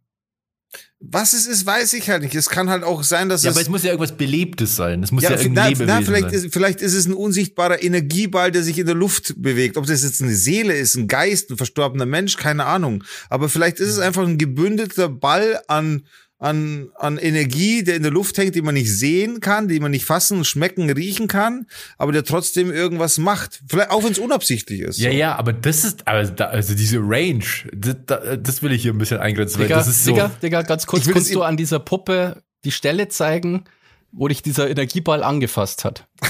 Was 0.99 1.35
es 1.35 1.47
ist, 1.47 1.67
weiß 1.67 1.93
ich 1.93 2.09
halt 2.09 2.23
nicht. 2.23 2.35
Es 2.35 2.49
kann 2.49 2.71
halt 2.71 2.83
auch 2.83 3.03
sein, 3.05 3.29
dass 3.29 3.43
Ja, 3.43 3.51
es 3.51 3.57
aber 3.57 3.63
es 3.63 3.69
muss 3.69 3.83
ja 3.83 3.91
irgendwas 3.91 4.17
Belebtes 4.17 4.77
sein. 4.77 5.03
Es 5.03 5.13
muss 5.13 5.23
ja, 5.23 5.31
Ja, 5.33 5.37
irgendein 5.37 5.65
na, 5.65 5.69
Lebewesen 5.69 5.95
na, 5.95 6.03
vielleicht, 6.03 6.31
sein. 6.31 6.45
ist, 6.47 6.53
vielleicht 6.55 6.81
ist 6.81 6.95
es 6.95 7.07
ein 7.07 7.13
unsichtbarer 7.13 7.83
Energieball, 7.83 8.51
der 8.51 8.63
sich 8.63 8.79
in 8.79 8.87
der 8.87 8.95
Luft 8.95 9.35
bewegt. 9.37 9.77
Ob 9.77 9.87
das 9.87 10.03
jetzt 10.03 10.23
eine 10.23 10.35
Seele 10.35 10.73
ist, 10.75 10.95
ein 10.97 11.07
Geist, 11.07 11.51
ein 11.51 11.59
verstorbener 11.59 12.07
Mensch, 12.07 12.39
keine 12.39 12.65
Ahnung. 12.65 13.05
Aber 13.29 13.51
vielleicht 13.51 13.79
ist 13.79 13.91
es 13.91 13.99
einfach 13.99 14.23
ein 14.27 14.39
gebündelter 14.39 15.11
Ball 15.11 15.61
an, 15.69 16.07
an, 16.39 16.91
an 16.99 17.17
Energie, 17.17 17.83
der 17.83 17.97
in 17.97 18.03
der 18.03 18.13
Luft 18.13 18.37
hängt, 18.37 18.55
den 18.55 18.65
man 18.65 18.75
nicht 18.75 18.93
sehen 18.93 19.41
kann, 19.41 19.69
den 19.69 19.81
man 19.81 19.91
nicht 19.91 20.05
fassen, 20.05 20.45
schmecken, 20.45 20.91
riechen 20.91 21.29
kann, 21.29 21.67
aber 21.97 22.13
der 22.13 22.25
trotzdem 22.25 22.71
irgendwas 22.71 23.17
macht. 23.19 23.63
Vielleicht, 23.69 23.91
auch 23.91 24.05
wenn 24.05 24.13
es 24.13 24.19
unabsichtlich 24.19 24.81
ist. 24.81 24.99
Ja, 24.99 25.11
so. 25.11 25.17
ja, 25.17 25.35
aber 25.37 25.53
das 25.55 25.85
ist, 25.85 26.07
aber 26.07 26.25
da, 26.25 26.47
also 26.47 26.75
diese 26.75 26.99
Range, 27.01 27.45
das, 27.73 27.97
da- 28.05 28.37
das 28.37 28.63
will 28.63 28.73
ich 28.73 28.83
hier 28.83 28.93
ein 28.93 28.99
bisschen 28.99 29.19
eingrenzen, 29.19 29.59
weil 29.61 29.69
Digga, 29.69 29.79
das 29.79 29.89
ist 29.89 30.05
so. 30.05 30.13
Digga, 30.13 30.31
Digga, 30.43 30.63
ganz 30.63 30.87
kurz, 30.87 31.09
kannst 31.09 31.35
du 31.35 31.43
an 31.43 31.57
dieser 31.57 31.79
Puppe 31.79 32.43
die 32.65 32.73
Stelle 32.73 33.09
zeigen, 33.09 33.65
wo 34.13 34.29
dich 34.29 34.43
dieser 34.43 34.69
Energieball 34.69 35.23
angefasst 35.23 35.85
hat? 35.85 36.07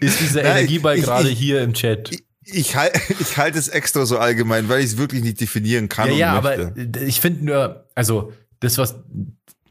ist 0.00 0.20
dieser 0.20 0.42
Nein, 0.42 0.52
Energieball 0.58 0.98
ich- 0.98 1.04
gerade 1.04 1.28
ich- 1.30 1.38
hier 1.38 1.62
im 1.62 1.72
Chat? 1.74 2.12
Ich, 2.12 2.22
halt, 2.76 2.92
ich 3.20 3.36
halte 3.36 3.58
es 3.58 3.68
extra 3.68 4.06
so 4.06 4.18
allgemein, 4.18 4.68
weil 4.68 4.80
ich 4.80 4.86
es 4.86 4.96
wirklich 4.98 5.22
nicht 5.22 5.40
definieren 5.40 5.88
kann 5.88 6.08
Ja, 6.10 6.34
ja, 6.34 6.40
möchte. 6.40 6.74
aber 6.76 7.00
ich 7.02 7.20
finde 7.20 7.44
nur, 7.44 7.86
also 7.94 8.32
das, 8.60 8.78
was, 8.78 8.96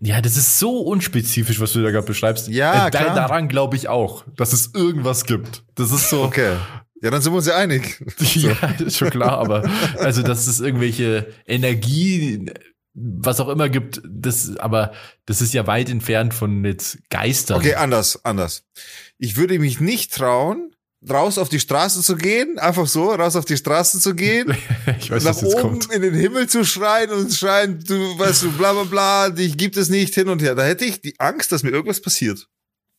ja, 0.01 0.21
das 0.21 0.37
ist 0.37 0.59
so 0.59 0.79
unspezifisch, 0.79 1.59
was 1.59 1.73
du 1.73 1.81
da 1.83 1.91
gerade 1.91 2.07
beschreibst. 2.07 2.47
Ja, 2.47 2.87
Äh, 2.87 2.91
klar. 2.91 3.13
Daran 3.15 3.47
glaube 3.49 3.75
ich 3.75 3.87
auch, 3.89 4.23
dass 4.35 4.53
es 4.53 4.71
irgendwas 4.73 5.25
gibt. 5.25 5.63
Das 5.75 5.91
ist 5.91 6.09
so. 6.09 6.23
Okay. 6.29 6.55
Ja, 7.01 7.11
dann 7.11 7.21
sind 7.21 7.31
wir 7.31 7.37
uns 7.37 7.47
ja 7.47 7.55
einig. 7.55 8.03
Ja, 8.35 8.51
ist 8.85 8.97
schon 8.97 9.09
klar, 9.09 9.37
aber 9.37 9.69
also, 9.99 10.21
dass 10.21 10.47
es 10.47 10.59
irgendwelche 10.59 11.27
Energie, 11.47 12.51
was 12.93 13.39
auch 13.39 13.47
immer 13.47 13.69
gibt, 13.69 14.01
das, 14.05 14.57
aber 14.57 14.91
das 15.25 15.41
ist 15.41 15.53
ja 15.53 15.65
weit 15.65 15.89
entfernt 15.89 16.33
von 16.33 16.65
jetzt 16.65 16.97
Geistern. 17.09 17.57
Okay, 17.59 17.75
anders, 17.75 18.25
anders. 18.25 18.63
Ich 19.17 19.37
würde 19.37 19.59
mich 19.59 19.79
nicht 19.79 20.13
trauen, 20.13 20.75
raus 21.07 21.38
auf 21.38 21.49
die 21.49 21.59
Straße 21.59 22.01
zu 22.01 22.15
gehen, 22.15 22.59
einfach 22.59 22.88
so, 22.88 23.12
raus 23.12 23.35
auf 23.35 23.45
die 23.45 23.57
Straße 23.57 23.99
zu 23.99 24.15
gehen, 24.15 24.53
ich 24.99 25.12
weiß, 25.12 25.23
nach 25.23 25.41
oben 25.41 25.62
kommt. 25.62 25.93
in 25.93 26.01
den 26.01 26.13
Himmel 26.13 26.47
zu 26.47 26.65
schreien 26.65 27.09
und 27.12 27.33
schreien, 27.33 27.83
du 27.85 28.17
weißt 28.19 28.43
du, 28.43 28.51
bla 28.51 28.73
bla 28.73 28.83
bla, 28.83 29.29
dich 29.29 29.57
gibt 29.57 29.77
es 29.77 29.89
nicht 29.89 30.13
hin 30.13 30.27
und 30.29 30.41
her. 30.41 30.55
Da 30.55 30.63
hätte 30.63 30.85
ich 30.85 31.01
die 31.01 31.19
Angst, 31.19 31.51
dass 31.51 31.63
mir 31.63 31.69
irgendwas 31.69 32.01
passiert. 32.01 32.47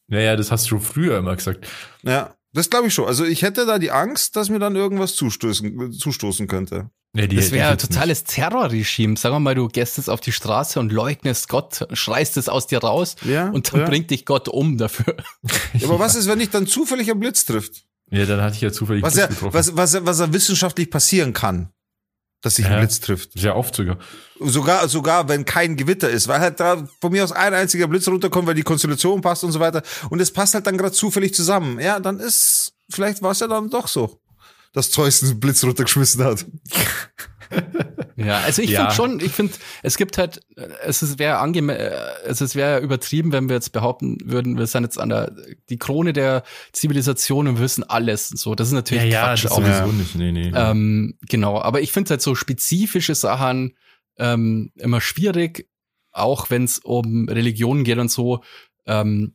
Naja, 0.07 0.35
das 0.37 0.51
hast 0.51 0.65
du 0.65 0.69
schon 0.71 0.81
früher 0.81 1.19
immer 1.19 1.37
gesagt. 1.37 1.67
Ja, 2.03 2.35
das 2.53 2.69
glaube 2.71 2.89
ich 2.89 2.95
schon. 2.95 3.07
Also 3.07 3.25
ich 3.25 3.43
hätte 3.43 3.65
da 3.67 3.79
die 3.79 3.91
Angst, 3.93 4.35
dass 4.35 4.49
mir 4.49 4.59
dann 4.59 4.75
irgendwas 4.77 5.15
zustoßen, 5.15 5.93
zustoßen 5.93 6.49
könnte. 6.49 6.91
Ja, 7.15 7.27
die 7.27 7.37
Das 7.37 7.51
wäre 7.51 7.71
ein 7.71 7.79
totales 7.79 8.25
Terrorregime. 8.25 9.17
Sagen 9.17 9.35
wir 9.35 9.41
mal, 9.41 9.55
du 9.55 9.69
gehst 9.69 9.99
jetzt 9.99 10.09
auf 10.09 10.21
die 10.21 10.33
Straße 10.33 10.79
und 10.81 10.93
leugnest 10.93 11.49
Gott, 11.49 11.87
schreist 11.93 12.37
es 12.37 12.49
aus 12.49 12.67
dir 12.69 12.79
raus 12.79 13.17
Ja, 13.25 13.51
und 13.51 13.73
dann 13.73 13.81
ja. 13.81 13.87
bringt 13.87 14.11
dich 14.11 14.25
Gott 14.25 14.49
um 14.49 14.79
dafür. 14.79 15.17
Ja, 15.75 15.89
aber 15.89 15.99
was 15.99 16.15
ist, 16.17 16.29
wenn 16.29 16.39
dich 16.39 16.51
dann 16.51 16.67
zufällig 16.67 17.11
ein 17.11 17.19
Blitz 17.21 17.45
trifft? 17.45 17.85
Ja, 18.11 18.27
dann 18.27 18.41
hatte 18.41 18.57
ich 18.57 18.61
ja 18.63 18.73
zufällig 18.73 19.03
Was 19.03 19.15
Blitz 19.15 19.23
ja, 19.23 19.27
getroffen. 19.29 19.55
was, 19.55 19.77
was, 19.77 20.05
was 20.07 20.19
ja 20.19 20.33
wissenschaftlich 20.33 20.91
passieren 20.91 21.33
kann, 21.33 21.71
dass 22.43 22.57
sich 22.57 22.65
Ja. 22.65 22.73
ein 22.73 22.81
Blitz 22.81 23.01
trifft. 23.01 23.33
Sehr 23.39 23.55
oft 23.57 23.75
sogar. 23.75 23.99
Sogar, 24.41 24.89
sogar 24.89 25.29
wenn 25.29 25.45
kein 25.45 25.77
Gewitter 25.77 26.09
ist, 26.11 26.27
weil 26.29 26.41
halt 26.41 26.59
da 26.61 26.89
von 27.01 27.13
mir 27.13 27.23
aus 27.25 27.33
ein 27.33 27.55
einziger 27.55 27.87
Blitz 27.87 28.09
runterkommt, 28.09 28.49
weil 28.49 28.55
die 28.55 28.63
Konstellation 28.63 29.21
passt 29.21 29.45
und 29.45 29.53
so 29.53 29.61
weiter. 29.61 29.83
Und 30.09 30.21
es 30.21 30.33
passt 30.33 30.55
halt 30.55 30.67
dann 30.67 30.77
gerade 30.79 30.93
zufällig 30.93 31.35
zusammen. 31.35 31.79
Ja, 31.79 32.01
dann 32.01 32.19
ist, 32.19 32.73
vielleicht 32.91 33.23
war 33.23 33.33
es 33.33 33.41
ja 33.41 33.47
dann 33.49 33.69
doch 33.71 33.87
so, 33.89 34.21
dass 34.73 34.91
Zeus 34.91 35.23
einen 35.23 35.39
Blitz 35.39 35.63
runtergeschmissen 35.63 36.25
hat. 36.25 36.45
Ja, 38.17 38.39
also 38.41 38.61
ich 38.63 38.71
Ja. 38.71 38.81
finde 38.91 38.95
schon, 38.95 39.21
ich 39.21 39.33
finde, 39.33 39.55
es 39.83 39.97
gibt 39.97 40.19
halt, 40.19 40.41
es 40.85 41.03
ist 41.03 41.19
wäre 41.19 41.39
angeme 41.39 41.77
äh, 41.79 41.97
es 42.27 42.41
ist 42.41 42.55
wäre 42.55 42.81
übertrieben, 42.81 43.33
wenn 43.33 43.49
wir 43.49 43.57
jetzt 43.57 43.73
behaupten 43.73 44.19
würden, 44.25 44.59
wir 44.59 44.67
sind 44.67 44.85
jetzt 44.85 44.99
an 44.99 45.09
der 45.09 45.33
die 45.69 45.79
Krone 45.79 46.13
der 46.13 46.43
Zivilisation 46.73 47.49
und 47.49 47.57
wir 47.57 47.63
wissen 47.63 47.83
alles. 47.85 48.29
So, 48.29 48.55
das 48.55 48.69
ist 48.69 48.75
natürlich 48.75 49.11
Quatsch 49.11 49.45
das 49.45 49.53
auch. 49.53 49.57
sowieso 49.57 49.87
Ja. 49.87 49.93
nicht. 49.93 50.15
Nee, 50.17 50.33
nee. 50.33 50.53
Ähm, 50.55 51.19
genau, 51.29 51.61
aber 51.61 51.81
ich 51.81 51.93
finde 51.93 52.11
halt 52.11 52.23
so 52.23 52.35
spezifische 52.35 53.15
Sachen 53.15 53.77
ähm, 54.19 54.71
immer 54.77 55.01
schwierig, 55.01 55.69
auch 56.13 56.51
wenn 56.51 56.65
es 56.65 56.79
um 56.79 57.29
Religionen 57.29 57.85
geht 57.85 57.99
und 57.99 58.11
so. 58.11 58.43
Ähm, 58.87 59.35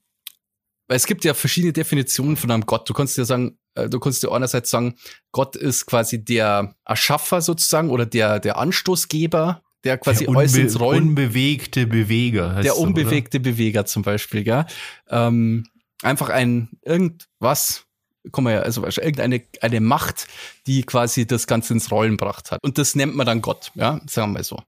weil 0.88 0.98
es 0.98 1.08
gibt 1.08 1.26
ja 1.26 1.34
verschiedene 1.34 1.74
Definitionen 1.74 2.36
von 2.38 2.52
einem 2.52 2.66
Gott. 2.68 2.88
Du 2.88 2.94
kannst 2.94 3.18
ja 3.18 3.26
sagen, 3.26 3.58
du 3.76 4.00
kannst 4.00 4.24
ja 4.24 4.32
einerseits 4.32 4.70
sagen, 4.70 4.96
Gott 5.32 5.56
ist 5.56 5.86
quasi 5.86 6.24
der 6.24 6.76
Erschaffer 6.86 7.42
sozusagen 7.42 7.90
oder 7.90 8.06
der, 8.06 8.40
der 8.40 8.58
Anstoßgeber, 8.58 9.62
der 9.84 9.98
quasi 9.98 10.26
der 10.26 10.36
alles 10.36 10.56
ins 10.56 10.80
Rollen 10.80 11.10
unbewegte 11.10 11.86
Beweger. 11.86 12.62
der 12.62 12.74
so, 12.74 12.82
unbewegte 12.82 13.40
Beweger 13.40 13.86
zum 13.86 14.04
Beispiel, 14.04 14.44
gell? 14.44 14.66
Ähm, 15.10 15.66
einfach 16.02 16.30
ein 16.30 16.70
irgendwas, 16.84 17.86
guck 18.32 18.44
mal 18.44 18.54
ja, 18.54 18.60
also 18.62 18.84
irgendeine 18.84 19.44
eine 19.62 19.82
Macht, 19.82 20.28
die 20.68 20.84
quasi 20.84 21.28
das 21.28 21.48
Ganze 21.48 21.74
ins 21.74 21.92
Rollen 21.92 22.18
gebracht 22.18 22.52
hat. 22.52 22.64
Und 22.64 22.78
das 22.78 22.96
nennt 22.96 23.16
man 23.16 23.26
dann 23.26 23.42
Gott, 23.42 23.72
ja, 23.76 24.02
sagen 24.08 24.32
wir 24.32 24.40
mal 24.40 24.44
so. 24.44 24.62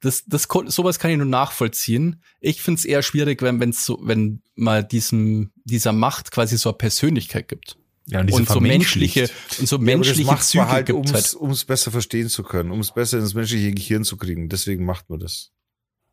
Das, 0.00 0.24
das, 0.26 0.46
sowas 0.66 0.98
kann 0.98 1.10
ich 1.10 1.16
nur 1.16 1.26
nachvollziehen. 1.26 2.22
Ich 2.40 2.60
finde 2.60 2.78
es 2.78 2.84
eher 2.84 3.02
schwierig, 3.02 3.40
wenn, 3.42 3.60
wenn's 3.60 3.86
so, 3.86 3.98
wenn 4.02 4.42
man 4.54 4.86
diesem, 4.86 5.52
dieser 5.64 5.92
Macht 5.92 6.30
quasi 6.30 6.58
so 6.58 6.68
eine 6.68 6.78
Persönlichkeit 6.78 7.48
gibt. 7.48 7.78
Ja, 8.08 8.20
und, 8.20 8.32
Und 8.32 8.48
so 8.48 8.60
menschliche, 8.60 9.28
und 9.58 9.66
so 9.68 9.76
Ja, 9.76 9.82
menschliche 9.82 10.30
macht 10.30 10.44
Züge 10.44 10.68
halt, 10.68 10.86
gibt 10.86 10.96
ums, 10.96 11.12
halt. 11.12 11.34
ums 11.40 11.64
besser 11.64 11.90
verstehen 11.90 12.28
zu 12.28 12.44
können, 12.44 12.70
um 12.70 12.78
es 12.80 12.92
besser 12.92 13.18
ins 13.18 13.34
menschliche 13.34 13.72
Gehirn 13.72 14.04
zu 14.04 14.16
kriegen. 14.16 14.48
Deswegen 14.48 14.84
macht 14.84 15.10
man 15.10 15.18
das. 15.18 15.50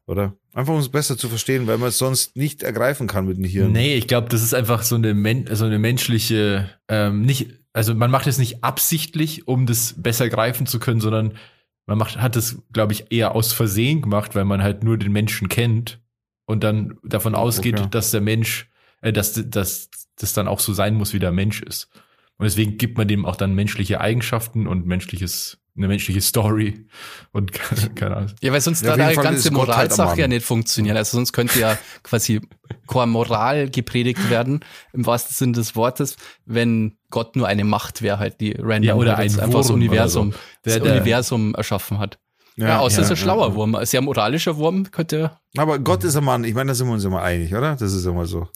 Oder? 0.06 0.36
Einfach 0.54 0.74
um 0.74 0.80
es 0.80 0.90
besser 0.90 1.18
zu 1.18 1.30
verstehen, 1.30 1.68
weil 1.68 1.78
man 1.78 1.90
es 1.90 1.98
sonst 1.98 2.36
nicht 2.36 2.62
ergreifen 2.64 3.08
kann 3.08 3.26
mit 3.28 3.38
dem 3.38 3.46
Hirn. 3.46 3.72
Nee, 3.72 3.96
ich 3.96 4.08
glaube, 4.08 4.28
das 4.28 4.42
ist 4.42 4.54
einfach 4.54 4.82
so 4.84 4.96
eine, 4.96 5.14
men 5.14 5.48
so 5.56 5.66
eine 5.66 5.80
menschliche, 5.80 6.70
ähm, 6.90 7.22
nicht, 7.22 7.52
also 7.74 7.94
man 7.96 8.12
macht 8.12 8.28
es 8.28 8.38
nicht 8.38 8.64
absichtlich, 8.64 9.48
um 9.48 9.66
das 9.66 9.94
besser 9.96 10.30
greifen 10.30 10.66
zu 10.66 10.80
können, 10.80 11.00
sondern 11.00 11.38
man 11.86 11.98
macht, 11.98 12.18
hat 12.18 12.36
es, 12.36 12.58
glaube 12.74 12.94
ich, 12.94 13.12
eher 13.12 13.34
aus 13.36 13.54
Versehen 13.54 14.02
gemacht, 14.02 14.36
weil 14.36 14.46
man 14.46 14.62
halt 14.64 14.84
nur 14.84 14.98
den 14.98 15.12
Menschen 15.12 15.48
kennt 15.48 16.02
und 16.46 16.64
dann 16.64 16.98
davon 17.04 17.36
ausgeht, 17.36 17.80
Okay. 17.80 17.88
dass 17.92 18.12
der 18.12 18.22
Mensch, 18.22 18.70
äh, 19.02 19.14
dass, 19.14 19.34
dass 19.50 19.90
das 20.17 20.34
dann 20.34 20.47
auch 20.47 20.60
so 20.60 20.73
sein 20.73 20.95
muss, 20.95 21.13
wie 21.13 21.19
der 21.19 21.32
Mensch 21.32 21.62
ist. 21.62 21.89
Und 22.38 22.45
deswegen 22.45 22.78
gibt 22.78 22.97
man 22.97 23.08
dem 23.08 23.26
auch 23.26 23.36
dann 23.36 23.54
menschliche 23.54 24.02
Eigenschaften 24.02 24.67
und 24.67 24.86
menschliches, 24.88 25.60
eine 25.78 25.88
menschliche 25.88 26.19
Story 26.21 26.88
und 27.32 27.52
keine, 27.52 27.89
keine 27.95 28.17
Ahnung. 28.17 28.32
Ja, 28.41 28.52
weil 28.52 28.62
sonst 28.62 28.84
Ja, 28.84 28.97
da 28.97 29.10
die 29.10 29.15
ganze 29.15 29.52
Gott 29.52 29.67
halt 29.69 29.89
Moralsache 29.91 30.19
ja 30.19 30.28
nicht 30.28 30.45
funktionieren. 30.45 30.97
Also 30.97 31.17
sonst 31.17 31.32
könnte 31.34 31.60
ja 31.60 31.78
quasi 32.02 32.41
keine 32.88 33.08
Moral 33.08 33.69
gepredigt 33.69 34.30
werden, 34.30 34.62
im 34.93 35.06
wahrsten 35.06 35.34
Sinne 35.36 35.52
des 35.54 35.76
Wortes, 35.76 36.15
wenn 36.45 36.97
Gott 37.12 37.36
nur 37.36 37.47
eine 37.47 37.63
Macht 37.63 38.02
wäre, 38.02 38.17
halt 38.19 38.41
die 38.41 38.54
random 38.60 38.84
Ja, 38.84 38.95
oder 38.95 39.17
ein 39.17 39.23
einfach 39.26 39.41
das 39.43 39.54
Wurm 39.54 39.65
oder 39.65 39.73
Universum, 39.76 40.32
so. 40.32 40.38
das 40.63 40.73
Der- 40.73 40.84
der- 40.84 40.93
Universum 40.95 41.56
erschaffen 41.56 41.99
hat. 41.99 42.19
Ja, 42.56 42.80
außer 42.80 42.99
es 42.99 43.06
ist 43.06 43.12
ein 43.12 43.17
schlauer 43.17 43.56
Wurm. 43.56 43.73
Ein 43.73 43.86
sehr 43.88 44.02
moralischer 44.02 44.58
Wurm 44.58 44.91
könnte. 44.91 45.32
Aber 45.58 45.80
Gott 45.80 46.04
ist 46.04 46.15
ein 46.15 46.23
Mann. 46.23 46.43
Ich 46.43 46.54
meine, 46.54 46.67
da 46.69 46.76
sind 46.76 46.86
wir 46.88 46.93
uns 46.93 47.04
immer 47.04 47.23
einig, 47.23 47.54
oder? 47.56 47.76
Das 47.76 47.93
ist 47.93 48.06
immer 48.06 48.28
so. 48.28 48.47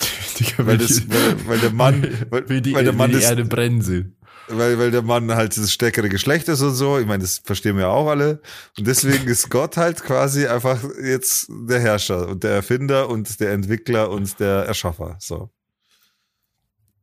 Digga, 0.38 0.66
Weil, 0.66 0.78
das, 0.78 1.08
weil, 1.08 1.46
weil 1.46 1.58
der 1.58 1.70
Mann, 1.70 2.02
weil, 2.30 2.48
wie 2.48 2.60
die, 2.60 2.74
weil 2.74 2.84
der 2.84 2.92
Mann 2.92 3.10
wie 3.10 3.14
die 3.14 3.20
das, 3.20 3.30
Erde 3.30 3.44
brennen 3.44 3.82
sehen. 3.82 4.16
weil, 4.48 4.78
weil 4.78 4.90
der 4.90 5.02
Mann 5.02 5.32
halt 5.32 5.56
das 5.56 5.72
stärkere 5.72 6.08
Geschlecht 6.08 6.48
ist 6.48 6.60
und 6.60 6.74
so. 6.74 6.98
Ich 6.98 7.06
meine, 7.06 7.22
das 7.22 7.38
verstehen 7.38 7.76
wir 7.76 7.88
auch 7.88 8.08
alle. 8.08 8.40
Und 8.76 8.86
deswegen 8.86 9.28
ist 9.28 9.50
Gott 9.50 9.76
halt 9.76 10.02
quasi 10.02 10.46
einfach 10.46 10.82
jetzt 11.02 11.46
der 11.50 11.80
Herrscher 11.80 12.28
und 12.28 12.42
der 12.42 12.52
Erfinder 12.52 13.08
und 13.08 13.40
der 13.40 13.52
Entwickler 13.52 14.10
und 14.10 14.38
der 14.40 14.64
Erschaffer. 14.66 15.16
So. 15.20 15.50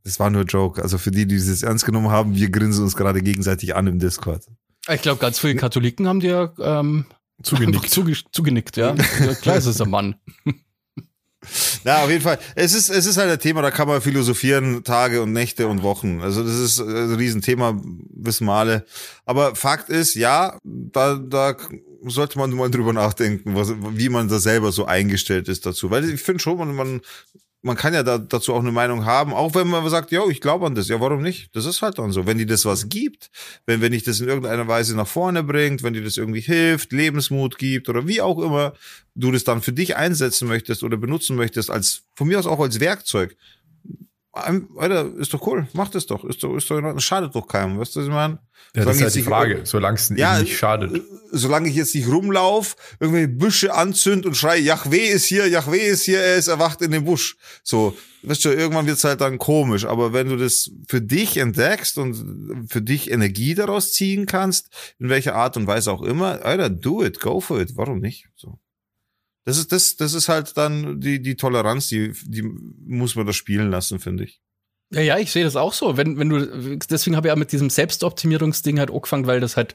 Das 0.04 0.20
war 0.20 0.30
nur 0.30 0.44
Joke. 0.44 0.82
Also 0.82 0.98
für 0.98 1.12
die, 1.12 1.26
die 1.26 1.38
das 1.38 1.64
ernst 1.64 1.86
genommen 1.86 2.10
haben, 2.10 2.36
wir 2.36 2.50
grinsen 2.50 2.84
uns 2.84 2.96
gerade 2.96 3.22
gegenseitig 3.22 3.76
an 3.76 3.88
im 3.88 4.00
Discord. 4.00 4.46
Ich 4.90 5.02
glaube, 5.02 5.20
ganz 5.20 5.40
viele 5.40 5.56
Katholiken 5.56 6.08
haben 6.08 6.20
dir 6.20 6.54
ähm, 6.60 7.06
Zugenickt. 7.44 7.90
Zuge, 7.90 8.16
zugenickt, 8.32 8.78
ja. 8.78 8.96
ja. 9.20 9.34
Klar 9.36 9.58
ist 9.58 9.66
es 9.66 9.82
ein 9.82 9.90
Mann. 9.90 10.16
Na, 11.84 12.04
auf 12.04 12.10
jeden 12.10 12.22
Fall. 12.22 12.38
Es 12.56 12.74
ist, 12.74 12.90
es 12.90 13.06
ist 13.06 13.18
halt 13.18 13.32
ein 13.32 13.40
Thema, 13.40 13.62
da 13.62 13.72
kann 13.72 13.88
man 13.88 14.02
philosophieren, 14.02 14.84
Tage 14.84 15.22
und 15.22 15.34
Nächte 15.34 15.68
und 15.68 15.84
Wochen. 15.84 16.22
Also 16.22 16.44
das 16.44 16.58
ist 16.58 16.80
ein 16.80 17.16
Riesenthema, 17.16 17.80
wissen 18.14 18.46
wir 18.46 18.54
alle. 18.54 18.86
Aber 19.26 19.56
Fakt 19.56 19.90
ist, 19.90 20.16
ja, 20.16 20.58
da, 20.64 21.16
da 21.16 21.56
sollte 22.06 22.38
man 22.38 22.52
mal 22.52 22.70
drüber 22.70 22.94
nachdenken, 22.94 23.56
was, 23.56 23.74
wie 23.92 24.10
man 24.10 24.28
da 24.28 24.40
selber 24.40 24.72
so 24.72 24.86
eingestellt 24.86 25.50
ist 25.50 25.66
dazu. 25.66 25.90
Weil 25.90 26.10
ich 26.10 26.22
finde 26.22 26.42
schon, 26.42 26.58
man, 26.58 26.76
man 26.76 27.02
man 27.64 27.78
kann 27.78 27.94
ja 27.94 28.02
da, 28.02 28.18
dazu 28.18 28.54
auch 28.54 28.60
eine 28.60 28.72
Meinung 28.72 29.06
haben, 29.06 29.34
auch 29.34 29.54
wenn 29.54 29.68
man 29.68 29.88
sagt, 29.90 30.12
ja, 30.12 30.26
ich 30.28 30.42
glaube 30.42 30.66
an 30.66 30.76
das, 30.76 30.88
ja, 30.88 31.00
warum 31.00 31.22
nicht? 31.22 31.56
Das 31.56 31.66
ist 31.66 31.82
halt 31.82 32.00
dann 32.00 32.12
so. 32.12 32.26
Wenn 32.26 32.38
die 32.38 32.46
das 32.46 32.66
was 32.66 32.90
gibt, 32.90 33.30
wenn, 33.66 33.82
wenn 33.82 33.94
ich 33.94 34.04
das 34.04 34.20
in 34.20 34.28
irgendeiner 34.28 34.68
Weise 34.68 34.96
nach 34.96 35.08
vorne 35.08 35.44
bringt, 35.44 35.84
wenn 35.84 35.94
dir 35.94 36.04
das 36.04 36.18
irgendwie 36.18 36.42
hilft, 36.42 36.92
Lebensmut 36.92 37.58
gibt 37.58 37.88
oder 37.88 38.08
wie 38.08 38.22
auch 38.22 38.40
immer 38.40 38.74
du 39.14 39.32
das 39.32 39.44
dann 39.44 39.62
für 39.62 39.74
dich 39.74 39.96
einsetzen 39.96 40.48
möchtest 40.48 40.84
oder 40.84 40.98
benutzen 40.98 41.36
möchtest, 41.36 41.70
als, 41.70 42.04
von 42.16 42.28
mir 42.28 42.40
aus 42.40 42.48
auch 42.48 42.60
als 42.60 42.80
Werkzeug, 42.80 43.36
Alter, 44.34 45.14
ist 45.18 45.34
doch 45.34 45.46
cool, 45.46 45.68
mach 45.74 45.90
das 45.90 46.06
doch, 46.06 46.24
ist 46.24 46.42
doch, 46.42 46.56
ist 46.56 46.70
doch, 46.70 47.00
schadet 47.00 47.36
doch 47.36 47.48
keinem, 47.48 47.78
weißt 47.78 47.96
du, 47.96 48.00
was 48.00 48.08
ich 48.08 48.14
meine? 48.14 48.40
Ja, 48.74 48.86
das 48.86 48.96
ist 48.96 49.04
halt 49.04 49.16
die 49.16 49.24
Frage, 49.24 49.62
solange 49.66 49.96
es 49.96 50.10
ja, 50.16 50.40
nicht 50.40 50.58
schadet. 50.58 50.96
Äh, 50.96 51.02
solange 51.32 51.68
ich 51.68 51.76
jetzt 51.76 51.94
nicht 51.94 52.08
rumlauf, 52.08 52.78
irgendwelche 53.02 53.28
Büsche 53.28 53.74
anzünd 53.74 54.26
und 54.26 54.38
schrei, 54.38 54.58
Yahweh 54.58 55.10
ist 55.10 55.26
hier, 55.26 55.48
Yahweh 55.48 55.86
ist 55.86 56.04
hier, 56.04 56.20
er 56.20 56.38
ist 56.38 56.48
erwacht 56.48 56.82
in 56.82 56.92
dem 56.92 57.04
Busch. 57.04 57.36
So, 57.64 57.98
weißt 58.24 58.46
du, 58.46 58.50
irgendwann 58.50 58.88
wird's 58.88 59.04
halt 59.04 59.20
dann 59.20 59.38
komisch. 59.38 59.84
Aber 59.86 60.14
wenn 60.14 60.30
du 60.30 60.38
das 60.38 60.72
für 60.88 61.02
dich 61.02 61.36
entdeckst 61.36 61.98
und 61.98 62.68
für 62.70 62.82
dich 62.82 63.12
Energie 63.12 63.56
daraus 63.56 63.92
ziehen 63.92 64.26
kannst, 64.26 64.70
in 65.00 65.10
welcher 65.10 65.36
Art 65.36 65.58
und 65.58 65.68
Weise 65.68 65.92
auch 65.92 66.02
immer, 66.02 66.46
Alter, 66.46 66.70
do 66.70 67.04
it, 67.04 67.20
go 67.20 67.42
for 67.42 67.60
it, 67.60 67.76
warum 67.76 68.00
nicht? 68.00 68.28
So. 68.38 68.58
Das 69.44 69.58
ist, 69.58 69.72
das, 69.72 69.96
das 69.96 70.14
ist 70.14 70.30
halt 70.30 70.56
dann 70.58 71.00
die, 71.00 71.22
die 71.22 71.36
Toleranz, 71.36 71.88
die, 71.88 72.14
die 72.26 72.44
muss 72.44 73.16
man 73.16 73.26
da 73.26 73.34
spielen 73.34 73.72
lassen, 73.72 74.00
finde 74.00 74.26
ich. 74.26 74.42
Ja, 74.94 75.02
ja, 75.02 75.18
ich 75.18 75.32
sehe 75.32 75.44
das 75.44 75.56
auch 75.56 75.74
so. 75.74 75.98
Wenn, 75.98 76.20
wenn 76.20 76.30
du, 76.30 76.78
deswegen 76.78 77.16
habe 77.16 77.28
ich 77.28 77.32
ja 77.32 77.36
mit 77.36 77.52
diesem 77.52 77.70
Selbstoptimierungsding 77.70 78.78
halt 78.78 78.92
angefangen, 78.92 79.26
weil 79.26 79.40
das 79.40 79.58
halt, 79.58 79.74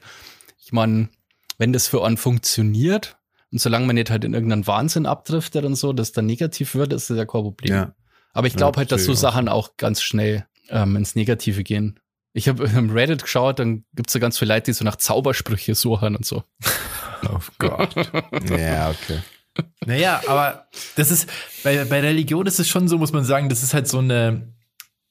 ich 0.59 0.71
meine, 0.71 1.09
wenn 1.57 1.73
das 1.73 1.87
für 1.87 2.05
einen 2.05 2.17
funktioniert 2.17 3.17
und 3.51 3.59
solange 3.59 3.87
man 3.87 3.95
nicht 3.95 4.11
halt 4.11 4.23
in 4.23 4.33
irgendeinen 4.33 4.67
Wahnsinn 4.67 5.05
abdriftet 5.05 5.65
und 5.65 5.75
so, 5.75 5.91
dass 5.91 6.11
dann 6.11 6.27
negativ 6.27 6.75
wird, 6.75 6.93
ist 6.93 7.09
das 7.09 7.17
ja 7.17 7.25
kein 7.25 7.41
Problem. 7.41 7.73
Ja. 7.73 7.95
Aber 8.33 8.47
ich 8.47 8.55
glaube 8.55 8.75
ja, 8.75 8.77
halt, 8.77 8.91
dass 8.91 9.05
so 9.05 9.13
Sachen 9.13 9.49
auch 9.49 9.77
ganz 9.77 10.01
schnell 10.01 10.45
ähm, 10.69 10.95
ins 10.95 11.15
Negative 11.15 11.63
gehen. 11.63 11.99
Ich 12.33 12.47
habe 12.47 12.65
im 12.77 12.91
Reddit 12.91 13.23
geschaut, 13.23 13.59
dann 13.59 13.83
gibt's 13.93 14.13
da 14.13 14.19
ganz 14.19 14.37
viele 14.37 14.53
Leute, 14.53 14.65
die 14.65 14.73
so 14.73 14.85
nach 14.85 14.97
Zaubersprüche 14.97 15.75
suchen 15.75 16.15
und 16.15 16.25
so. 16.25 16.43
Oh 17.23 17.39
Gott. 17.57 17.95
ja, 18.47 18.91
okay. 18.91 19.17
Naja, 19.85 20.21
aber 20.27 20.67
das 20.95 21.11
ist, 21.11 21.29
bei, 21.63 21.85
bei 21.85 22.01
Religion 22.01 22.45
ist 22.45 22.59
es 22.59 22.67
schon 22.67 22.87
so, 22.87 22.97
muss 22.97 23.13
man 23.13 23.23
sagen, 23.23 23.47
das 23.47 23.63
ist 23.63 23.73
halt 23.73 23.87
so 23.87 23.99
eine, 23.99 24.53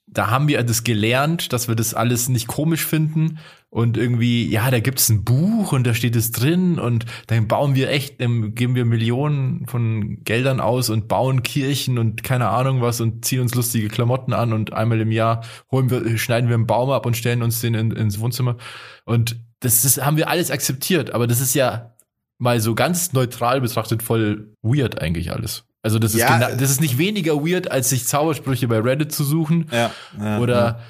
da 0.06 0.30
haben 0.30 0.48
wir 0.48 0.62
das 0.62 0.84
gelernt, 0.84 1.52
dass 1.52 1.68
wir 1.68 1.74
das 1.74 1.94
alles 1.94 2.28
nicht 2.28 2.46
komisch 2.46 2.84
finden. 2.84 3.38
Und 3.68 3.96
irgendwie, 3.96 4.48
ja, 4.48 4.70
da 4.70 4.80
gibt's 4.80 5.08
ein 5.08 5.24
Buch 5.24 5.72
und 5.72 5.86
da 5.86 5.92
steht 5.92 6.16
es 6.16 6.30
drin 6.30 6.78
und 6.78 7.04
dann 7.26 7.48
bauen 7.48 7.74
wir 7.74 7.90
echt, 7.90 8.20
dann 8.20 8.54
geben 8.54 8.74
wir 8.74 8.84
Millionen 8.84 9.66
von 9.66 10.22
Geldern 10.24 10.60
aus 10.60 10.88
und 10.88 11.08
bauen 11.08 11.42
Kirchen 11.42 11.98
und 11.98 12.22
keine 12.22 12.48
Ahnung 12.48 12.80
was 12.80 13.00
und 13.00 13.24
ziehen 13.24 13.40
uns 13.40 13.54
lustige 13.54 13.88
Klamotten 13.88 14.32
an 14.32 14.52
und 14.52 14.72
einmal 14.72 15.00
im 15.00 15.10
Jahr 15.10 15.44
holen 15.70 15.90
wir, 15.90 16.16
schneiden 16.16 16.48
wir 16.48 16.54
einen 16.54 16.66
Baum 16.66 16.90
ab 16.90 17.04
und 17.04 17.16
stellen 17.16 17.42
uns 17.42 17.60
den 17.60 17.74
in, 17.74 17.90
ins 17.90 18.20
Wohnzimmer. 18.20 18.56
Und 19.04 19.36
das 19.60 19.84
ist, 19.84 20.02
haben 20.02 20.16
wir 20.16 20.28
alles 20.28 20.50
akzeptiert, 20.50 21.10
aber 21.10 21.26
das 21.26 21.40
ist 21.40 21.54
ja 21.54 21.95
mal 22.38 22.60
so 22.60 22.74
ganz 22.74 23.12
neutral 23.12 23.60
betrachtet 23.60 24.02
voll 24.02 24.52
weird 24.62 25.00
eigentlich 25.00 25.32
alles. 25.32 25.64
Also 25.82 25.98
das 25.98 26.14
ist, 26.14 26.20
ja, 26.20 26.36
genau, 26.36 26.58
das 26.58 26.70
ist 26.70 26.80
nicht 26.80 26.98
weniger 26.98 27.46
weird, 27.46 27.70
als 27.70 27.90
sich 27.90 28.06
Zaubersprüche 28.06 28.66
bei 28.66 28.80
Reddit 28.80 29.12
zu 29.12 29.22
suchen 29.22 29.68
ja, 29.70 29.92
ja, 30.18 30.40
oder 30.40 30.80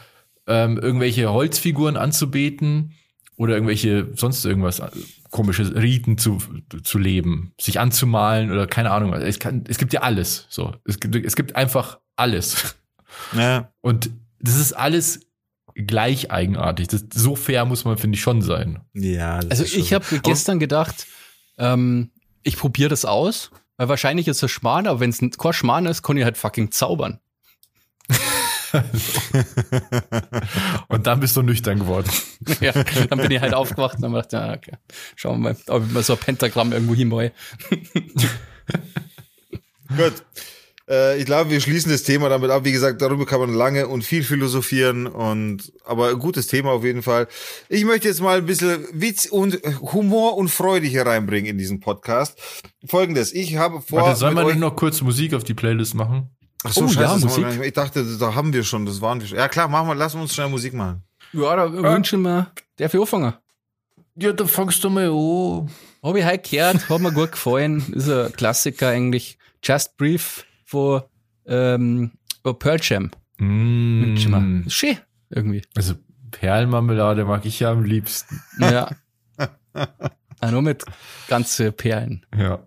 ähm, 0.46 0.78
irgendwelche 0.78 1.30
Holzfiguren 1.30 1.96
anzubeten 1.96 2.94
oder 3.36 3.54
irgendwelche 3.54 4.08
sonst 4.14 4.44
irgendwas 4.46 4.80
äh, 4.80 4.88
komische 5.30 5.74
Riten 5.74 6.16
zu, 6.16 6.38
zu 6.82 6.98
leben, 6.98 7.52
sich 7.60 7.78
anzumalen 7.78 8.50
oder 8.50 8.66
keine 8.66 8.90
Ahnung. 8.90 9.12
Es, 9.12 9.38
kann, 9.38 9.64
es 9.68 9.76
gibt 9.76 9.92
ja 9.92 10.00
alles. 10.00 10.46
So, 10.48 10.74
es 10.84 10.98
gibt, 10.98 11.14
es 11.14 11.36
gibt 11.36 11.56
einfach 11.56 11.98
alles. 12.16 12.76
Ja. 13.34 13.72
Und 13.80 14.10
das 14.40 14.56
ist 14.56 14.72
alles 14.72 15.20
gleich 15.74 16.30
eigenartig. 16.30 16.88
Das, 16.88 17.04
so 17.12 17.36
fair 17.36 17.64
muss 17.64 17.84
man 17.84 17.98
finde 17.98 18.16
ich 18.16 18.22
schon 18.22 18.42
sein. 18.42 18.80
Ja. 18.94 19.40
also 19.50 19.64
ich 19.64 19.92
habe 19.92 20.04
gestern 20.22 20.58
gedacht, 20.58 21.06
ähm, 21.58 22.10
ich 22.42 22.56
probiere 22.56 22.90
das 22.90 23.04
aus 23.04 23.50
weil 23.76 23.88
wahrscheinlich 23.88 24.28
ist 24.28 24.42
es 24.42 24.50
Schmarrn, 24.50 24.86
aber 24.86 25.00
wenn 25.00 25.10
es 25.10 25.20
kein 25.38 25.52
Schmarrn 25.52 25.84
ist, 25.86 26.02
kann 26.02 26.16
ich 26.16 26.24
halt 26.24 26.38
fucking 26.38 26.70
zaubern. 26.70 27.20
und 30.88 31.06
dann 31.06 31.20
bist 31.20 31.36
du 31.36 31.42
nüchtern 31.42 31.78
geworden. 31.80 32.10
ja, 32.60 32.72
dann 32.72 33.18
bin 33.18 33.30
ich 33.30 33.40
halt 33.40 33.54
aufgewacht 33.54 33.96
und 33.96 34.02
dann 34.02 34.12
dachte 34.12 34.36
ja, 34.36 34.54
okay, 34.54 34.76
schauen 35.14 35.40
wir 35.42 35.52
mal, 35.52 35.56
ob 35.68 35.84
ich 35.84 35.92
mal 35.92 36.02
so 36.02 36.14
ein 36.14 36.18
Pentagramm 36.18 36.72
irgendwo 36.72 36.94
hinmache. 36.94 37.32
Gut. 39.96 40.24
Äh, 40.88 41.18
ich 41.18 41.26
glaube, 41.26 41.50
wir 41.50 41.60
schließen 41.60 41.90
das 41.90 42.02
Thema 42.02 42.28
damit 42.28 42.50
ab. 42.50 42.64
Wie 42.64 42.72
gesagt, 42.72 43.02
darüber 43.02 43.26
kann 43.26 43.40
man 43.40 43.52
lange 43.52 43.88
und 43.88 44.02
viel 44.02 44.22
philosophieren 44.22 45.06
und 45.06 45.72
aber 45.84 46.10
ein 46.10 46.18
gutes 46.18 46.46
Thema 46.46 46.70
auf 46.70 46.84
jeden 46.84 47.02
Fall. 47.02 47.26
Ich 47.68 47.84
möchte 47.84 48.08
jetzt 48.08 48.20
mal 48.20 48.38
ein 48.38 48.46
bisschen 48.46 48.86
Witz 48.92 49.26
und 49.26 49.60
Humor 49.80 50.36
und 50.36 50.48
Freude 50.48 50.86
hier 50.86 51.06
reinbringen 51.06 51.50
in 51.50 51.58
diesen 51.58 51.80
Podcast. 51.80 52.38
Folgendes, 52.86 53.32
ich 53.32 53.56
habe 53.56 53.80
vor. 53.80 54.02
Warte, 54.02 54.16
soll 54.16 54.32
man 54.32 54.46
nicht 54.46 54.58
noch 54.58 54.76
kurz 54.76 55.00
Musik 55.00 55.34
auf 55.34 55.44
die 55.44 55.54
Playlist 55.54 55.94
machen? 55.94 56.30
Ach 56.62 56.72
so, 56.72 56.84
oh, 56.84 56.88
scheiße, 56.88 57.00
ja, 57.00 57.16
Musik. 57.18 57.46
Ich 57.64 57.72
dachte, 57.72 58.04
da 58.18 58.34
haben 58.34 58.52
wir 58.52 58.62
schon, 58.62 58.86
das 58.86 59.00
waren 59.00 59.20
wir 59.20 59.26
schon. 59.26 59.38
Ja 59.38 59.48
klar, 59.48 59.68
machen 59.68 59.88
wir, 59.88 59.94
lassen 59.94 60.18
wir 60.18 60.22
uns 60.22 60.34
schnell 60.34 60.48
Musik 60.48 60.72
machen. 60.72 61.02
Ja, 61.32 61.56
da 61.56 61.66
äh. 61.66 61.82
wünschen 61.82 62.22
wir, 62.22 62.52
der 62.78 62.90
für 62.90 63.00
anfangen. 63.00 63.34
Ja, 64.18 64.32
da 64.32 64.46
fangst 64.46 64.82
du 64.82 64.88
mal 64.88 65.08
an. 65.08 65.70
Hab 66.02 66.16
ich 66.16 66.24
heute 66.24 66.48
gehört, 66.48 66.88
hat 66.88 67.00
mir 67.00 67.12
gut 67.12 67.32
gefallen. 67.32 67.84
Ist 67.92 68.08
ein 68.08 68.32
Klassiker 68.32 68.88
eigentlich. 68.88 69.36
Just 69.62 69.96
Brief 69.96 70.46
von 70.66 71.02
ähm, 71.46 72.12
Pearl 72.42 72.78
Jam. 72.82 73.10
Mm. 73.38 74.68
Schön, 74.68 74.98
irgendwie. 75.30 75.62
Also 75.74 75.94
Perlenmarmelade 76.32 77.24
mag 77.24 77.46
ich 77.46 77.60
ja 77.60 77.70
am 77.70 77.84
liebsten. 77.84 78.40
Ja. 78.58 78.90
ja 79.38 80.50
nur 80.50 80.62
mit 80.62 80.84
ganze 81.28 81.72
Perlen. 81.72 82.26
Ja. 82.36 82.62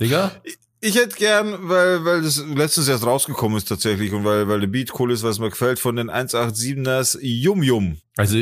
Digga? 0.00 0.32
Ich 0.80 0.96
hätte 0.96 1.14
gern, 1.16 1.68
weil, 1.68 2.04
weil 2.04 2.22
das 2.22 2.42
letztens 2.46 2.88
erst 2.88 3.04
rausgekommen 3.04 3.58
ist 3.58 3.68
tatsächlich 3.68 4.12
und 4.12 4.24
weil, 4.24 4.48
weil 4.48 4.60
der 4.60 4.66
Beat 4.66 4.98
cool 4.98 5.12
ist, 5.12 5.22
was 5.22 5.38
mir 5.38 5.50
gefällt, 5.50 5.78
von 5.78 5.94
den 5.96 6.10
187ers 6.10 7.18
Yum 7.20 7.62
Yum. 7.62 7.98
Also 8.16 8.38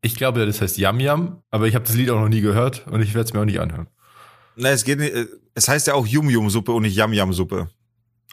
ich 0.00 0.14
glaube, 0.14 0.46
das 0.46 0.60
heißt 0.60 0.78
Yum 0.78 1.00
Yum, 1.00 1.42
aber 1.50 1.66
ich 1.66 1.74
habe 1.74 1.84
das 1.84 1.96
Lied 1.96 2.10
auch 2.10 2.20
noch 2.20 2.28
nie 2.28 2.42
gehört 2.42 2.86
und 2.86 3.02
ich 3.02 3.14
werde 3.14 3.26
es 3.26 3.34
mir 3.34 3.40
auch 3.40 3.44
nicht 3.44 3.58
anhören. 3.58 3.88
Na, 4.54 4.70
es 4.70 4.84
geht 4.84 5.00
nicht, 5.00 5.14
es 5.54 5.68
heißt 5.68 5.88
ja 5.88 5.94
auch 5.94 6.06
Yum 6.06 6.30
Yum 6.30 6.48
Suppe 6.48 6.70
und 6.72 6.82
nicht 6.82 6.96
Yum 6.96 7.12
Yum 7.12 7.32
Suppe. 7.32 7.68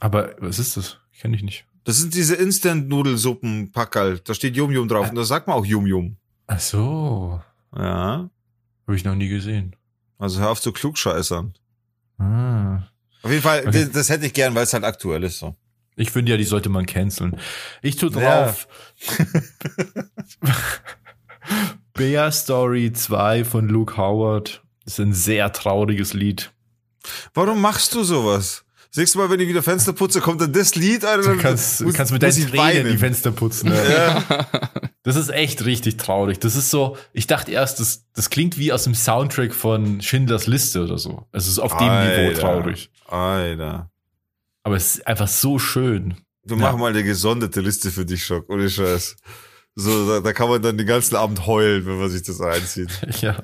Aber 0.01 0.35
was 0.39 0.59
ist 0.59 0.75
das? 0.75 0.97
Kenne 1.17 1.35
ich 1.35 1.43
nicht. 1.43 1.65
Das 1.83 1.97
sind 1.97 2.13
diese 2.15 2.35
Instant-Nudelsuppen, 2.35 3.71
Packerl. 3.71 4.19
Da 4.19 4.33
steht 4.33 4.55
Yum 4.55 4.71
Yum 4.71 4.87
drauf. 4.87 5.09
Und 5.09 5.15
da 5.15 5.23
sagt 5.23 5.47
man 5.47 5.55
auch 5.55 5.65
Yum 5.65 5.87
Yum. 5.87 6.17
Ach 6.47 6.59
so. 6.59 7.41
Ja. 7.75 8.29
Habe 8.87 8.95
ich 8.95 9.05
noch 9.05 9.15
nie 9.15 9.29
gesehen. 9.29 9.75
Also 10.17 10.41
hör 10.41 10.49
auf 10.49 10.59
zu 10.59 10.71
klugscheißern. 10.71 11.53
Ah. 12.17 12.83
Auf 13.23 13.29
jeden 13.29 13.43
Fall, 13.43 13.61
okay. 13.61 13.71
das, 13.85 13.91
das, 13.91 14.09
hätte 14.09 14.25
ich 14.25 14.33
gern, 14.33 14.55
weil 14.55 14.63
es 14.63 14.73
halt 14.73 14.83
aktuell 14.83 15.23
ist 15.23 15.39
so. 15.39 15.55
Ich 15.95 16.09
finde 16.09 16.31
ja, 16.31 16.37
die 16.37 16.43
sollte 16.45 16.69
man 16.69 16.87
canceln. 16.87 17.37
Ich 17.83 17.95
tu 17.95 18.09
drauf. 18.09 18.67
Ja. 20.41 20.47
Bear 21.93 22.31
Story 22.31 22.91
2 22.91 23.45
von 23.45 23.69
Luke 23.69 23.97
Howard. 23.97 24.63
Das 24.83 24.93
ist 24.93 24.99
ein 24.99 25.13
sehr 25.13 25.51
trauriges 25.51 26.13
Lied. 26.13 26.51
Warum 27.33 27.61
machst 27.61 27.93
du 27.93 28.03
sowas? 28.03 28.65
Nächstes 28.95 29.15
Mal, 29.15 29.29
wenn 29.29 29.39
ich 29.39 29.47
wieder 29.47 29.63
Fenster 29.63 29.93
putze, 29.93 30.19
kommt 30.19 30.41
dann 30.41 30.51
das 30.51 30.75
Lied. 30.75 31.05
Alter, 31.05 31.35
du 31.35 31.37
kannst, 31.37 31.81
muss, 31.81 31.93
kannst 31.93 32.11
mit 32.11 32.21
deinen 32.21 32.47
Tränen 32.47 32.91
die 32.91 32.97
Fenster 32.97 33.31
putzen. 33.31 33.69
Ne? 33.69 33.91
Ja. 33.91 34.47
Das 35.03 35.15
ist 35.15 35.29
echt 35.29 35.65
richtig 35.65 35.97
traurig. 35.97 36.37
Das 36.39 36.55
ist 36.55 36.69
so, 36.69 36.95
ich 37.11 37.25
dachte 37.25 37.51
erst, 37.51 37.79
das, 37.79 38.05
das 38.13 38.29
klingt 38.29 38.59
wie 38.59 38.71
aus 38.71 38.83
dem 38.83 38.93
Soundtrack 38.93 39.51
von 39.51 39.99
Schindlers 39.99 40.45
Liste 40.45 40.83
oder 40.83 40.99
so. 40.99 41.25
Es 41.31 41.47
ist 41.47 41.57
auf 41.57 41.75
dem 41.75 41.89
Alter, 41.89 42.21
Niveau 42.21 42.39
traurig. 42.39 42.91
Alter. 43.07 43.89
Aber 44.61 44.75
es 44.75 44.97
ist 44.97 45.07
einfach 45.07 45.27
so 45.27 45.57
schön. 45.57 46.17
Du 46.45 46.53
ja. 46.55 46.61
mach 46.61 46.77
mal 46.77 46.91
eine 46.91 47.03
gesonderte 47.03 47.61
Liste 47.61 47.89
für 47.89 48.05
dich, 48.05 48.23
Schock, 48.23 48.47
ohne 48.49 48.69
Scheiß. 48.69 49.15
So, 49.73 50.07
da, 50.07 50.19
da 50.19 50.33
kann 50.33 50.49
man 50.49 50.61
dann 50.61 50.77
den 50.77 50.85
ganzen 50.85 51.15
Abend 51.15 51.47
heulen, 51.47 51.85
wenn 51.87 51.97
man 51.97 52.09
sich 52.09 52.21
das 52.21 52.39
reinzieht. 52.39 52.91
ja. 53.21 53.41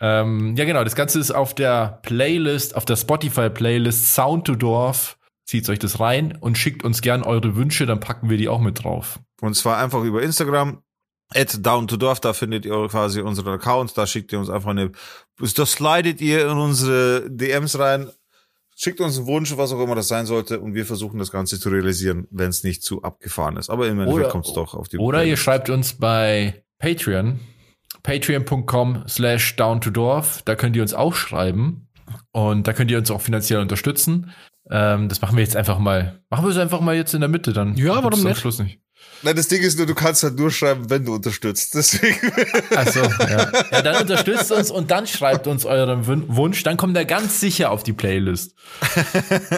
Ähm, 0.00 0.56
ja, 0.56 0.64
genau. 0.64 0.82
Das 0.82 0.94
Ganze 0.94 1.20
ist 1.20 1.30
auf 1.30 1.54
der 1.54 2.00
Playlist, 2.02 2.74
auf 2.74 2.84
der 2.84 2.96
Spotify-Playlist 2.96 4.14
Sound 4.14 4.46
to 4.46 4.54
Dorf. 4.54 5.18
Zieht 5.44 5.68
euch 5.68 5.78
das 5.78 6.00
rein 6.00 6.36
und 6.40 6.56
schickt 6.56 6.84
uns 6.84 7.02
gern 7.02 7.22
eure 7.22 7.56
Wünsche, 7.56 7.84
dann 7.84 8.00
packen 8.00 8.30
wir 8.30 8.36
die 8.36 8.48
auch 8.48 8.60
mit 8.60 8.84
drauf. 8.84 9.18
Und 9.40 9.54
zwar 9.54 9.78
einfach 9.78 10.02
über 10.04 10.22
Instagram. 10.22 10.82
At 11.32 11.64
down 11.64 11.86
to 11.86 11.96
Dorf, 11.96 12.18
da 12.18 12.32
findet 12.32 12.66
ihr 12.66 12.88
quasi 12.88 13.20
unseren 13.20 13.54
Account, 13.54 13.96
da 13.96 14.04
schickt 14.04 14.32
ihr 14.32 14.40
uns 14.40 14.50
einfach 14.50 14.70
eine, 14.70 14.90
da 15.38 15.66
slidet 15.66 16.20
ihr 16.20 16.50
in 16.50 16.58
unsere 16.58 17.30
DMs 17.30 17.78
rein, 17.78 18.10
schickt 18.74 19.00
uns 19.00 19.16
einen 19.16 19.28
Wunsch, 19.28 19.56
was 19.56 19.72
auch 19.72 19.80
immer 19.80 19.94
das 19.94 20.08
sein 20.08 20.26
sollte, 20.26 20.58
und 20.58 20.74
wir 20.74 20.86
versuchen 20.86 21.20
das 21.20 21.30
Ganze 21.30 21.60
zu 21.60 21.68
realisieren, 21.68 22.26
wenn 22.32 22.48
es 22.48 22.64
nicht 22.64 22.82
zu 22.82 23.02
abgefahren 23.02 23.56
ist. 23.58 23.70
Aber 23.70 23.86
im 23.86 24.00
Endeffekt 24.00 24.30
kommt 24.30 24.46
es 24.46 24.52
doch 24.54 24.74
auf 24.74 24.88
die 24.88 24.98
Oder 24.98 25.18
Playlist. 25.18 25.30
ihr 25.30 25.36
schreibt 25.36 25.70
uns 25.70 25.92
bei 25.92 26.64
Patreon, 26.78 27.38
patreon.com 28.02 29.04
slash 29.08 29.56
down 29.56 29.80
to 29.80 29.90
dorf. 29.90 30.42
Da 30.44 30.54
könnt 30.54 30.76
ihr 30.76 30.82
uns 30.82 30.94
auch 30.94 31.14
schreiben 31.14 31.88
und 32.32 32.66
da 32.66 32.72
könnt 32.72 32.90
ihr 32.90 32.98
uns 32.98 33.10
auch 33.10 33.20
finanziell 33.20 33.60
unterstützen. 33.60 34.32
Ähm, 34.70 35.08
das 35.08 35.20
machen 35.20 35.36
wir 35.36 35.42
jetzt 35.44 35.56
einfach 35.56 35.78
mal. 35.78 36.20
Machen 36.30 36.44
wir 36.44 36.50
es 36.50 36.58
einfach 36.58 36.80
mal 36.80 36.94
jetzt 36.94 37.14
in 37.14 37.20
der 37.20 37.28
Mitte 37.28 37.52
dann. 37.52 37.74
Ja, 37.76 38.02
warum 38.04 38.22
nicht? 38.22 38.38
Schluss 38.40 38.58
nicht. 38.58 38.78
Nein, 39.22 39.34
das 39.36 39.48
Ding 39.48 39.62
ist 39.62 39.76
nur, 39.78 39.86
du 39.86 39.94
kannst 39.94 40.22
halt 40.22 40.38
nur 40.38 40.50
schreiben, 40.50 40.88
wenn 40.90 41.04
du 41.04 41.14
unterstützt. 41.14 41.74
Deswegen. 41.74 42.32
Achso, 42.74 43.00
ja. 43.02 43.50
ja, 43.72 43.82
dann 43.82 44.02
unterstützt 44.02 44.52
uns 44.52 44.70
und 44.70 44.90
dann 44.90 45.06
schreibt 45.06 45.46
uns 45.46 45.64
euren 45.64 46.06
Wun- 46.06 46.24
Wunsch. 46.28 46.62
Dann 46.62 46.76
kommt 46.76 46.96
er 46.96 47.04
ganz 47.04 47.40
sicher 47.40 47.70
auf 47.70 47.82
die 47.82 47.92
Playlist. 47.92 48.54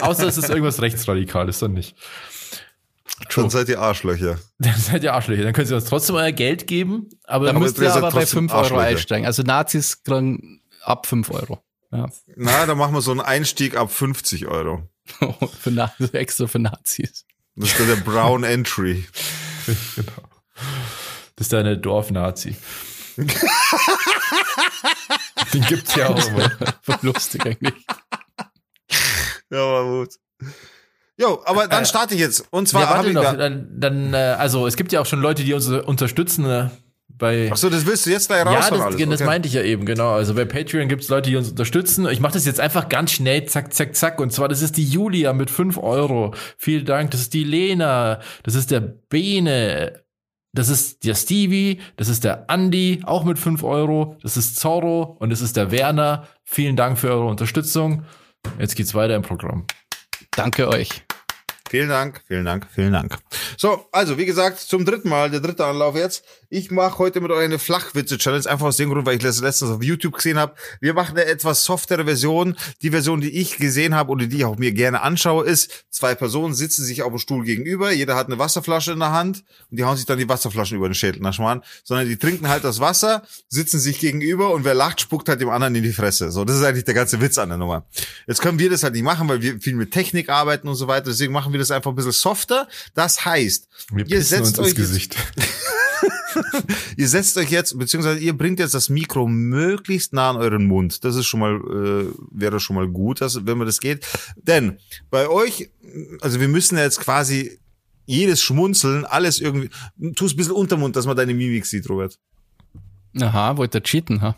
Außer 0.01 0.27
es 0.27 0.37
ist 0.37 0.49
irgendwas 0.49 0.81
Rechtsradikales, 0.81 1.59
dann 1.59 1.73
nicht. 1.73 1.95
Dann 3.35 3.49
seid 3.49 3.69
ihr 3.69 3.79
Arschlöcher. 3.79 4.39
Dann 4.57 4.77
seid 4.77 5.03
ihr 5.03 5.13
Arschlöcher. 5.13 5.43
Dann 5.43 5.53
könnt 5.53 5.69
ihr 5.69 5.75
uns 5.75 5.85
trotzdem 5.85 6.15
euer 6.15 6.31
Geld 6.31 6.67
geben. 6.67 7.09
Aber 7.25 7.45
Da 7.45 7.51
Aber 7.51 7.59
müsst 7.59 7.77
ihr 7.77 7.91
aber 7.91 8.11
bei 8.11 8.21
trotzdem 8.21 8.49
5 8.49 8.53
Euro 8.53 8.77
einsteigen. 8.79 9.25
Also 9.25 9.43
Nazis 9.43 10.03
kriegen 10.03 10.61
ab 10.81 11.05
5 11.05 11.29
Euro. 11.31 11.63
Ja. 11.91 12.07
Na, 12.35 12.65
dann 12.65 12.77
machen 12.77 12.93
wir 12.93 13.01
so 13.01 13.11
einen 13.11 13.21
Einstieg 13.21 13.77
ab 13.77 13.91
50 13.91 14.47
Euro. 14.47 14.89
für 15.59 15.71
Na 15.71 15.93
extra 16.11 16.47
für 16.47 16.59
Nazis. 16.59 17.25
Das 17.55 17.69
ist 17.69 17.79
dann 17.79 17.87
der 17.87 17.97
Brown 17.97 18.43
Entry. 18.43 19.05
genau. 19.95 20.11
Das 21.35 21.45
ist 21.47 21.53
deine 21.53 21.77
Dorfnazi. 21.77 22.55
Den 23.17 23.27
gibt's 25.67 25.95
ja 25.95 26.09
auch 26.09 27.01
lustig 27.03 27.45
eigentlich. 27.45 27.85
Ja, 29.51 29.57
war 29.59 29.83
gut. 29.83 30.15
Jo, 31.19 31.41
aber 31.45 31.67
dann 31.67 31.83
Äh, 31.83 31.85
starte 31.85 32.15
ich 32.15 32.19
jetzt. 32.19 32.45
Und 32.51 32.67
zwar 32.67 32.81
Ja, 32.81 32.89
warte 32.89 33.07
ich 33.09 33.13
noch. 33.13 33.23
da. 33.23 33.33
Dann, 33.33 33.67
dann, 33.71 34.13
äh, 34.13 34.17
also 34.17 34.65
es 34.67 34.75
gibt 34.75 34.91
ja 34.91 35.01
auch 35.01 35.05
schon 35.05 35.21
Leute, 35.21 35.43
die 35.43 35.53
uns 35.53 35.67
unterstützen 35.69 36.45
äh, 36.45 36.69
bei. 37.07 37.51
Achso, 37.51 37.69
das 37.69 37.85
willst 37.85 38.05
du 38.05 38.09
jetzt 38.09 38.27
gleich 38.27 38.45
raus 38.45 38.53
ja, 38.53 38.59
das, 38.61 38.71
alles. 38.81 38.95
das 38.97 39.13
okay. 39.21 39.23
meinte 39.23 39.47
ich 39.47 39.53
ja 39.53 39.61
eben, 39.61 39.85
genau. 39.85 40.13
Also 40.13 40.33
bei 40.33 40.45
Patreon 40.45 40.87
gibt's 40.87 41.09
Leute, 41.09 41.29
die 41.29 41.35
uns 41.35 41.49
unterstützen. 41.49 42.07
Ich 42.09 42.19
mache 42.19 42.33
das 42.33 42.45
jetzt 42.45 42.59
einfach 42.59 42.89
ganz 42.89 43.11
schnell, 43.11 43.45
zack, 43.45 43.73
zack, 43.73 43.95
zack. 43.95 44.19
Und 44.19 44.33
zwar, 44.33 44.47
das 44.47 44.61
ist 44.63 44.75
die 44.77 44.85
Julia 44.87 45.33
mit 45.33 45.51
5 45.51 45.77
Euro. 45.77 46.33
Vielen 46.57 46.85
Dank. 46.85 47.11
Das 47.11 47.21
ist 47.21 47.33
die 47.33 47.43
Lena. 47.43 48.19
Das 48.41 48.55
ist 48.55 48.71
der 48.71 48.79
Bene. 48.79 50.01
Das 50.55 50.69
ist 50.69 51.03
der 51.05 51.15
Stevie. 51.15 51.79
Das 51.95 52.09
ist 52.09 52.23
der 52.23 52.49
Andi, 52.49 53.01
auch 53.05 53.23
mit 53.23 53.37
5 53.37 53.63
Euro. 53.63 54.17
Das 54.23 54.35
ist 54.35 54.55
Zorro. 54.59 55.15
Und 55.19 55.29
das 55.29 55.41
ist 55.41 55.55
der 55.57 55.69
Werner. 55.71 56.27
Vielen 56.43 56.75
Dank 56.75 56.97
für 56.97 57.09
eure 57.09 57.25
Unterstützung. 57.25 58.03
Jetzt 58.59 58.75
geht's 58.75 58.93
weiter 58.93 59.15
im 59.15 59.21
Programm. 59.21 59.65
Danke 60.35 60.67
euch. 60.67 61.03
Vielen 61.69 61.89
Dank, 61.89 62.21
vielen 62.27 62.45
Dank, 62.45 62.67
vielen 62.71 62.93
Dank. 62.93 63.17
So, 63.57 63.87
also 63.91 64.17
wie 64.17 64.25
gesagt, 64.25 64.59
zum 64.59 64.85
dritten 64.85 65.09
Mal, 65.09 65.31
der 65.31 65.39
dritte 65.39 65.65
Anlauf 65.65 65.95
jetzt. 65.95 66.23
Ich 66.55 66.69
mache 66.69 66.99
heute 66.99 67.19
mit 67.19 67.31
euch 67.31 67.43
eine 67.45 67.57
Flachwitze-Challenge, 67.57 68.47
einfach 68.47 68.67
aus 68.67 68.77
dem 68.77 68.91
Grund, 68.91 69.07
weil 69.07 69.15
ich 69.15 69.23
das 69.23 69.41
letztens 69.41 69.71
auf 69.71 69.81
YouTube 69.81 70.13
gesehen 70.17 70.37
habe. 70.37 70.53
Wir 70.81 70.93
machen 70.93 71.17
eine 71.17 71.25
etwas 71.25 71.65
softere 71.65 72.05
Version. 72.05 72.55
Die 72.83 72.91
Version, 72.91 73.21
die 73.21 73.31
ich 73.31 73.57
gesehen 73.57 73.95
habe 73.95 74.11
oder 74.11 74.27
die 74.27 74.37
ich 74.37 74.45
auch 74.45 74.59
mir 74.59 74.71
gerne 74.71 75.01
anschaue, 75.01 75.45
ist, 75.47 75.85
zwei 75.89 76.13
Personen 76.13 76.53
sitzen 76.53 76.85
sich 76.85 77.01
auf 77.01 77.09
dem 77.11 77.17
Stuhl 77.17 77.43
gegenüber, 77.43 77.91
jeder 77.91 78.15
hat 78.15 78.27
eine 78.27 78.37
Wasserflasche 78.37 78.91
in 78.91 78.99
der 78.99 79.09
Hand 79.11 79.43
und 79.71 79.77
die 79.79 79.83
hauen 79.83 79.97
sich 79.97 80.05
dann 80.05 80.19
die 80.19 80.29
Wasserflaschen 80.29 80.77
über 80.77 80.87
den 80.87 80.93
Schädel, 80.93 81.21
na 81.23 81.33
schmarrn. 81.33 81.63
Sondern 81.83 82.07
die 82.07 82.17
trinken 82.17 82.47
halt 82.47 82.63
das 82.63 82.79
Wasser, 82.79 83.23
sitzen 83.49 83.79
sich 83.79 83.97
gegenüber 83.97 84.51
und 84.53 84.63
wer 84.63 84.75
lacht, 84.75 85.01
spuckt 85.01 85.29
halt 85.29 85.41
dem 85.41 85.49
anderen 85.49 85.73
in 85.73 85.81
die 85.81 85.91
Fresse. 85.91 86.29
So, 86.31 86.45
das 86.45 86.57
ist 86.57 86.63
eigentlich 86.63 86.85
der 86.85 86.93
ganze 86.93 87.19
Witz 87.19 87.39
an 87.39 87.49
der 87.49 87.57
Nummer. 87.57 87.87
Jetzt 88.27 88.43
können 88.43 88.59
wir 88.59 88.69
das 88.69 88.83
halt 88.83 88.93
nicht 88.93 89.01
machen, 89.01 89.27
weil 89.27 89.41
wir 89.41 89.59
viel 89.59 89.73
mit 89.73 89.89
Technik 89.89 90.29
arbeiten 90.29 90.67
und 90.67 90.75
so 90.75 90.87
weiter. 90.87 91.05
Deswegen 91.09 91.33
machen 91.33 91.51
wir 91.51 91.57
das 91.59 91.71
einfach 91.71 91.89
ein 91.91 91.95
bisschen 91.95 92.11
softer. 92.11 92.67
Das 92.93 93.25
heißt, 93.25 93.67
Wir 93.91 94.05
Ihr 94.07 94.21
setzt 94.21 94.39
uns 94.41 94.49
ins 94.49 94.59
euch 94.59 94.67
jetzt- 94.67 94.75
Gesicht. 94.77 95.15
ihr 96.97 97.07
setzt 97.07 97.37
euch 97.37 97.49
jetzt, 97.51 97.77
beziehungsweise 97.77 98.19
ihr 98.19 98.37
bringt 98.37 98.59
jetzt 98.59 98.73
das 98.73 98.89
Mikro 98.89 99.27
möglichst 99.27 100.13
nah 100.13 100.29
an 100.29 100.37
euren 100.37 100.65
Mund. 100.65 101.03
Das 101.03 101.15
ist 101.15 101.25
schon 101.25 101.39
mal, 101.39 101.55
äh, 101.55 102.13
wäre 102.31 102.59
schon 102.59 102.75
mal 102.75 102.87
gut, 102.87 103.21
dass, 103.21 103.45
wenn 103.45 103.57
man 103.57 103.67
das 103.67 103.79
geht. 103.79 104.05
Denn 104.35 104.77
bei 105.09 105.27
euch, 105.27 105.69
also 106.21 106.39
wir 106.39 106.47
müssen 106.47 106.77
ja 106.77 106.83
jetzt 106.83 106.99
quasi 106.99 107.59
jedes 108.05 108.41
Schmunzeln, 108.41 109.05
alles 109.05 109.39
irgendwie, 109.39 109.69
tu 110.15 110.25
es 110.25 110.33
ein 110.33 110.37
bisschen 110.37 110.53
Untermund, 110.53 110.95
dass 110.95 111.05
man 111.05 111.15
deine 111.15 111.33
Mimik 111.33 111.65
sieht, 111.65 111.89
Robert. 111.89 112.19
Aha, 113.19 113.57
wollt 113.57 113.75
ihr 113.75 113.83
cheaten, 113.83 114.21
ha? 114.21 114.35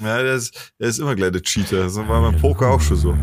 Ja, 0.00 0.22
der 0.22 0.34
ist, 0.34 0.72
der 0.78 0.88
ist 0.88 0.98
immer 0.98 1.14
gleich 1.14 1.32
der 1.32 1.42
Cheater. 1.42 1.84
Das 1.84 1.96
war 1.96 2.22
beim 2.22 2.40
Poker 2.40 2.68
auch 2.68 2.80
schon 2.80 2.96
so. 2.96 3.16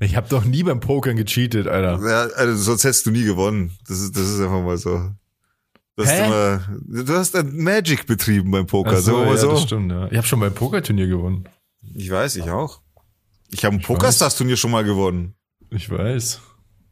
Ich 0.00 0.16
habe 0.16 0.28
doch 0.28 0.44
nie 0.44 0.62
beim 0.62 0.80
Pokern 0.80 1.16
gecheatet, 1.16 1.66
Alter. 1.66 2.00
Ja, 2.06 2.34
also 2.34 2.56
sonst 2.56 2.84
hättest 2.84 3.06
du 3.06 3.10
nie 3.10 3.24
gewonnen. 3.24 3.76
Das 3.88 4.00
ist, 4.00 4.16
das 4.16 4.28
ist 4.28 4.40
einfach 4.40 4.62
mal 4.62 4.76
so. 4.76 5.10
Du 5.96 6.04
hast, 6.04 6.10
Hä? 6.10 6.26
immer, 6.26 6.60
du 6.86 7.14
hast 7.14 7.36
ein 7.36 7.56
Magic 7.56 8.06
betrieben 8.06 8.50
beim 8.50 8.66
Poker. 8.66 8.96
Ach 8.96 9.00
so, 9.00 9.18
mal 9.18 9.28
ja, 9.28 9.36
so. 9.36 9.50
das 9.52 9.62
stimmt, 9.62 9.92
ja. 9.92 10.08
Ich 10.10 10.16
habe 10.16 10.26
schon 10.26 10.40
beim 10.40 10.52
Pokerturnier 10.52 11.06
gewonnen. 11.06 11.48
Ich 11.94 12.10
weiß, 12.10 12.36
ich 12.36 12.50
auch. 12.50 12.80
Ich 13.50 13.64
habe 13.64 13.76
ein 13.76 13.82
Pokerstars-Turnier 13.82 14.56
schon 14.56 14.72
mal 14.72 14.82
gewonnen. 14.82 15.34
Ich 15.70 15.88
weiß. 15.88 16.40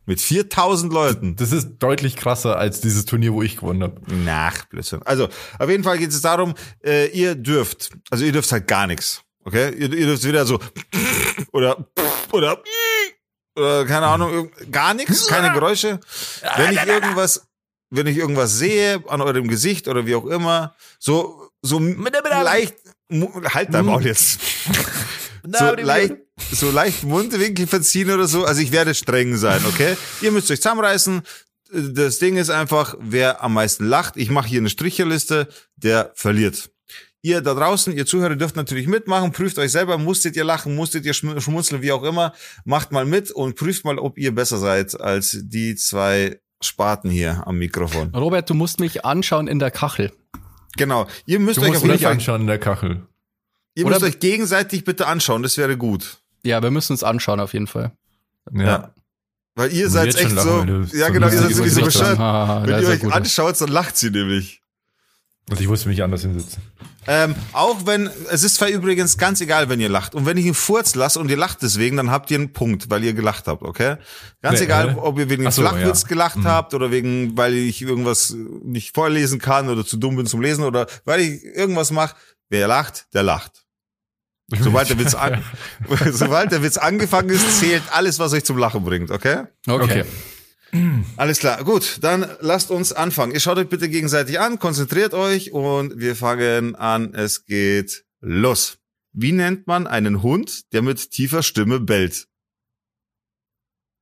Mit 0.06 0.20
4000 0.20 0.92
Leuten. 0.92 1.36
Das 1.36 1.50
ist 1.50 1.78
deutlich 1.78 2.14
krasser 2.14 2.56
als 2.58 2.80
dieses 2.80 3.04
Turnier, 3.04 3.32
wo 3.32 3.42
ich 3.42 3.56
gewonnen 3.56 3.82
habe. 3.82 4.00
Nach, 4.14 4.66
Blödsinn. 4.66 5.02
Also, 5.04 5.28
auf 5.58 5.68
jeden 5.68 5.82
Fall 5.82 5.98
geht 5.98 6.10
es 6.10 6.20
darum, 6.20 6.54
äh, 6.84 7.08
ihr 7.08 7.34
dürft, 7.34 7.90
also 8.10 8.24
ihr 8.24 8.32
dürft 8.32 8.52
halt 8.52 8.68
gar 8.68 8.86
nichts. 8.86 9.22
Okay? 9.44 9.70
Ihr, 9.74 9.92
ihr 9.92 10.06
dürft 10.06 10.24
wieder 10.24 10.46
so 10.46 10.60
oder 11.52 11.88
oder 12.32 12.62
oder 13.56 13.84
keine 13.84 14.06
Ahnung, 14.06 14.50
gar 14.70 14.94
nichts, 14.94 15.26
keine 15.26 15.52
Geräusche. 15.52 16.00
Wenn 16.56 16.72
ich 16.72 16.86
irgendwas, 16.86 17.48
wenn 17.92 18.06
ich 18.06 18.16
irgendwas 18.16 18.56
sehe 18.58 19.02
an 19.08 19.20
eurem 19.20 19.46
Gesicht 19.48 19.86
oder 19.86 20.06
wie 20.06 20.14
auch 20.14 20.26
immer, 20.26 20.74
so 20.98 21.48
so 21.62 21.78
leicht 21.78 22.74
halt 23.54 23.72
dein 23.72 23.84
Maul 23.86 24.04
jetzt. 24.04 24.40
so 25.44 25.74
leicht, 25.86 26.14
so 26.52 26.70
leicht 26.70 27.04
Mundwinkel 27.04 27.66
verziehen 27.66 28.10
oder 28.10 28.26
so. 28.26 28.44
Also 28.44 28.60
ich 28.62 28.72
werde 28.72 28.94
streng 28.94 29.36
sein, 29.36 29.60
okay? 29.66 29.96
Ihr 30.20 30.32
müsst 30.32 30.50
euch 30.50 30.60
zusammenreißen. 30.60 31.22
Das 31.72 32.18
Ding 32.18 32.36
ist 32.36 32.50
einfach, 32.50 32.96
wer 33.00 33.42
am 33.42 33.54
meisten 33.54 33.84
lacht, 33.86 34.16
ich 34.16 34.30
mache 34.30 34.48
hier 34.48 34.60
eine 34.60 34.68
Stricherliste, 34.68 35.48
der 35.76 36.12
verliert. 36.14 36.70
Ihr 37.22 37.40
da 37.40 37.54
draußen, 37.54 37.92
ihr 37.96 38.04
Zuhörer 38.04 38.34
dürft 38.36 38.56
natürlich 38.56 38.88
mitmachen, 38.88 39.32
prüft 39.32 39.56
euch 39.58 39.70
selber, 39.72 39.96
musstet 39.96 40.34
ihr 40.36 40.44
lachen, 40.44 40.74
musstet 40.74 41.06
ihr 41.06 41.14
schm- 41.14 41.40
schmunzeln, 41.40 41.80
wie 41.80 41.92
auch 41.92 42.02
immer, 42.02 42.34
macht 42.64 42.90
mal 42.92 43.04
mit 43.06 43.30
und 43.30 43.54
prüft 43.54 43.84
mal, 43.84 43.98
ob 43.98 44.18
ihr 44.18 44.34
besser 44.34 44.58
seid 44.58 45.00
als 45.00 45.38
die 45.40 45.76
zwei 45.76 46.40
Spaten 46.64 47.10
hier 47.10 47.46
am 47.46 47.56
Mikrofon. 47.58 48.14
Robert, 48.14 48.48
du 48.50 48.54
musst 48.54 48.80
mich 48.80 49.04
anschauen 49.04 49.48
in 49.48 49.58
der 49.58 49.70
Kachel. 49.70 50.12
Genau. 50.76 51.06
Ihr 51.26 51.38
müsst 51.40 51.58
Du 51.58 51.62
euch 51.62 51.68
musst 51.68 51.78
auf 51.78 51.82
jeden 51.84 51.92
mich 51.94 52.02
Fall, 52.02 52.12
anschauen 52.12 52.40
in 52.42 52.46
der 52.46 52.58
Kachel. 52.58 53.06
ihr 53.74 53.84
Oder- 53.86 53.96
müsst 54.00 54.04
euch 54.14 54.20
gegenseitig 54.20 54.84
bitte 54.84 55.06
anschauen, 55.06 55.42
das 55.42 55.56
wäre 55.58 55.76
gut. 55.76 56.18
Ja, 56.44 56.62
wir 56.62 56.70
müssen 56.70 56.92
uns 56.92 57.02
anschauen 57.02 57.40
auf 57.40 57.52
jeden 57.52 57.66
Fall. 57.66 57.92
Ja. 58.52 58.62
Ja. 58.64 58.94
Weil 59.54 59.72
ihr 59.72 59.84
Und 59.86 59.90
seid 59.92 60.14
echt 60.16 60.32
lachen, 60.32 60.86
so, 60.86 60.96
ja 60.96 61.06
so 61.08 61.12
genau, 61.12 61.26
ihr 61.26 61.32
seid 61.38 61.52
sowieso 61.52 61.62
Gesichter 61.84 61.84
bescheuert. 62.16 62.66
Wenn 62.66 62.82
ihr 62.82 62.88
euch 62.88 63.00
gut. 63.00 63.12
anschaut, 63.12 63.60
dann 63.60 63.68
lacht 63.68 63.96
sie 63.98 64.10
nämlich. 64.10 64.62
Also 65.50 65.62
ich 65.62 65.68
musste 65.68 65.88
mich 65.88 66.02
anders 66.02 66.22
hinsetzen. 66.22 66.62
Ähm, 67.06 67.34
auch 67.52 67.84
wenn, 67.84 68.08
es 68.30 68.44
ist 68.44 68.54
zwar 68.54 68.68
übrigens 68.68 69.18
ganz 69.18 69.40
egal, 69.40 69.68
wenn 69.68 69.80
ihr 69.80 69.88
lacht. 69.88 70.14
Und 70.14 70.24
wenn 70.24 70.36
ich 70.36 70.44
einen 70.44 70.54
Furz 70.54 70.94
lasse 70.94 71.18
und 71.18 71.28
ihr 71.30 71.36
lacht 71.36 71.60
deswegen, 71.60 71.96
dann 71.96 72.10
habt 72.12 72.30
ihr 72.30 72.38
einen 72.38 72.52
Punkt, 72.52 72.90
weil 72.90 73.02
ihr 73.02 73.12
gelacht 73.12 73.48
habt, 73.48 73.62
okay? 73.62 73.96
Ganz 74.40 74.60
Nee, 74.60 74.66
egal, 74.66 74.92
hä? 74.94 74.98
ob 75.00 75.18
ihr 75.18 75.28
wegen 75.28 75.50
so, 75.50 75.62
Flachwitz 75.62 76.02
ja. 76.02 76.08
gelacht 76.08 76.36
Mhm. 76.36 76.44
habt 76.44 76.74
oder 76.74 76.92
wegen, 76.92 77.36
weil 77.36 77.54
ich 77.54 77.82
irgendwas 77.82 78.34
nicht 78.62 78.94
vorlesen 78.94 79.40
kann 79.40 79.68
oder 79.68 79.84
zu 79.84 79.96
dumm 79.96 80.14
bin 80.16 80.26
zum 80.26 80.40
Lesen 80.40 80.62
oder 80.62 80.86
weil 81.04 81.20
ich 81.20 81.44
irgendwas 81.44 81.90
mache. 81.90 82.14
Wer 82.48 82.68
lacht, 82.68 83.06
der 83.12 83.24
lacht. 83.24 83.64
Sobald 84.60 84.88
der 84.90 84.98
Witz, 84.98 85.14
an, 85.14 85.42
sobald 86.12 86.52
der 86.52 86.62
Witz 86.62 86.76
angefangen 86.76 87.30
ist, 87.30 87.58
zählt 87.58 87.82
alles, 87.90 88.18
was 88.20 88.32
euch 88.32 88.44
zum 88.44 88.58
Lachen 88.58 88.84
bringt, 88.84 89.10
okay? 89.10 89.44
Okay. 89.66 89.82
Okay. 89.82 90.04
Alles 91.16 91.38
klar, 91.38 91.62
gut, 91.64 91.98
dann 92.00 92.26
lasst 92.40 92.70
uns 92.70 92.92
anfangen. 92.94 93.32
Ihr 93.32 93.40
schaut 93.40 93.58
euch 93.58 93.68
bitte 93.68 93.90
gegenseitig 93.90 94.40
an, 94.40 94.58
konzentriert 94.58 95.12
euch 95.12 95.52
und 95.52 95.98
wir 95.98 96.16
fangen 96.16 96.76
an. 96.76 97.12
Es 97.14 97.44
geht 97.44 98.06
los. 98.20 98.78
Wie 99.12 99.32
nennt 99.32 99.66
man 99.66 99.86
einen 99.86 100.22
Hund, 100.22 100.72
der 100.72 100.80
mit 100.80 101.10
tiefer 101.10 101.42
Stimme 101.42 101.78
bellt? 101.78 102.26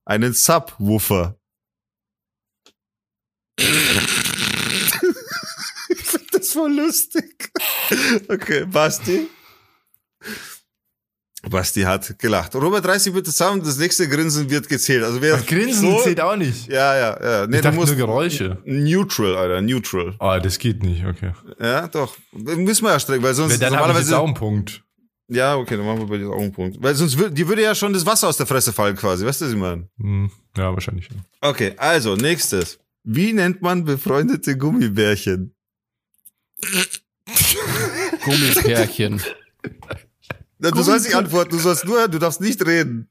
Einen 0.05 0.33
Subwoofer. 0.33 1.41
ich 3.59 3.67
finde 6.05 6.27
das 6.31 6.53
voll 6.53 6.73
lustig. 6.73 7.51
Okay, 8.29 8.65
Basti. 8.67 9.29
Basti 11.49 11.83
hat 11.83 12.19
gelacht. 12.19 12.55
Robert, 12.55 12.87
reiß 12.87 13.05
dich 13.05 13.13
bitte 13.15 13.31
zusammen, 13.31 13.63
das 13.65 13.79
nächste 13.79 14.07
Grinsen 14.09 14.51
wird 14.51 14.69
gezählt. 14.69 15.03
Also 15.05 15.23
wer 15.23 15.39
Grinsen 15.39 15.91
so, 15.93 16.01
zählt 16.03 16.21
auch 16.21 16.37
nicht. 16.37 16.69
ja, 16.69 16.95
ja, 16.97 17.19
ja. 17.23 17.47
Nee, 17.47 17.57
ich 17.57 17.63
du 17.63 17.63
dachte 17.63 17.77
musst 17.77 17.89
nur 17.97 18.07
Geräusche. 18.07 18.59
neutral, 18.67 19.37
Alter, 19.37 19.63
neutral. 19.63 20.15
Ah, 20.19 20.39
das 20.39 20.59
geht 20.59 20.83
nicht, 20.83 21.05
okay. 21.07 21.33
Ja, 21.59 21.89
doch. 21.89 22.15
Müssen 22.33 22.85
wir 22.85 22.91
ja 22.93 23.01
streng, 23.01 23.23
weil 23.23 23.35
sonst 23.35 23.61
Dann 23.63 23.75
habe 23.77 23.93
ich 23.93 23.99
jetzt 24.01 24.11
normalerweise. 24.11 24.19
auch 24.19 24.27
einen 24.27 24.35
Punkt. 24.35 24.85
Ja, 25.33 25.55
okay, 25.57 25.77
dann 25.77 25.87
machen 25.87 26.01
wir 26.01 26.07
bei 26.07 26.19
dir 26.19 26.29
auch 26.29 26.41
einen 26.41 26.53
Punkt. 26.53 26.77
Weil 26.83 26.95
sonst 26.95 27.17
würde, 27.17 27.33
dir 27.33 27.47
würde 27.49 27.63
ja 27.63 27.75
schon 27.75 27.93
das 27.93 28.05
Wasser 28.05 28.29
aus 28.29 28.37
der 28.37 28.47
Fresse 28.47 28.73
fallen 28.73 28.97
quasi. 28.97 29.25
Weißt 29.25 29.41
du, 29.41 29.45
was 29.47 29.53
ich 29.53 29.59
meine? 29.59 29.89
Hm, 29.99 30.31
ja, 30.57 30.75
wahrscheinlich. 30.75 31.09
ja. 31.09 31.49
Okay, 31.49 31.73
also, 31.77 32.17
nächstes. 32.17 32.79
Wie 33.05 33.33
nennt 33.33 33.63
man 33.63 33.85
befreundete 33.85 34.59
Gummibärchen? 34.59 35.55
Gummipärchen. 38.25 39.23
Na, 40.63 40.71
du 40.71 40.83
sollst 40.83 41.07
nicht 41.07 41.17
antworten, 41.17 41.51
du 41.53 41.59
sollst 41.59 41.85
nur, 41.87 42.07
du 42.09 42.19
darfst 42.19 42.41
nicht 42.41 42.65
reden. 42.67 43.09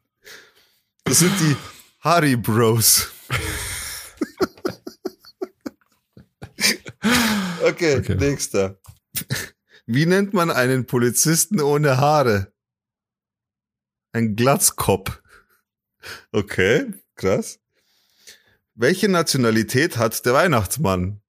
Das 1.04 1.20
sind 1.20 1.34
die, 1.40 1.56
Harry 2.00 2.36
Bros. 2.36 3.10
okay, 7.64 7.98
Okay. 7.98 8.16
nächster. 8.16 8.80
Wie 9.88 10.06
nennt 10.06 10.34
man 10.34 10.52
einen 10.52 10.86
Polizisten 10.86 11.60
ohne 11.60 11.98
Haare? 11.98 12.54
Ein 14.12 14.36
Glatzkopf. 14.36 15.20
Okay, 16.32 16.94
krass. 17.16 17.60
Welche 18.76 19.10
Nationalität 19.10 19.98
hat 19.98 20.24
der 20.26 20.34
Weihnachtsmann? 20.34 21.22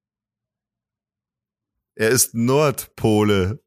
Er 1.94 2.10
ist 2.10 2.34
Nordpole. 2.34 3.62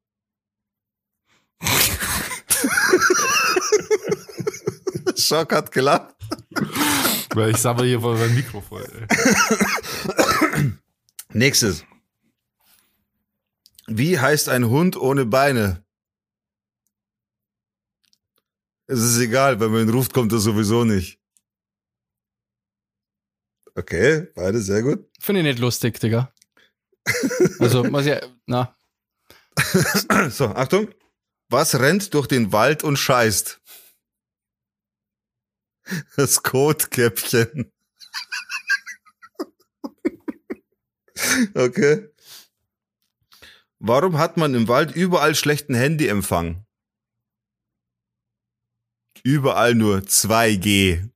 Schock 5.25 5.51
hat 5.53 5.71
gelacht. 5.71 6.15
Weil 7.35 7.51
ich 7.51 7.57
sammle 7.57 7.85
hier 7.85 8.01
vor 8.01 8.15
meinem 8.15 8.35
Mikrofon. 8.35 8.83
Ey. 8.83 10.71
Nächstes. 11.33 11.83
Wie 13.87 14.19
heißt 14.19 14.49
ein 14.49 14.69
Hund 14.69 14.95
ohne 14.95 15.25
Beine? 15.25 15.83
Es 18.85 18.99
ist 18.99 19.19
egal, 19.19 19.59
wenn 19.59 19.71
man 19.71 19.81
ihn 19.87 19.89
ruft, 19.89 20.13
kommt 20.13 20.31
er 20.31 20.39
sowieso 20.39 20.83
nicht. 20.83 21.19
Okay, 23.75 24.27
beide 24.35 24.61
sehr 24.61 24.83
gut. 24.83 25.09
Finde 25.19 25.41
ich 25.41 25.47
nicht 25.47 25.59
lustig, 25.59 25.99
Digga. 25.99 26.31
Also, 27.59 27.83
muss 27.83 28.05
ja, 28.05 28.21
na, 28.45 28.75
So, 30.29 30.47
Achtung. 30.47 30.89
Was 31.49 31.79
rennt 31.79 32.13
durch 32.13 32.27
den 32.27 32.51
Wald 32.51 32.83
und 32.83 32.97
scheißt? 32.97 33.61
Das 36.17 36.43
Kotkäppchen. 36.43 37.71
Okay. 41.55 42.09
Warum 43.79 44.17
hat 44.17 44.37
man 44.37 44.55
im 44.55 44.67
Wald 44.67 44.95
überall 44.95 45.35
schlechten 45.35 45.75
Handyempfang? 45.75 46.65
Überall 49.23 49.75
nur 49.75 49.99
2G. 49.99 51.09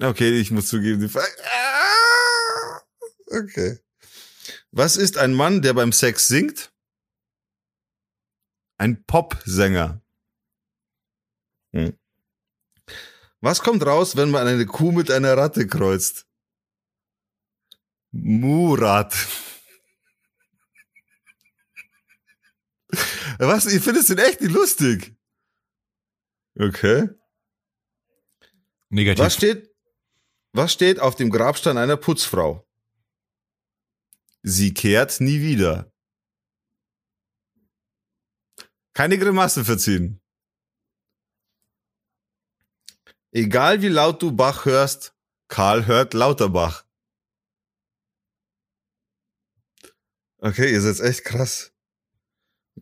Okay, 0.00 0.40
ich 0.40 0.50
muss 0.50 0.68
zugeben, 0.68 1.00
die 1.00 1.08
Frage. 1.08 1.32
Ah! 1.44 2.82
Okay. 3.26 3.78
Was 4.70 4.96
ist 4.96 5.18
ein 5.18 5.34
Mann, 5.34 5.62
der 5.62 5.74
beim 5.74 5.92
Sex 5.92 6.26
singt? 6.26 6.72
Ein 8.78 9.04
Popsänger. 9.04 10.02
Hm. 11.72 11.96
Was 13.42 13.60
kommt 13.60 13.84
raus, 13.84 14.16
wenn 14.16 14.30
man 14.30 14.46
eine 14.46 14.64
Kuh 14.66 14.92
mit 14.92 15.10
einer 15.10 15.36
Ratte 15.36 15.66
kreuzt? 15.66 16.28
Murat. 18.12 19.12
Was? 23.38 23.66
Ich 23.66 23.82
finde 23.82 23.98
es 23.98 24.06
den 24.06 24.18
echt 24.18 24.40
nicht 24.40 24.52
lustig. 24.52 25.16
Okay. 26.56 27.08
Negativ. 28.90 29.24
Was 29.24 29.34
steht, 29.34 29.74
was 30.52 30.72
steht 30.72 31.00
auf 31.00 31.16
dem 31.16 31.30
Grabstein 31.30 31.78
einer 31.78 31.96
Putzfrau? 31.96 32.64
Sie 34.42 34.72
kehrt 34.72 35.20
nie 35.20 35.40
wieder. 35.40 35.92
Keine 38.92 39.18
Grimasse 39.18 39.64
verziehen. 39.64 40.21
Egal 43.34 43.80
wie 43.80 43.88
laut 43.88 44.20
du 44.20 44.30
Bach 44.30 44.66
hörst, 44.66 45.14
Karl 45.48 45.86
hört 45.86 46.12
Lauterbach. 46.12 46.84
Okay, 50.36 50.70
ihr 50.70 50.82
seid 50.82 51.00
echt 51.00 51.24
krass. 51.24 51.72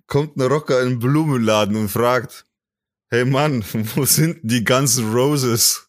Kommt 0.06 0.36
ein 0.36 0.42
Rocker 0.42 0.80
in 0.80 0.88
einen 0.88 0.98
Blumenladen 0.98 1.76
und 1.76 1.88
fragt, 1.88 2.46
hey 3.10 3.24
Mann, 3.24 3.62
wo 3.94 4.04
sind 4.04 4.40
die 4.42 4.64
ganzen 4.64 5.12
Roses? 5.12 5.88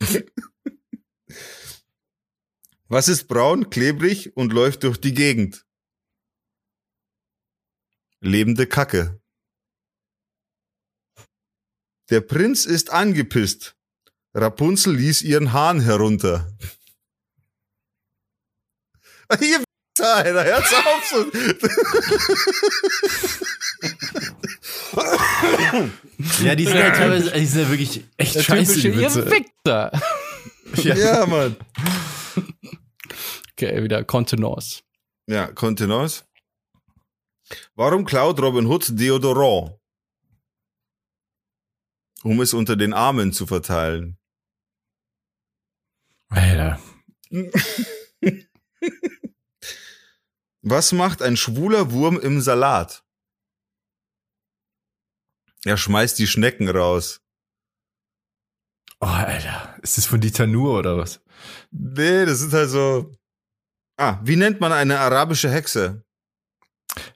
Was 2.88 3.08
ist 3.08 3.28
braun, 3.28 3.68
klebrig 3.68 4.34
und 4.36 4.52
läuft 4.52 4.84
durch 4.84 4.98
die 4.98 5.12
Gegend? 5.12 5.66
Lebende 8.20 8.66
Kacke. 8.66 9.20
Der 12.10 12.20
Prinz 12.20 12.66
ist 12.66 12.90
angepisst. 12.90 13.76
Rapunzel 14.34 14.94
ließ 14.94 15.22
ihren 15.22 15.52
Hahn 15.52 15.80
herunter. 15.80 16.52
Ihr 19.40 19.64
Alter, 19.98 20.44
hört's 20.44 20.74
auf 20.74 21.04
so. 21.08 21.24
ja, 26.44 26.54
die 26.54 26.64
sind 26.64 26.76
ja 26.76 26.90
teilweise, 26.90 27.30
die 27.32 27.46
sind 27.46 27.62
ja 27.62 27.70
wirklich 27.70 28.04
echt 28.18 28.34
der 28.34 28.42
scheiße, 28.42 28.74
typische 28.74 28.90
die 28.90 28.98
Witze. 28.98 29.20
ihr 29.20 29.30
Victor. 29.30 29.92
Ja, 30.96 31.26
Mann. 31.26 31.56
Okay, 33.52 33.82
wieder 33.82 34.04
Kontenance. 34.04 34.82
Ja, 35.26 35.46
Kontenance. 35.46 36.24
Warum 37.74 38.04
klaut 38.04 38.40
Robin 38.40 38.66
Hood 38.66 38.88
Deodorant? 39.00 39.78
Um 42.26 42.40
es 42.40 42.54
unter 42.54 42.74
den 42.74 42.92
Armen 42.92 43.32
zu 43.32 43.46
verteilen. 43.46 44.18
Alter. 46.28 46.80
Was 50.60 50.90
macht 50.90 51.22
ein 51.22 51.36
schwuler 51.36 51.92
Wurm 51.92 52.18
im 52.18 52.40
Salat? 52.40 53.04
Er 55.64 55.76
schmeißt 55.76 56.18
die 56.18 56.26
Schnecken 56.26 56.68
raus. 56.68 57.20
Oh, 58.98 59.06
Alter. 59.06 59.78
Ist 59.82 59.96
das 59.96 60.06
von 60.06 60.20
Dieter 60.20 60.48
Nur 60.48 60.80
oder 60.80 60.98
was? 60.98 61.22
Nee, 61.70 62.24
das 62.24 62.40
sind 62.40 62.52
halt 62.52 62.70
so. 62.70 63.16
Ah, 63.98 64.18
wie 64.24 64.34
nennt 64.34 64.58
man 64.58 64.72
eine 64.72 64.98
arabische 64.98 65.48
Hexe? 65.48 66.04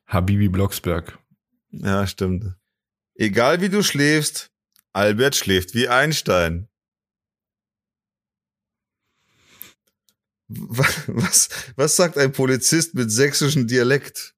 Habibi 0.06 0.48
Blocksberg. 0.48 1.18
Ja, 1.72 2.06
stimmt. 2.06 2.54
Egal 3.16 3.61
wie 3.61 3.70
du 3.70 3.82
schläfst, 3.82 4.52
Albert 4.93 5.36
schläft 5.36 5.74
wie 5.74 5.88
Einstein. 5.88 6.68
Wa- 10.49 10.84
Was, 11.07 11.49
was 11.76 11.97
sagt 11.97 12.18
ein 12.18 12.32
Polizist 12.32 12.95
mit 12.95 13.11
sächsischem 13.11 13.66
Dialekt? 13.66 14.34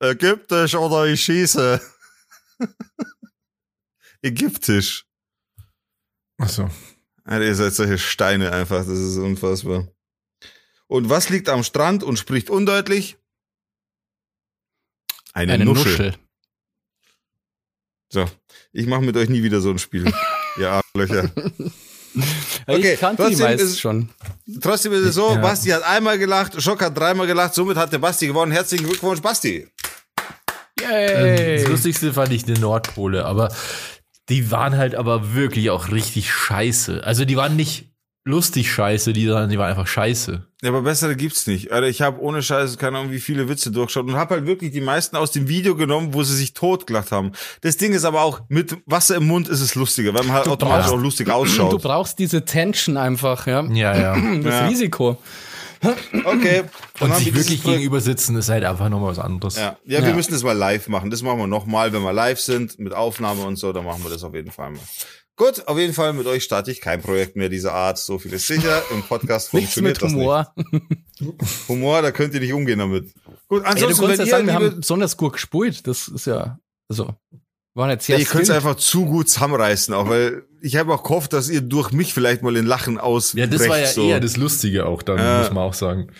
Ägyptisch 0.00 0.74
oder 0.74 1.06
ich 1.06 1.22
schieße? 1.24 1.80
Ägyptisch. 4.22 5.06
Achso. 6.38 6.68
Alter, 7.24 7.44
ihr 7.44 7.54
seid 7.54 7.74
solche 7.74 7.98
Steine 7.98 8.52
einfach, 8.52 8.78
das 8.78 8.98
ist 8.98 9.16
unfassbar. 9.18 9.88
Und 10.86 11.10
was 11.10 11.28
liegt 11.28 11.48
am 11.48 11.62
Strand 11.62 12.02
und 12.02 12.16
spricht 12.18 12.48
undeutlich? 12.48 13.18
Eine, 15.32 15.52
Eine 15.54 15.64
Nuschel. 15.66 15.92
Nuschel. 15.92 16.27
So, 18.10 18.24
ich 18.72 18.86
mache 18.86 19.02
mit 19.02 19.16
euch 19.16 19.28
nie 19.28 19.42
wieder 19.42 19.60
so 19.60 19.70
ein 19.70 19.78
Spiel. 19.78 20.10
ihr 20.58 20.70
Arschlöcher. 20.70 21.30
Okay, 22.66 22.94
ich 22.94 23.00
kannte 23.00 23.22
die 23.24 23.28
trotzdem 23.36 23.46
meist 23.46 23.62
ist- 23.62 23.80
schon. 23.80 24.08
Trotzdem 24.60 24.92
ist 24.92 25.00
es 25.04 25.14
so, 25.14 25.30
Ja. 25.34 25.36
Basti 25.40 25.68
hat 25.70 25.82
einmal 25.82 26.18
gelacht, 26.18 26.60
Schock 26.60 26.82
hat 26.82 26.96
dreimal 26.98 27.26
gelacht, 27.26 27.54
somit 27.54 27.76
hat 27.76 27.92
der 27.92 27.98
Basti 27.98 28.26
gewonnen. 28.26 28.50
Herzlichen 28.52 28.86
Glückwunsch, 28.86 29.20
Basti. 29.20 29.68
Yay! 30.80 31.58
Das 31.60 31.68
Lustigste 31.68 32.12
fand 32.12 32.32
ich 32.32 32.44
die 32.44 32.54
Nordpole, 32.54 33.24
aber 33.24 33.52
die 34.28 34.50
waren 34.50 34.76
halt 34.76 34.94
aber 34.94 35.34
wirklich 35.34 35.70
auch 35.70 35.90
richtig 35.90 36.32
scheiße. 36.32 37.02
Also 37.04 37.24
die 37.24 37.36
waren 37.36 37.56
nicht 37.56 37.87
lustig 38.28 38.70
scheiße, 38.72 39.12
die, 39.12 39.26
sondern 39.26 39.48
die 39.50 39.58
waren 39.58 39.70
einfach 39.70 39.86
scheiße. 39.86 40.44
Ja, 40.62 40.68
aber 40.70 40.82
bessere 40.82 41.16
gibt's 41.16 41.46
nicht. 41.46 41.72
Alter, 41.72 41.86
ich 41.88 42.02
habe 42.02 42.20
ohne 42.20 42.42
Scheiße 42.42 42.76
keine 42.76 42.98
Ahnung, 42.98 43.10
wie 43.12 43.20
viele 43.20 43.48
Witze 43.48 43.70
durchgeschaut 43.70 44.06
und 44.06 44.16
habe 44.16 44.34
halt 44.36 44.46
wirklich 44.46 44.72
die 44.72 44.80
meisten 44.80 45.16
aus 45.16 45.30
dem 45.30 45.48
Video 45.48 45.76
genommen, 45.76 46.14
wo 46.14 46.22
sie 46.24 46.36
sich 46.36 46.52
totgelacht 46.52 47.10
haben. 47.12 47.32
Das 47.62 47.76
Ding 47.76 47.92
ist 47.92 48.04
aber 48.04 48.22
auch, 48.22 48.40
mit 48.48 48.76
Wasser 48.86 49.16
im 49.16 49.26
Mund 49.26 49.48
ist 49.48 49.60
es 49.60 49.74
lustiger, 49.74 50.12
weil 50.14 50.24
man 50.24 50.32
halt 50.36 50.48
automatisch 50.48 50.86
brauchst- 50.86 50.94
auch 50.94 51.02
lustig 51.02 51.26
Du 51.28 51.32
ausschaut. 51.32 51.82
brauchst 51.82 52.18
diese 52.18 52.44
Tension 52.44 52.96
einfach, 52.96 53.46
ja. 53.46 53.62
Ja, 53.72 53.96
ja. 53.96 54.16
Das 54.42 54.54
Ja. 54.54 54.66
Risiko. 54.66 55.18
Okay. 56.24 56.64
dann 56.98 57.08
Und 57.08 57.10
haben 57.14 57.18
sich 57.18 57.26
wir 57.26 57.36
wirklich 57.36 57.62
gegenüber 57.62 58.00
sitzen 58.00 58.34
ist 58.36 58.48
halt 58.48 58.64
einfach 58.64 58.88
nochmal 58.88 59.10
was 59.12 59.20
anderes. 59.20 59.56
Ja. 59.56 59.76
ja, 59.84 60.00
wir 60.02 60.08
Ja. 60.08 60.14
müssen 60.16 60.32
das 60.32 60.42
mal 60.42 60.56
live 60.56 60.88
machen. 60.88 61.08
Das 61.10 61.22
machen 61.22 61.38
wir 61.38 61.46
nochmal, 61.46 61.92
wenn 61.92 62.02
wir 62.02 62.12
live 62.12 62.40
sind, 62.40 62.80
mit 62.80 62.92
Aufnahme 62.92 63.42
und 63.44 63.54
so, 63.56 63.72
dann 63.72 63.84
machen 63.84 64.02
wir 64.02 64.10
das 64.10 64.24
auf 64.24 64.34
jeden 64.34 64.50
Fall 64.50 64.70
mal. 64.72 64.80
Gut, 65.38 65.68
auf 65.68 65.78
jeden 65.78 65.94
Fall 65.94 66.12
mit 66.14 66.26
euch 66.26 66.42
starte 66.42 66.72
ich 66.72 66.80
kein 66.80 67.00
Projekt 67.00 67.36
mehr 67.36 67.48
dieser 67.48 67.72
Art. 67.72 67.96
So 67.96 68.18
viel 68.18 68.32
ist 68.32 68.48
sicher. 68.48 68.82
Im 68.90 69.04
Podcast 69.04 69.54
Nichts 69.54 69.74
funktioniert 69.74 70.02
mit 70.02 70.12
Humor. 70.12 70.52
das 70.56 70.64
nicht. 70.72 70.88
Humor, 71.68 72.02
da 72.02 72.10
könnt 72.10 72.34
ihr 72.34 72.40
nicht 72.40 72.52
umgehen 72.52 72.80
damit. 72.80 73.14
Gut, 73.46 73.62
Ey, 73.64 73.70
du 73.76 73.86
ansonsten, 73.86 74.06
kannst 74.06 74.18
ja 74.18 74.24
wenn 74.24 74.30
sagen, 74.30 74.46
wir 74.46 74.52
ihr, 74.54 74.70
haben 74.70 74.80
besonders 74.80 75.16
gut 75.16 75.34
gespielt. 75.34 75.86
Das 75.86 76.08
ist 76.08 76.26
ja, 76.26 76.58
also, 76.88 77.14
waren 77.74 77.90
jetzt 77.90 78.06
sehr 78.06 78.18
ihr 78.18 78.24
könnt 78.24 78.42
es 78.42 78.50
einfach 78.50 78.74
zu 78.74 79.06
gut 79.06 79.28
zusammenreißen, 79.28 79.94
auch 79.94 80.08
weil 80.08 80.44
ich 80.60 80.74
habe 80.74 80.92
auch 80.92 81.04
gehofft, 81.04 81.32
dass 81.32 81.48
ihr 81.48 81.60
durch 81.60 81.92
mich 81.92 82.12
vielleicht 82.12 82.42
mal 82.42 82.56
in 82.56 82.66
Lachen 82.66 82.98
aus. 82.98 83.32
Ja, 83.34 83.46
das 83.46 83.68
war 83.68 83.78
ja 83.78 83.86
so. 83.86 84.08
eher 84.08 84.18
das 84.18 84.36
Lustige 84.36 84.86
auch 84.86 85.04
dann, 85.04 85.18
Ja. 85.18 85.38
muss 85.38 85.52
man 85.52 85.62
auch 85.62 85.74
sagen. 85.74 86.10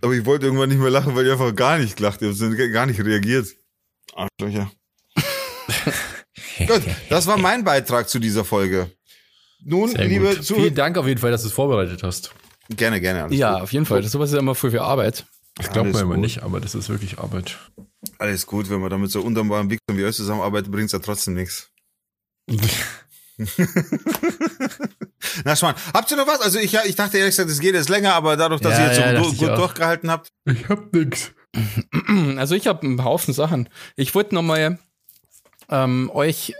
Aber 0.00 0.14
ich 0.14 0.24
wollte 0.24 0.46
irgendwann 0.46 0.70
nicht 0.70 0.80
mehr 0.80 0.90
lachen, 0.90 1.14
weil 1.14 1.26
ihr 1.26 1.32
einfach 1.32 1.54
gar 1.54 1.76
nicht 1.76 1.96
gelacht 1.98 2.22
habt, 2.22 2.40
ihr 2.40 2.70
gar 2.70 2.86
nicht 2.86 3.04
reagiert. 3.04 3.48
Arschlöcher. 4.14 4.70
Gut, 6.66 6.82
das 7.10 7.26
war 7.26 7.36
mein 7.38 7.64
Beitrag 7.64 8.08
zu 8.08 8.18
dieser 8.18 8.44
Folge. 8.44 8.90
Nun, 9.64 9.90
Sehr 9.90 10.04
liebe 10.06 10.26
gut. 10.34 10.44
Zuhörer, 10.44 10.62
Vielen 10.64 10.74
Dank 10.74 10.96
auf 10.98 11.06
jeden 11.06 11.20
Fall, 11.20 11.30
dass 11.30 11.42
du 11.42 11.48
es 11.48 11.54
vorbereitet 11.54 12.02
hast. 12.02 12.30
gerne, 12.70 13.00
gerne. 13.00 13.24
Alles 13.24 13.38
Ja, 13.38 13.54
gut. 13.54 13.62
auf 13.62 13.72
jeden 13.72 13.84
Fall. 13.86 14.02
Das 14.02 14.12
sowas 14.12 14.30
ist 14.30 14.34
ja 14.34 14.40
immer 14.40 14.54
viel 14.54 14.70
für 14.70 14.82
Arbeit. 14.82 15.24
Das 15.56 15.70
glaubt 15.70 15.92
man 15.92 16.02
immer 16.02 16.16
nicht, 16.18 16.42
aber 16.42 16.60
das 16.60 16.74
ist 16.74 16.88
wirklich 16.88 17.18
Arbeit. 17.18 17.56
Alles 18.18 18.46
gut, 18.46 18.68
wenn 18.70 18.80
man 18.80 18.90
damit 18.90 19.10
so 19.10 19.22
undankbaren 19.22 19.70
Wichsern 19.70 19.96
wie 19.96 20.04
euch 20.04 20.14
zusammenarbeitet, 20.14 20.70
bringt's 20.70 20.92
ja 20.92 20.98
trotzdem 20.98 21.34
nichts. 21.34 21.70
Na, 25.44 25.56
Schmarrn. 25.56 25.74
Habt 25.92 26.10
ihr 26.10 26.16
noch 26.16 26.26
was? 26.26 26.40
Also 26.40 26.58
ich, 26.58 26.74
ich 26.74 26.94
dachte 26.96 27.18
ehrlich 27.18 27.32
gesagt, 27.32 27.50
es 27.50 27.60
geht 27.60 27.74
jetzt 27.74 27.88
länger, 27.88 28.14
aber 28.14 28.36
dadurch, 28.36 28.60
dass 28.60 28.78
Ja, 28.78 28.84
ihr 28.84 28.86
jetzt 28.88 28.98
ja, 29.00 29.22
so 29.24 29.30
du- 29.30 29.36
gut 29.36 29.48
auch. 29.50 29.56
durchgehalten 29.58 30.10
habt. 30.10 30.32
Ich 30.44 30.68
hab 30.68 30.92
nix. 30.92 31.32
Also 32.36 32.54
ich 32.54 32.66
habe 32.66 32.82
einen 32.86 33.02
Haufen 33.02 33.32
Sachen. 33.34 33.68
Ich 33.96 34.14
wollte 34.14 34.34
noch 34.34 34.42
mal 34.42 34.78
ähm, 35.70 36.10
euch 36.12 36.54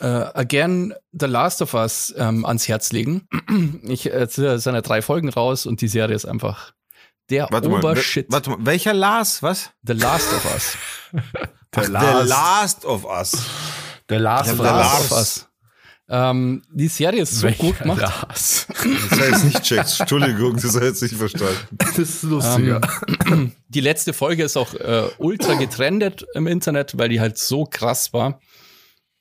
äh, 0.00 0.44
gern 0.46 0.94
The 1.12 1.26
Last 1.26 1.62
of 1.62 1.74
Us 1.74 2.12
ähm, 2.16 2.44
ans 2.44 2.68
Herz 2.68 2.92
legen. 2.92 3.28
Ich 3.84 4.12
äh, 4.12 4.26
sind 4.28 4.74
ja 4.74 4.80
drei 4.80 5.02
Folgen 5.02 5.28
raus 5.28 5.66
und 5.66 5.80
die 5.80 5.88
Serie 5.88 6.16
ist 6.16 6.24
einfach 6.24 6.72
der 7.30 7.48
Warte 7.50 7.68
mal, 7.68 7.78
Obershit. 7.78 8.26
we- 8.28 8.32
warte 8.32 8.50
mal, 8.50 8.58
welcher 8.60 8.92
Lars? 8.92 9.42
Was? 9.42 9.70
The 9.82 9.92
Last 9.94 10.32
of 10.32 10.44
Us. 10.52 10.76
Ach, 11.76 11.84
The 11.84 11.90
Last 12.28 12.84
of 12.84 13.04
Us. 13.04 13.32
Der 14.08 14.18
Lars. 14.20 14.48
The 14.48 14.56
Last 14.62 15.10
of 15.12 15.18
Us. 15.18 15.48
Ähm, 16.06 16.62
die 16.70 16.88
Serie 16.88 17.22
ist 17.22 17.38
so 17.40 17.48
gut 17.48 17.78
gemacht. 17.78 18.02
Das 18.28 18.66
jetzt 19.18 19.44
nicht 19.44 19.62
checkt. 19.62 20.00
Entschuldigung, 20.00 20.56
das 20.56 20.74
hat 20.76 20.82
jetzt 20.82 21.02
nicht 21.02 21.14
verstanden. 21.14 21.56
Das 21.72 21.98
ist 21.98 22.22
lustiger. 22.24 22.80
Die 23.68 23.80
letzte 23.80 24.12
Folge 24.12 24.44
ist 24.44 24.56
auch 24.56 24.74
äh, 24.74 25.08
ultra 25.18 25.54
getrendet 25.54 26.26
im 26.34 26.46
Internet, 26.46 26.98
weil 26.98 27.08
die 27.08 27.20
halt 27.20 27.38
so 27.38 27.64
krass 27.64 28.12
war. 28.12 28.40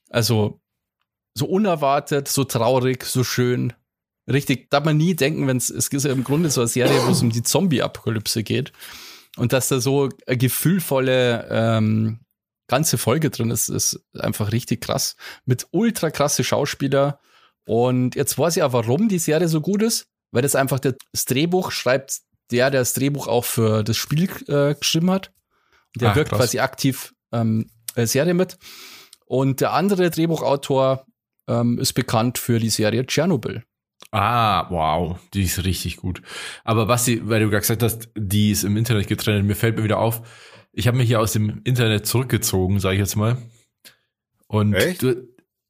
Also 0.10 0.60
so 1.36 1.46
unerwartet, 1.46 2.28
so 2.28 2.44
traurig, 2.44 3.06
so 3.06 3.24
schön. 3.24 3.74
Richtig, 4.30 4.70
darf 4.70 4.84
man 4.84 4.98
nie 4.98 5.16
denken, 5.16 5.48
wenn 5.48 5.58
es 5.58 5.70
es 5.70 5.88
ist 5.88 6.06
ja 6.06 6.12
im 6.12 6.24
Grunde 6.24 6.50
so 6.50 6.62
eine 6.62 6.68
Serie, 6.68 7.06
wo 7.06 7.12
es 7.12 7.22
um 7.22 7.30
die 7.30 7.44
Zombie-Apokalypse 7.44 8.44
geht. 8.44 8.74
Und 9.38 9.54
dass 9.54 9.70
da 9.70 9.80
so 9.80 10.10
eine 10.28 10.38
gefühlvolle 10.38 11.48
ähm, 11.50 12.20
ganze 12.68 12.98
Folge 12.98 13.30
drin 13.30 13.52
ist, 13.52 13.70
ist 13.70 14.00
einfach 14.18 14.52
richtig 14.52 14.82
krass. 14.82 15.16
Mit 15.46 15.68
ultra 15.72 16.12
krasse 16.12 16.44
Schauspieler. 16.44 17.20
Und 17.66 18.16
jetzt 18.16 18.38
weiß 18.38 18.56
ich 18.58 18.60
ja, 18.62 18.74
warum 18.74 19.08
die 19.10 19.20
Serie 19.20 19.48
so 19.48 19.62
gut 19.62 19.82
ist, 19.84 20.08
weil 20.32 20.42
das 20.42 20.56
einfach 20.56 20.80
das 20.80 21.26
Drehbuch 21.26 21.72
schreibt, 21.72 22.20
der, 22.52 22.70
der 22.72 22.82
das 22.82 22.94
Drehbuch 22.94 23.28
auch 23.28 23.46
für 23.46 23.84
das 23.84 23.98
Spiel 23.98 24.30
äh, 24.48 24.76
geschrieben 24.76 25.12
hat. 25.12 25.32
Und 25.96 26.02
der 26.02 26.12
Ah, 26.12 26.16
wirkt 26.16 26.30
krass. 26.30 26.40
quasi 26.40 26.60
aktiv 26.60 27.14
ähm, 27.32 27.70
äh, 27.96 28.06
Serie 28.06 28.34
mit. 28.34 28.58
Und 29.26 29.62
der 29.62 29.74
andere 29.74 30.10
Drehbuchautor 30.10 31.06
ähm, 31.48 31.80
ist 31.80 31.94
bekannt 31.94 32.38
für 32.38 32.60
die 32.60 32.70
Serie 32.70 33.06
Tschernobyl. 33.06 33.64
Ah, 34.12 34.70
wow, 34.70 35.18
die 35.34 35.44
ist 35.44 35.64
richtig 35.64 35.98
gut. 35.98 36.22
Aber 36.64 36.86
Basti, 36.86 37.22
weil 37.28 37.40
du 37.42 37.50
gerade 37.50 37.62
gesagt 37.62 37.82
hast, 37.84 38.10
die 38.16 38.52
ist 38.52 38.64
im 38.64 38.78
Internet 38.78 39.08
getrennt, 39.08 39.48
mir 39.48 39.56
fällt 39.56 39.78
mir 39.78 39.84
wieder 39.84 39.98
auf, 40.00 40.22
ich 40.74 40.88
habe 40.88 40.98
mich 40.98 41.08
hier 41.08 41.22
aus 41.22 41.34
dem 41.34 41.62
Internet 41.64 42.06
zurückgezogen, 42.06 42.80
sage 42.80 42.96
ich 42.96 43.00
jetzt 43.00 43.16
mal. 43.16 43.38
Und 44.48 44.74
Echt? 44.74 45.04
du, 45.04 45.28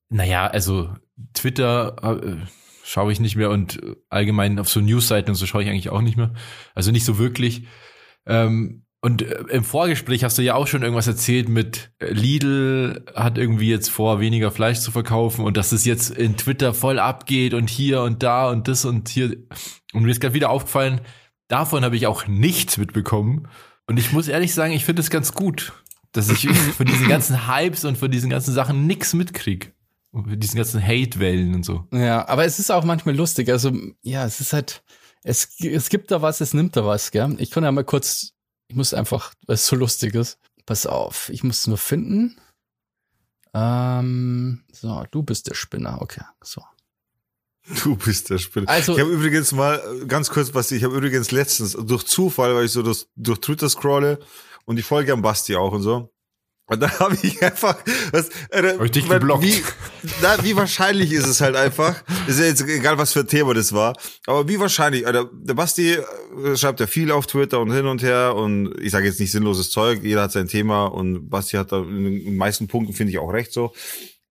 naja, 0.09 0.47
also 0.47 0.89
Twitter 1.33 1.95
äh, 2.21 2.37
schaue 2.83 3.11
ich 3.11 3.19
nicht 3.19 3.35
mehr 3.35 3.49
und 3.49 3.79
allgemein 4.09 4.59
auf 4.59 4.69
so 4.69 4.79
Newsseiten 4.79 5.31
und 5.31 5.35
so 5.35 5.45
schaue 5.45 5.63
ich 5.63 5.69
eigentlich 5.69 5.89
auch 5.89 6.01
nicht 6.01 6.17
mehr. 6.17 6.33
Also 6.73 6.91
nicht 6.91 7.05
so 7.05 7.17
wirklich. 7.17 7.67
Ähm, 8.25 8.85
und 9.01 9.21
äh, 9.21 9.43
im 9.49 9.65
Vorgespräch 9.65 10.23
hast 10.23 10.37
du 10.37 10.41
ja 10.41 10.55
auch 10.55 10.67
schon 10.67 10.81
irgendwas 10.81 11.07
erzählt 11.07 11.49
mit 11.49 11.91
äh, 11.99 12.11
Lidl 12.13 13.05
hat 13.13 13.37
irgendwie 13.37 13.69
jetzt 13.69 13.89
vor, 13.89 14.21
weniger 14.21 14.49
Fleisch 14.49 14.79
zu 14.79 14.91
verkaufen 14.91 15.43
und 15.43 15.57
dass 15.57 15.73
es 15.73 15.83
jetzt 15.83 16.09
in 16.09 16.37
Twitter 16.37 16.73
voll 16.73 16.99
abgeht 16.99 17.53
und 17.53 17.69
hier 17.69 18.01
und 18.01 18.23
da 18.23 18.49
und 18.49 18.69
das 18.69 18.85
und 18.85 19.09
hier. 19.09 19.35
Und 19.91 20.03
mir 20.03 20.11
ist 20.11 20.21
gerade 20.21 20.33
wieder 20.33 20.49
aufgefallen, 20.49 21.01
davon 21.49 21.83
habe 21.83 21.97
ich 21.97 22.07
auch 22.07 22.27
nichts 22.27 22.77
mitbekommen. 22.77 23.49
Und 23.85 23.97
ich 23.97 24.11
muss 24.11 24.27
ehrlich 24.27 24.53
sagen, 24.53 24.73
ich 24.73 24.85
finde 24.85 25.01
es 25.01 25.09
ganz 25.09 25.33
gut, 25.33 25.73
dass 26.11 26.29
ich 26.29 26.47
von 26.49 26.85
diesen 26.85 27.07
ganzen 27.07 27.47
Hypes 27.47 27.85
und 27.85 27.97
von 27.97 28.11
diesen 28.11 28.29
ganzen 28.29 28.53
Sachen 28.53 28.87
nichts 28.87 29.13
mitkrieg. 29.13 29.73
Und 30.11 30.29
von 30.29 30.39
diesen 30.39 30.57
ganzen 30.57 30.81
Hate-Wellen 30.81 31.55
und 31.55 31.65
so. 31.65 31.87
Ja, 31.91 32.27
aber 32.27 32.45
es 32.45 32.59
ist 32.59 32.69
auch 32.71 32.83
manchmal 32.83 33.15
lustig. 33.15 33.49
Also, 33.49 33.71
ja, 34.03 34.25
es 34.25 34.39
ist 34.39 34.53
halt, 34.53 34.83
es, 35.23 35.59
es 35.59 35.89
gibt 35.89 36.11
da 36.11 36.21
was, 36.21 36.39
es 36.39 36.53
nimmt 36.53 36.75
da 36.75 36.85
was, 36.85 37.11
gell? 37.11 37.35
Ich 37.39 37.49
kann 37.49 37.63
ja 37.63 37.71
mal 37.71 37.83
kurz, 37.83 38.33
ich 38.67 38.75
muss 38.75 38.93
einfach, 38.93 39.33
weil 39.47 39.55
es 39.55 39.65
so 39.65 39.75
lustig 39.75 40.13
ist. 40.13 40.37
Pass 40.65 40.85
auf, 40.85 41.29
ich 41.29 41.43
muss 41.43 41.61
es 41.61 41.67
nur 41.67 41.77
finden. 41.77 42.37
Ähm, 43.53 44.63
so, 44.71 45.03
du 45.11 45.23
bist 45.23 45.49
der 45.49 45.55
Spinner, 45.55 46.01
okay, 46.01 46.23
so. 46.41 46.61
Du 47.83 47.95
bist 47.95 48.29
der 48.29 48.37
Spinner. 48.37 48.69
Also- 48.69 48.93
ich 48.93 48.99
habe 48.99 49.11
übrigens 49.11 49.51
mal, 49.51 49.81
äh, 50.01 50.05
ganz 50.05 50.29
kurz, 50.29 50.51
Basti, 50.51 50.75
ich 50.75 50.83
habe 50.83 50.95
übrigens 50.95 51.31
letztens 51.31 51.73
durch 51.73 52.03
Zufall, 52.03 52.55
weil 52.55 52.65
ich 52.65 52.71
so 52.71 52.81
durch, 52.83 53.05
durch 53.15 53.39
Twitter 53.39 53.69
scrolle 53.69 54.19
und 54.65 54.77
ich 54.79 54.85
folge 54.85 55.13
am 55.13 55.21
Basti 55.21 55.55
auch 55.55 55.71
und 55.71 55.81
so. 55.81 56.09
Und 56.65 56.79
dann 56.79 56.91
habe 56.99 57.17
ich 57.21 57.41
einfach, 57.43 57.77
was, 58.11 58.29
äh, 58.49 58.77
Hab 58.77 58.85
ich 58.85 58.91
dich 58.91 59.07
geblockt. 59.07 59.43
Wie, 59.43 59.61
na, 60.21 60.41
wie 60.43 60.55
wahrscheinlich 60.55 61.11
ist 61.11 61.27
es 61.27 61.41
halt 61.41 61.55
einfach, 61.57 62.01
ist 62.27 62.39
ja 62.39 62.45
jetzt 62.45 62.61
egal, 62.61 62.97
was 62.97 63.11
für 63.13 63.19
ein 63.21 63.27
Thema 63.27 63.53
das 63.53 63.73
war, 63.73 63.97
aber 64.25 64.47
wie 64.47 64.59
wahrscheinlich, 64.59 65.05
Alter, 65.05 65.29
der 65.33 65.53
Basti 65.55 65.91
äh, 65.93 66.55
schreibt 66.57 66.79
ja 66.79 66.87
viel 66.87 67.11
auf 67.11 67.27
Twitter 67.27 67.59
und 67.59 67.71
hin 67.73 67.85
und 67.85 68.01
her 68.01 68.35
und 68.35 68.75
ich 68.81 68.91
sage 68.91 69.05
jetzt 69.07 69.19
nicht 69.19 69.31
sinnloses 69.31 69.71
Zeug, 69.71 70.03
jeder 70.03 70.23
hat 70.23 70.31
sein 70.31 70.47
Thema 70.47 70.85
und 70.85 71.29
Basti 71.29 71.57
hat 71.57 71.71
da 71.73 71.79
in 71.79 72.23
den 72.25 72.37
meisten 72.37 72.67
Punkten, 72.67 72.93
finde 72.93 73.11
ich, 73.11 73.19
auch 73.19 73.31
recht 73.33 73.51
so. 73.51 73.73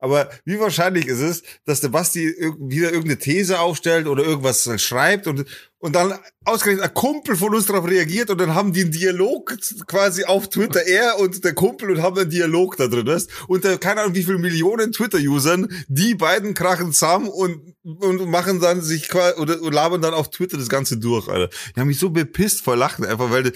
Aber 0.03 0.29
wie 0.45 0.59
wahrscheinlich 0.59 1.07
ist 1.07 1.21
es, 1.21 1.43
dass 1.65 1.81
der 1.81 1.91
Basti 1.91 2.35
wieder 2.59 2.91
irgendeine 2.91 3.19
These 3.19 3.61
aufstellt 3.61 4.09
oder 4.09 4.25
irgendwas 4.25 4.69
schreibt 4.83 5.29
und, 5.29 5.45
und 5.79 5.95
dann 5.95 6.19
ausgerechnet 6.45 6.85
ein 6.85 6.93
Kumpel 6.93 7.37
von 7.37 7.55
uns 7.55 7.67
darauf 7.67 7.87
reagiert 7.87 8.29
und 8.29 8.41
dann 8.41 8.53
haben 8.53 8.73
die 8.73 8.81
einen 8.81 8.91
Dialog 8.91 9.57
quasi 9.87 10.25
auf 10.25 10.51
Twitter, 10.51 10.85
er 10.85 11.21
und 11.21 11.45
der 11.45 11.55
Kumpel 11.55 11.93
und 11.93 12.03
haben 12.03 12.19
einen 12.19 12.31
Dialog 12.31 12.77
da 12.79 12.89
drin. 12.89 13.07
Weißt? 13.07 13.31
Und 13.47 13.65
da, 13.65 13.77
keine 13.77 14.01
Ahnung, 14.01 14.17
wie 14.17 14.25
viele 14.25 14.39
Millionen 14.39 14.91
Twitter-Usern, 14.91 15.69
die 15.87 16.17
beiden 16.17 16.55
krachen 16.55 16.93
zusammen 16.93 17.29
und, 17.29 17.77
und 17.85 18.29
machen 18.29 18.61
dann 18.61 18.83
sich 18.83 19.09
quasi, 19.09 19.39
oder, 19.39 19.63
und 19.63 19.73
labern 19.73 20.03
dann 20.03 20.15
auf 20.15 20.31
Twitter 20.31 20.59
das 20.59 20.69
Ganze 20.69 20.97
durch, 20.97 21.29
Alter. 21.29 21.55
Die 21.77 21.81
haben 21.81 21.87
mich 21.87 22.01
so 22.01 22.11
bepisst 22.11 22.63
vor 22.63 22.77
Lachen, 22.77 23.05
einfach 23.05 23.31
weil 23.31 23.53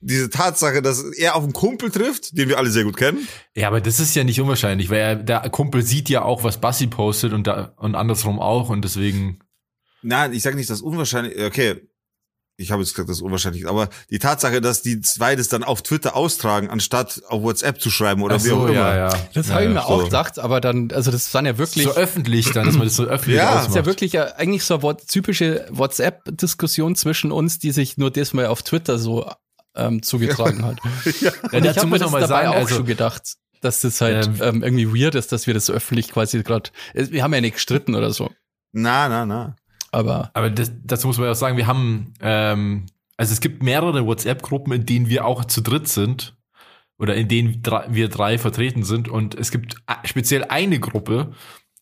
diese 0.00 0.30
Tatsache, 0.30 0.80
dass 0.82 1.02
er 1.02 1.36
auf 1.36 1.42
einen 1.44 1.52
Kumpel 1.52 1.90
trifft, 1.90 2.36
den 2.36 2.48
wir 2.48 2.58
alle 2.58 2.70
sehr 2.70 2.84
gut 2.84 2.96
kennen, 2.96 3.28
Ja, 3.54 3.68
aber 3.68 3.80
das 3.80 4.00
ist 4.00 4.14
ja 4.16 4.24
nicht 4.24 4.40
unwahrscheinlich, 4.40 4.88
weil 4.90 4.98
er, 4.98 5.16
der 5.16 5.40
Kumpel 5.50 5.82
sieht 5.82 6.08
ja 6.08 6.22
auch, 6.22 6.42
was 6.42 6.58
Bassi 6.60 6.86
postet 6.86 7.32
und, 7.32 7.46
da, 7.46 7.74
und 7.76 7.94
andersrum 7.94 8.40
auch 8.40 8.68
und 8.70 8.82
deswegen. 8.82 9.40
Nein, 10.02 10.32
ich 10.32 10.42
sage 10.42 10.56
nicht, 10.56 10.70
dass 10.70 10.80
unwahrscheinlich, 10.80 11.38
okay, 11.42 11.82
ich 12.56 12.70
habe 12.70 12.82
jetzt 12.82 12.92
gesagt, 12.92 13.08
das 13.08 13.18
ist 13.18 13.22
unwahrscheinlich, 13.22 13.66
aber 13.66 13.88
die 14.10 14.18
Tatsache, 14.18 14.60
dass 14.60 14.82
die 14.82 15.00
zwei 15.00 15.34
das 15.36 15.48
dann 15.48 15.62
auf 15.64 15.80
Twitter 15.82 16.14
austragen, 16.14 16.68
anstatt 16.68 17.22
auf 17.28 17.42
WhatsApp 17.42 17.80
zu 17.80 17.90
schreiben 17.90 18.22
oder 18.22 18.36
Ach 18.36 18.44
wie 18.44 18.52
auch 18.52 18.64
immer. 18.64 18.74
ja, 18.74 18.96
ja. 19.10 19.28
Das 19.32 19.48
ja, 19.48 19.54
habe 19.54 19.64
ich 19.64 19.70
mir 19.70 19.84
auch 19.84 19.98
so. 20.00 20.04
gedacht, 20.04 20.38
aber 20.38 20.60
dann, 20.60 20.90
also 20.92 21.10
das 21.10 21.32
waren 21.32 21.46
ja 21.46 21.56
wirklich, 21.56 21.84
So 21.84 21.94
öffentlich 21.94 22.52
dann, 22.52 22.66
dass 22.66 22.76
man 22.76 22.86
das 22.86 22.96
so 22.96 23.04
öffentlich 23.04 23.36
Ja, 23.38 23.54
das 23.54 23.54
ist 23.54 23.64
ja 23.66 23.70
ausmacht. 23.70 23.86
wirklich 23.86 24.12
ja 24.12 24.24
eigentlich 24.36 24.64
so 24.64 24.78
eine 24.78 24.96
typische 24.98 25.66
WhatsApp-Diskussion 25.70 26.96
zwischen 26.96 27.32
uns, 27.32 27.58
die 27.58 27.70
sich 27.70 27.96
nur 27.96 28.10
das 28.10 28.32
mal 28.34 28.46
auf 28.46 28.62
Twitter 28.62 28.98
so 28.98 29.30
ähm, 29.76 30.02
zugetragen 30.02 30.64
hat. 30.64 30.78
Ja, 31.20 31.30
ich 31.52 31.62
dazu 31.64 31.80
habe 31.80 31.86
mir 31.86 31.90
muss 31.90 32.00
man 32.00 32.10
mal 32.12 32.20
dabei 32.20 32.26
sagen, 32.26 32.48
auch 32.48 32.54
also, 32.54 32.74
schon 32.76 32.86
gedacht, 32.86 33.34
dass 33.60 33.80
das 33.82 34.00
halt 34.00 34.26
Ähm, 34.26 34.38
ähm, 34.40 34.62
irgendwie 34.62 34.88
weird 35.02 35.14
ist, 35.14 35.32
dass 35.32 35.46
wir 35.46 35.54
das 35.54 35.66
so 35.66 35.72
öffentlich 35.72 36.10
quasi 36.10 36.42
gerade. 36.42 36.70
Wir 36.94 37.22
haben 37.22 37.34
ja 37.34 37.40
nicht 37.40 37.54
gestritten 37.54 37.94
oder 37.94 38.10
so, 38.10 38.30
Na, 38.72 39.08
na, 39.08 39.26
na. 39.26 39.56
aber 39.92 40.30
aber 40.34 40.50
das, 40.50 40.72
dazu 40.84 41.06
muss 41.06 41.18
man 41.18 41.26
ja 41.26 41.32
auch 41.32 41.36
sagen, 41.36 41.56
wir 41.56 41.66
haben, 41.66 42.14
ähm, 42.20 42.86
also 43.16 43.32
es 43.32 43.40
gibt 43.40 43.62
mehrere 43.62 44.06
WhatsApp-Gruppen, 44.06 44.72
in 44.72 44.86
denen 44.86 45.08
wir 45.08 45.24
auch 45.26 45.44
zu 45.44 45.60
dritt 45.60 45.88
sind 45.88 46.36
oder 46.98 47.14
in 47.14 47.28
denen 47.28 47.62
drei, 47.62 47.86
wir 47.90 48.08
drei 48.08 48.38
vertreten 48.38 48.82
sind 48.82 49.08
und 49.08 49.34
es 49.34 49.50
gibt 49.50 49.76
a- 49.86 49.98
speziell 50.06 50.44
eine 50.44 50.80
Gruppe, 50.80 51.32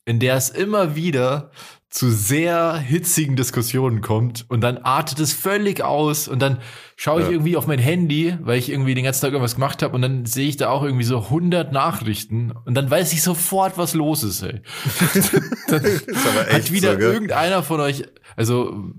in 0.05 0.18
der 0.20 0.34
es 0.36 0.51
immer 0.51 0.97
wieder 0.97 1.51
zu 1.91 2.11
sehr 2.11 2.76
hitzigen 2.76 3.34
Diskussionen 3.34 4.03
kommt 4.03 4.45
und 4.49 4.61
dann 4.61 4.76
artet 4.78 5.20
es 5.20 5.32
völlig 5.32 5.82
aus 5.82 6.28
und 6.28 6.41
dann 6.41 6.59
schaue 6.97 7.20
ich 7.22 7.26
Ja. 7.28 7.32
irgendwie 7.32 7.57
auf 7.57 7.66
mein 7.66 7.78
Handy, 7.78 8.36
weil 8.43 8.59
ich 8.59 8.68
irgendwie 8.70 8.95
den 8.95 9.05
ganzen 9.05 9.22
Tag 9.22 9.32
irgendwas 9.32 9.55
gemacht 9.55 9.82
habe 9.82 9.95
und 9.95 10.03
dann 10.03 10.26
sehe 10.26 10.49
ich 10.49 10.59
da 10.59 10.68
auch 10.68 10.82
irgendwie 10.82 11.05
so 11.05 11.18
100 11.24 11.72
Nachrichten 11.72 12.53
und 12.66 12.74
dann 12.74 12.91
weiß 12.91 13.12
ich 13.14 13.22
sofort, 13.22 13.78
was 13.78 13.95
los 13.95 14.22
ist, 14.22 14.43
ey. 14.43 14.61
dann 15.68 15.82
Ist 15.84 16.26
aber 16.26 16.53
hat 16.53 16.70
wieder 16.72 16.95
so, 16.95 17.01
irgendeiner 17.01 17.62
von 17.62 17.80
euch, 17.80 18.05
also 18.36 18.91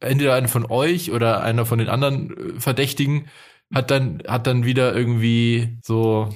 entweder 0.00 0.34
einer 0.34 0.48
von 0.48 0.66
euch 0.66 1.12
oder 1.12 1.42
einer 1.42 1.64
von 1.64 1.78
den 1.78 1.88
anderen 1.88 2.56
äh, 2.56 2.60
Verdächtigen 2.60 3.26
hat 3.74 3.90
dann 3.90 4.22
hat 4.28 4.46
dann 4.46 4.66
wieder 4.66 4.94
irgendwie 4.94 5.78
so 5.82 6.28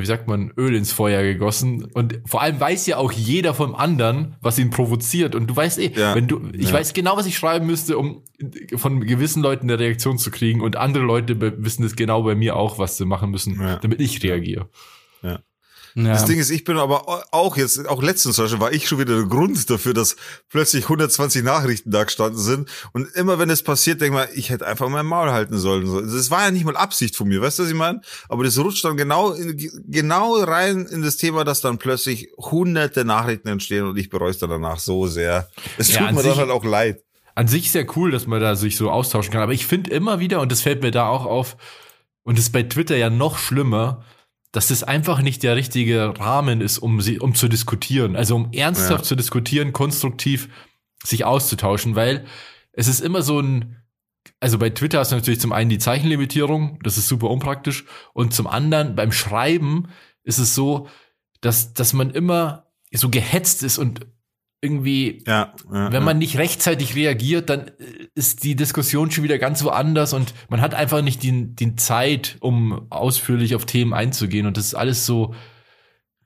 wie 0.00 0.06
sagt 0.06 0.28
man, 0.28 0.52
Öl 0.56 0.74
ins 0.74 0.92
Feuer 0.92 1.22
gegossen. 1.22 1.84
Und 1.92 2.20
vor 2.26 2.40
allem 2.42 2.58
weiß 2.58 2.86
ja 2.86 2.96
auch 2.96 3.12
jeder 3.12 3.52
vom 3.54 3.74
anderen, 3.74 4.36
was 4.40 4.58
ihn 4.58 4.70
provoziert. 4.70 5.34
Und 5.34 5.48
du 5.48 5.56
weißt 5.56 5.78
eh, 5.78 5.92
Ja. 5.94 6.14
wenn 6.14 6.28
du, 6.28 6.40
ich 6.52 6.68
Ja. 6.68 6.74
weiß 6.74 6.94
genau, 6.94 7.16
was 7.16 7.26
ich 7.26 7.36
schreiben 7.36 7.66
müsste, 7.66 7.98
um 7.98 8.22
von 8.76 9.00
gewissen 9.06 9.42
Leuten 9.42 9.68
eine 9.70 9.78
Reaktion 9.78 10.18
zu 10.18 10.30
kriegen. 10.30 10.60
Und 10.60 10.76
andere 10.76 11.04
Leute 11.04 11.40
wissen 11.62 11.84
es 11.84 11.96
genau 11.96 12.22
bei 12.22 12.34
mir 12.34 12.56
auch, 12.56 12.78
was 12.78 12.96
sie 12.96 13.04
machen 13.04 13.30
müssen, 13.30 13.60
Ja. 13.60 13.76
damit 13.76 14.00
ich 14.00 14.22
reagiere. 14.22 14.68
Ja. 15.22 15.40
Das 15.94 16.24
Ding 16.24 16.38
ist, 16.38 16.50
ich 16.50 16.64
bin 16.64 16.76
aber 16.76 17.26
auch 17.32 17.56
jetzt, 17.56 17.86
auch 17.88 18.02
letztens 18.02 18.36
zum 18.36 18.44
Beispiel, 18.44 18.60
war 18.60 18.72
ich 18.72 18.88
schon 18.88 18.98
wieder 18.98 19.14
der 19.14 19.26
Grund 19.26 19.68
dafür, 19.68 19.94
dass 19.94 20.16
plötzlich 20.48 20.84
120 20.84 21.42
Nachrichten 21.42 21.90
da 21.90 22.04
gestanden 22.04 22.40
sind. 22.40 22.68
Und 22.92 23.08
immer 23.14 23.38
wenn 23.38 23.50
es 23.50 23.62
passiert, 23.62 24.00
denk 24.00 24.14
mal, 24.14 24.28
ich 24.34 24.50
hätte 24.50 24.66
einfach 24.66 24.88
mein 24.88 25.06
Maul 25.06 25.30
halten 25.30 25.58
sollen. 25.58 25.86
So, 25.86 26.00
Das 26.00 26.30
war 26.30 26.44
ja 26.44 26.50
nicht 26.50 26.64
mal 26.64 26.76
Absicht 26.76 27.16
von 27.16 27.28
mir, 27.28 27.42
weißt 27.42 27.58
du, 27.58 27.62
was 27.64 27.70
ich 27.70 27.76
meine? 27.76 28.00
Aber 28.28 28.44
das 28.44 28.58
rutscht 28.58 28.84
dann 28.84 28.96
genau, 28.96 29.32
in, 29.32 29.56
genau 29.86 30.36
rein 30.36 30.86
in 30.86 31.02
das 31.02 31.16
Thema, 31.16 31.44
dass 31.44 31.60
dann 31.60 31.78
plötzlich 31.78 32.28
hunderte 32.38 33.04
Nachrichten 33.04 33.48
entstehen 33.48 33.86
und 33.86 33.98
ich 33.98 34.08
bereue 34.08 34.30
es 34.30 34.38
dann 34.38 34.50
danach 34.50 34.78
so 34.78 35.06
sehr. 35.06 35.48
Es 35.78 35.92
Ja, 35.92 35.98
tut 35.98 36.08
an 36.08 36.14
mir 36.14 36.22
dann 36.22 36.36
halt 36.36 36.50
auch 36.50 36.64
leid. 36.64 37.02
An 37.34 37.48
sich 37.48 37.70
sehr 37.72 37.86
cool, 37.96 38.10
dass 38.10 38.26
man 38.26 38.40
da 38.40 38.56
sich 38.56 38.76
so 38.76 38.90
austauschen 38.90 39.32
kann. 39.32 39.42
Aber 39.42 39.52
ich 39.52 39.66
finde 39.66 39.90
immer 39.90 40.20
wieder, 40.20 40.40
und 40.40 40.52
das 40.52 40.60
fällt 40.60 40.82
mir 40.82 40.90
da 40.90 41.08
auch 41.08 41.24
auf, 41.24 41.56
und 42.24 42.38
das 42.38 42.46
ist 42.46 42.52
bei 42.52 42.62
Twitter 42.62 42.96
ja 42.96 43.10
noch 43.10 43.38
schlimmer, 43.38 44.04
dass 44.52 44.70
es 44.70 44.82
einfach 44.84 45.22
nicht 45.22 45.42
der 45.42 45.56
richtige 45.56 46.18
Rahmen 46.18 46.60
ist, 46.60 46.78
um 46.78 47.00
sie, 47.00 47.18
um 47.18 47.34
zu 47.34 47.48
diskutieren. 47.48 48.16
Also 48.16 48.36
um 48.36 48.52
ernsthaft 48.52 49.04
Ja. 49.04 49.08
zu 49.08 49.16
diskutieren, 49.16 49.72
konstruktiv 49.72 50.48
sich 51.04 51.24
auszutauschen, 51.24 51.96
weil 51.96 52.26
es 52.72 52.86
ist 52.86 53.00
immer 53.00 53.22
so 53.22 53.40
ein, 53.40 53.82
also 54.40 54.58
bei 54.58 54.70
Twitter 54.70 55.00
hast 55.00 55.10
du 55.10 55.16
natürlich 55.16 55.40
zum 55.40 55.52
einen 55.52 55.70
die 55.70 55.78
Zeichenlimitierung, 55.78 56.78
das 56.82 56.98
ist 56.98 57.08
super 57.08 57.30
unpraktisch, 57.30 57.84
und 58.12 58.32
zum 58.34 58.46
anderen 58.46 58.94
beim 58.94 59.10
Schreiben 59.10 59.88
ist 60.22 60.38
es 60.38 60.54
so, 60.54 60.86
dass, 61.40 61.74
dass 61.74 61.92
man 61.92 62.10
immer 62.10 62.66
so 62.92 63.08
gehetzt 63.08 63.62
ist 63.62 63.78
und 63.78 64.06
irgendwie 64.62 65.22
Ja, 65.26 65.52
ja 65.70 65.92
wenn 65.92 66.04
man 66.04 66.18
nicht 66.18 66.38
rechtzeitig 66.38 66.94
reagiert, 66.94 67.50
dann 67.50 67.68
äh, 67.68 67.72
ist 68.14 68.44
die 68.44 68.56
Diskussion 68.56 69.10
schon 69.10 69.24
wieder 69.24 69.38
ganz 69.38 69.62
woanders 69.64 70.12
und 70.14 70.32
man 70.48 70.60
hat 70.60 70.74
einfach 70.74 71.02
nicht 71.02 71.22
die, 71.22 71.54
die 71.54 71.76
Zeit, 71.76 72.36
um 72.40 72.86
ausführlich 72.90 73.54
auf 73.54 73.66
Themen 73.66 73.92
einzugehen. 73.92 74.46
Und 74.46 74.56
das 74.56 74.66
ist 74.66 74.74
alles 74.74 75.04
so, 75.04 75.34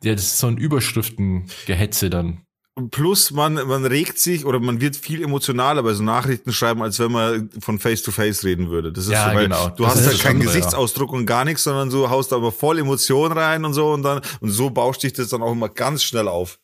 ja, 0.05 0.13
das 0.13 0.25
ist 0.25 0.39
so 0.39 0.47
ein 0.47 0.59
Überschriftengehetze 0.59 2.11
dann. 2.11 2.43
Plus 2.91 3.31
man, 3.31 3.55
man 3.55 3.87
regt 3.87 4.19
sich 4.19 4.45
oder 4.45 4.61
man 4.61 4.83
wird 4.83 4.97
viel 4.97 5.23
emotionaler 5.23 5.83
bei 5.83 5.95
so 5.95 6.03
Nachrichten 6.03 6.53
schreiben, 6.53 6.83
als 6.83 6.99
wenn 7.01 7.11
man 7.11 7.49
von 7.59 7.79
Face 7.79 8.03
to 8.03 8.11
Face 8.13 8.45
reden 8.45 8.69
würde. 8.69 8.93
Das 8.93 9.07
ist 9.07 9.13
Ja, 9.13 9.31
so, 9.31 9.35
weil 9.35 9.45
genau. 9.45 9.71
du 9.71 9.85
Das 9.85 9.95
hast 9.95 10.01
ist 10.03 10.07
halt 10.09 10.21
keinen 10.21 10.41
andere, 10.41 10.51
ja. 10.51 10.57
Gesichtsausdruck 10.57 11.11
und 11.15 11.25
gar 11.25 11.47
nichts, 11.47 11.65
sondern 11.65 11.89
du 11.89 12.11
haust 12.11 12.35
aber 12.35 12.53
voll 12.53 12.79
Emotion 12.79 13.33
rein 13.33 13.65
und 13.65 13.73
so 13.73 13.95
und 13.95 14.03
dann, 14.03 14.21
und 14.41 14.51
so 14.51 14.69
bauscht 14.69 15.05
dich 15.05 15.15
das 15.15 15.29
dann 15.29 15.41
auch 15.43 15.53
immer 15.53 15.71
ganz 15.71 16.03
schnell 16.05 16.29
auf. 16.29 16.59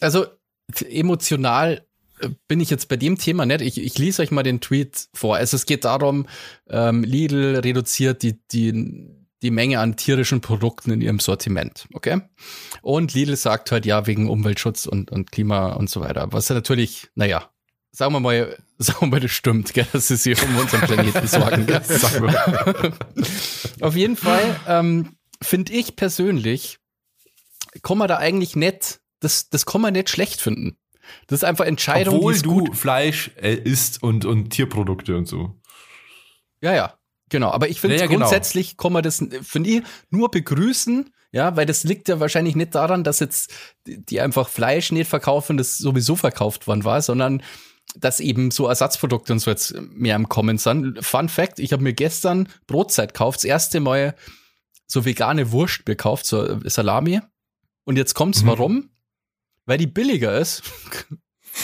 Also 0.00 0.26
emotional 0.88 1.86
äh, 2.20 2.30
bin 2.48 2.60
ich 2.60 2.70
jetzt 2.70 2.88
bei 2.88 2.96
dem 2.96 3.18
Thema 3.18 3.46
nicht. 3.46 3.60
Ich, 3.60 3.78
ich 3.82 3.98
lese 3.98 4.22
euch 4.22 4.30
mal 4.30 4.42
den 4.42 4.60
Tweet 4.60 5.08
vor. 5.14 5.36
Also 5.36 5.56
es 5.56 5.66
geht 5.66 5.84
darum, 5.84 6.26
ähm, 6.68 7.04
Lidl 7.04 7.56
reduziert 7.56 8.22
die, 8.22 8.40
die, 8.48 9.08
die 9.42 9.50
Menge 9.50 9.80
an 9.80 9.96
tierischen 9.96 10.40
Produkten 10.40 10.90
in 10.90 11.00
ihrem 11.00 11.20
Sortiment. 11.20 11.86
Okay? 11.92 12.22
Und 12.82 13.14
Lidl 13.14 13.36
sagt 13.36 13.72
halt 13.72 13.86
ja 13.86 14.06
wegen 14.06 14.28
Umweltschutz 14.28 14.86
und, 14.86 15.10
und 15.10 15.32
Klima 15.32 15.72
und 15.74 15.90
so 15.90 16.00
weiter. 16.00 16.28
Was 16.30 16.48
ja 16.48 16.54
natürlich, 16.54 17.08
naja, 17.14 17.50
sagen 17.90 18.12
wir 18.12 18.20
mal, 18.20 18.56
sagen 18.78 19.00
wir 19.02 19.08
mal, 19.08 19.20
das 19.20 19.30
stimmt, 19.30 19.74
gell, 19.74 19.86
dass 19.92 20.08
sie 20.08 20.16
sich 20.16 20.42
um 20.42 20.56
unseren 20.56 20.82
Planeten 20.82 21.26
sorgen. 21.26 21.66
Gell? 21.66 21.82
Auf 23.80 23.96
jeden 23.96 24.16
Fall 24.16 24.60
ähm, 24.66 25.16
finde 25.42 25.72
ich 25.72 25.96
persönlich, 25.96 26.78
kann 27.82 27.98
man 27.98 28.08
da 28.08 28.16
eigentlich 28.16 28.56
nicht, 28.56 29.00
das, 29.20 29.48
das 29.48 29.66
kann 29.66 29.80
man 29.80 29.92
nicht 29.92 30.10
schlecht 30.10 30.40
finden. 30.40 30.76
Das 31.26 31.40
ist 31.40 31.44
einfach 31.44 31.66
Entscheidung, 31.66 32.16
Obwohl 32.16 32.38
du 32.40 32.60
gut. 32.64 32.76
Fleisch 32.76 33.30
äh, 33.36 33.54
isst 33.54 34.02
und, 34.02 34.24
und 34.24 34.50
Tierprodukte 34.50 35.16
und 35.16 35.26
so. 35.26 35.60
Ja, 36.62 36.74
ja, 36.74 36.94
genau. 37.28 37.50
Aber 37.50 37.68
ich 37.68 37.80
finde 37.80 37.96
Ja, 37.96 38.02
ja, 38.02 38.06
genau. 38.08 38.20
grundsätzlich 38.20 38.76
kann 38.76 38.92
man 38.92 39.02
das, 39.02 39.22
finde 39.42 39.70
ich, 39.70 39.82
nur 40.10 40.30
begrüßen, 40.30 41.10
ja, 41.32 41.56
weil 41.56 41.66
das 41.66 41.84
liegt 41.84 42.08
ja 42.08 42.20
wahrscheinlich 42.20 42.56
nicht 42.56 42.74
daran, 42.74 43.04
dass 43.04 43.18
jetzt 43.20 43.52
die 43.86 44.02
die 44.04 44.20
einfach 44.20 44.48
Fleisch 44.48 44.92
nicht 44.92 45.08
verkaufen, 45.08 45.56
das 45.56 45.76
sowieso 45.76 46.16
verkauft 46.16 46.66
worden 46.66 46.84
war, 46.84 47.02
sondern 47.02 47.42
dass 47.96 48.18
eben 48.20 48.50
so 48.50 48.66
Ersatzprodukte 48.66 49.32
und 49.34 49.40
so 49.40 49.50
jetzt 49.50 49.74
mehr 49.90 50.16
im 50.16 50.28
Kommen 50.28 50.58
sind. 50.58 51.04
Fun 51.04 51.28
Fact, 51.28 51.58
ich 51.58 51.72
habe 51.72 51.82
mir 51.82 51.92
gestern 51.92 52.48
Brotzeit 52.66 53.12
gekauft, 53.14 53.38
das 53.40 53.44
erste 53.44 53.80
Mal 53.80 54.14
so 54.86 55.04
vegane 55.04 55.52
Wurst 55.52 55.84
gekauft, 55.84 56.24
so 56.24 56.44
äh, 56.46 56.70
Salami. 56.70 57.20
Und 57.84 57.96
jetzt 57.96 58.14
kommt's, 58.14 58.42
Mhm. 58.42 58.46
warum? 58.46 58.90
Weil 59.66 59.78
die 59.78 59.86
billiger 59.86 60.38
ist. 60.38 60.62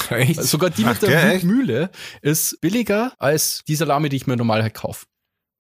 Echt? 0.09 0.43
Sogar 0.43 0.71
die 0.71 0.85
Ach, 0.85 0.93
mit 0.93 1.03
der 1.03 1.39
gell? 1.39 1.45
Mühle 1.45 1.91
ist 2.23 2.61
billiger 2.61 3.13
als 3.19 3.63
die 3.67 3.75
Salami, 3.75 4.09
die 4.09 4.17
ich 4.17 4.27
mir 4.27 4.37
normal 4.37 4.63
halt 4.63 4.75
kaufe. 4.75 5.07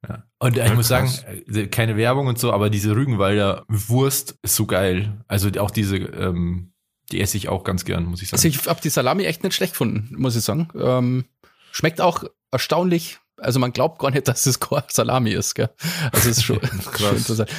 Ja. 0.08 0.24
Und 0.38 0.56
ich 0.56 0.64
Ja, 0.64 0.74
muss 0.74 0.88
sagen, 0.88 1.08
krass. 1.08 1.24
äh, 1.56 1.66
keine 1.66 1.96
Werbung 1.96 2.26
und 2.26 2.38
so, 2.38 2.52
aber 2.52 2.70
diese 2.70 2.94
Rügenwalder 2.94 3.64
Wurst 3.68 4.36
ist 4.42 4.54
so 4.56 4.66
geil. 4.66 5.22
Also 5.28 5.50
auch 5.58 5.70
diese, 5.70 5.96
ähm, 5.96 6.72
die 7.12 7.20
esse 7.20 7.36
ich 7.36 7.48
auch 7.48 7.64
ganz 7.64 7.84
gern, 7.84 8.04
muss 8.04 8.22
ich 8.22 8.28
sagen. 8.28 8.38
Also 8.38 8.48
ich 8.48 8.66
habe 8.66 8.80
die 8.80 8.88
Salami 8.88 9.24
echt 9.24 9.42
nicht 9.42 9.54
schlecht 9.54 9.72
gefunden, 9.74 10.14
muss 10.16 10.36
ich 10.36 10.42
sagen. 10.44 10.68
Ähm, 10.74 11.24
schmeckt 11.72 12.00
auch 12.00 12.24
erstaunlich. 12.50 13.18
Also 13.36 13.58
man 13.58 13.72
glaubt 13.72 13.98
gar 13.98 14.10
nicht, 14.10 14.26
dass 14.28 14.46
es 14.46 14.58
Salami 14.88 15.32
ist. 15.32 15.54
Gell? 15.54 15.70
Also 16.12 16.30
es 16.30 16.38
ist 16.38 16.44
schon, 16.44 16.60
schon 16.98 17.16
interessant. 17.16 17.50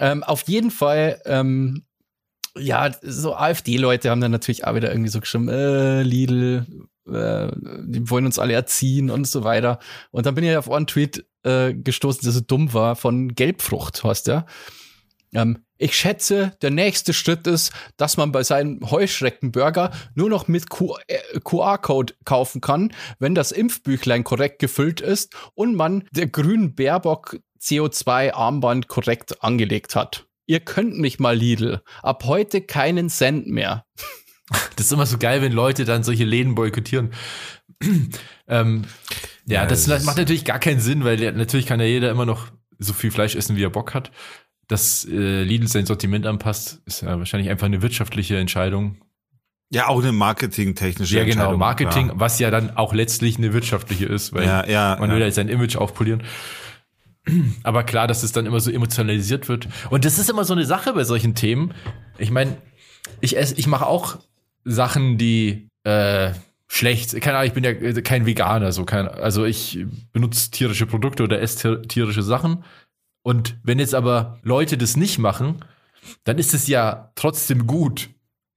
Ähm, 0.00 0.24
auf 0.24 0.48
jeden 0.48 0.70
Fall, 0.72 1.20
ähm, 1.26 1.84
ja, 2.56 2.90
so 3.02 3.34
AfD-Leute 3.34 4.10
haben 4.10 4.20
dann 4.20 4.30
natürlich 4.30 4.64
auch 4.64 4.74
wieder 4.74 4.90
irgendwie 4.90 5.10
so 5.10 5.20
geschrieben, 5.20 5.48
äh, 5.48 6.02
Lidl, 6.02 6.66
äh, 7.06 7.50
die 7.84 8.08
wollen 8.10 8.26
uns 8.26 8.38
alle 8.38 8.54
erziehen 8.54 9.10
und 9.10 9.26
so 9.26 9.44
weiter. 9.44 9.78
Und 10.10 10.26
dann 10.26 10.34
bin 10.34 10.44
ich 10.44 10.56
auf 10.56 10.70
einen 10.70 10.86
Tweet 10.86 11.26
äh, 11.42 11.74
gestoßen, 11.74 12.22
der 12.22 12.32
so 12.32 12.40
dumm 12.40 12.72
war, 12.72 12.96
von 12.96 13.34
Gelbfrucht, 13.34 14.04
heißt 14.04 14.28
der. 14.28 14.46
Ähm, 15.34 15.64
ich 15.76 15.96
schätze, 15.96 16.52
der 16.62 16.70
nächste 16.70 17.12
Schritt 17.12 17.46
ist, 17.46 17.72
dass 17.96 18.16
man 18.16 18.30
bei 18.30 18.44
seinem 18.44 18.88
Heuschreckenburger 18.90 19.90
nur 20.14 20.30
noch 20.30 20.46
mit 20.46 20.70
Q- 20.70 20.96
äh, 21.08 21.18
QR-Code 21.40 22.14
kaufen 22.24 22.60
kann, 22.60 22.92
wenn 23.18 23.34
das 23.34 23.50
Impfbüchlein 23.52 24.22
korrekt 24.22 24.60
gefüllt 24.60 25.00
ist 25.00 25.34
und 25.54 25.74
man 25.74 26.04
der 26.12 26.28
grünen 26.28 26.74
Baerbock 26.74 27.40
CO2-Armband 27.60 28.86
korrekt 28.86 29.42
angelegt 29.42 29.96
hat. 29.96 30.26
Ihr 30.46 30.60
könnt 30.60 30.98
mich 30.98 31.18
mal, 31.18 31.36
Lidl. 31.36 31.82
Ab 32.02 32.24
heute 32.24 32.60
keinen 32.60 33.08
Cent 33.08 33.46
mehr. 33.46 33.84
Das 34.76 34.86
ist 34.86 34.92
immer 34.92 35.06
so 35.06 35.16
geil, 35.16 35.40
wenn 35.40 35.52
Leute 35.52 35.86
dann 35.86 36.02
solche 36.02 36.24
Läden 36.24 36.54
boykottieren. 36.54 37.14
ähm, 38.46 38.84
ja, 39.46 39.62
Ja, 39.62 39.66
das, 39.66 39.86
macht 40.04 40.18
natürlich 40.18 40.44
gar 40.44 40.58
keinen 40.58 40.80
Sinn, 40.80 41.02
weil 41.02 41.32
natürlich 41.32 41.64
kann 41.64 41.80
ja 41.80 41.86
jeder 41.86 42.10
immer 42.10 42.26
noch 42.26 42.48
so 42.78 42.92
viel 42.92 43.10
Fleisch 43.10 43.36
essen, 43.36 43.56
wie 43.56 43.64
er 43.64 43.70
Bock 43.70 43.94
hat. 43.94 44.12
Dass 44.68 45.06
äh, 45.06 45.42
Lidl 45.42 45.66
sein 45.66 45.86
Sortiment 45.86 46.26
anpasst, 46.26 46.82
ist 46.84 47.00
ja 47.00 47.18
wahrscheinlich 47.18 47.48
einfach 47.48 47.64
eine 47.66 47.80
wirtschaftliche 47.80 48.36
Entscheidung. 48.36 48.98
Ja, 49.70 49.88
auch 49.88 50.02
eine 50.02 50.12
marketingtechnische 50.12 51.16
Ja, 51.16 51.24
genau, 51.24 51.32
Entscheidung, 51.32 51.58
Marketing, 51.58 52.06
klar. 52.08 52.20
was 52.20 52.38
ja 52.38 52.50
dann 52.50 52.76
auch 52.76 52.92
letztlich 52.92 53.38
eine 53.38 53.54
wirtschaftliche 53.54 54.04
ist, 54.06 54.34
weil 54.34 54.44
Ja, 54.44 54.66
ja, 54.66 54.96
man 55.00 55.08
ja. 55.08 55.16
will 55.16 55.22
ja 55.22 55.30
sein 55.30 55.48
Image 55.48 55.76
aufpolieren. 55.76 56.22
Aber 57.62 57.84
klar, 57.84 58.06
dass 58.06 58.22
es 58.22 58.32
dann 58.32 58.46
immer 58.46 58.60
so 58.60 58.70
emotionalisiert 58.70 59.48
wird. 59.48 59.68
Und 59.90 60.04
das 60.04 60.18
ist 60.18 60.28
immer 60.28 60.44
so 60.44 60.52
eine 60.52 60.66
Sache 60.66 60.92
bei 60.92 61.04
solchen 61.04 61.34
Themen. 61.34 61.72
Ich 62.18 62.30
meine, 62.30 62.56
ich 63.20 63.36
esse, 63.36 63.54
ich 63.56 63.66
mache 63.66 63.86
auch 63.86 64.18
Sachen, 64.64 65.16
die 65.18 65.68
äh, 65.84 66.32
schlecht. 66.68 67.18
Keine 67.20 67.38
Ahnung, 67.38 67.48
ich 67.48 67.54
bin 67.54 67.64
ja 67.64 67.70
äh, 67.70 68.02
kein 68.02 68.26
Veganer, 68.26 68.72
so 68.72 68.84
kein, 68.84 69.08
also 69.08 69.44
ich 69.44 69.86
benutze 70.12 70.50
tierische 70.50 70.86
Produkte 70.86 71.22
oder 71.22 71.40
esse 71.40 71.58
tier- 71.58 71.82
tierische 71.82 72.22
Sachen. 72.22 72.64
Und 73.22 73.56
wenn 73.62 73.78
jetzt 73.78 73.94
aber 73.94 74.38
Leute 74.42 74.76
das 74.76 74.96
nicht 74.96 75.18
machen, 75.18 75.64
dann 76.24 76.36
ist 76.38 76.52
es 76.52 76.66
ja 76.66 77.10
trotzdem 77.14 77.66
gut. 77.66 78.10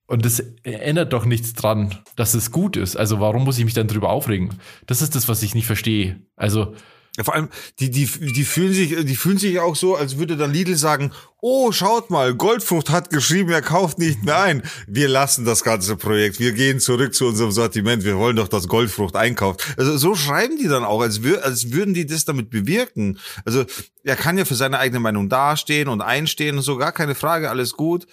Und 0.07 0.26
das 0.26 0.39
ändert 0.63 1.13
doch 1.13 1.26
nichts 1.26 1.53
dran, 1.53 1.95
dass 2.15 2.34
es 2.34 2.51
gut 2.51 2.78
ist. 2.78 2.95
Also 2.95 3.20
warum 3.20 3.43
muss 3.43 3.57
ich 3.57 3.65
mich 3.65 3.74
dann 3.74 3.88
drüber 3.88 4.09
aufregen? 4.09 4.49
Das 4.86 5.01
ist 5.01 5.15
das, 5.15 5.28
was 5.28 5.43
ich 5.43 5.53
nicht 5.55 5.68
verstehe. 5.68 6.22
Also 6.36 6.76
Ja, 7.18 7.24
vor 7.24 7.34
allem, 7.34 7.49
die, 7.80 7.89
die, 7.89 8.05
die 8.05 8.45
fühlen 8.45 8.74
sich, 8.74 8.95
die 8.95 9.15
fühlen 9.15 9.39
sich 9.39 9.59
auch 9.59 9.76
so, 9.76 9.95
als 9.95 10.20
würde 10.20 10.38
dann 10.38 10.53
Lidl 10.53 10.76
sagen, 10.76 11.11
oh, 11.41 11.72
schaut 11.72 12.11
mal, 12.11 12.36
Goldfrucht 12.36 12.91
hat 12.91 13.09
geschrieben, 13.09 13.49
er 13.49 13.63
kauft 13.63 13.97
nicht 13.97 14.24
mehr 14.24 14.39
ein. 14.39 14.61
Wir 14.86 15.07
lassen 15.07 15.43
das 15.43 15.63
ganze 15.63 15.95
Projekt. 15.95 16.39
Wir 16.39 16.51
gehen 16.51 16.80
zurück 16.80 17.15
zu 17.15 17.26
unserem 17.26 17.51
Sortiment. 17.51 18.03
Wir 18.03 18.18
wollen 18.18 18.36
doch, 18.36 18.47
dass 18.47 18.68
Goldfrucht 18.68 19.15
einkauft. 19.15 19.65
Also 19.78 19.97
so 19.97 20.13
schreiben 20.13 20.57
die 20.57 20.68
dann 20.68 20.84
auch, 20.84 21.01
als, 21.01 21.24
wür 21.24 21.43
als 21.43 21.72
würden 21.72 21.95
die 21.95 22.05
das 22.05 22.26
damit 22.26 22.51
bewirken. 22.51 23.18
Also 23.45 23.65
er 24.03 24.15
kann 24.15 24.38
ja 24.38 24.45
für 24.45 24.55
seine 24.55 24.78
eigene 24.78 24.99
Meinung 24.99 25.28
dastehen 25.28 25.88
und 25.89 26.01
einstehen 26.01 26.57
und 26.57 26.61
so, 26.61 26.78
gar 26.78 26.91
keine 26.91 27.15
Frage, 27.15 27.49
alles 27.49 27.74
gut. 27.74 28.05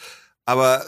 Aber 0.46 0.82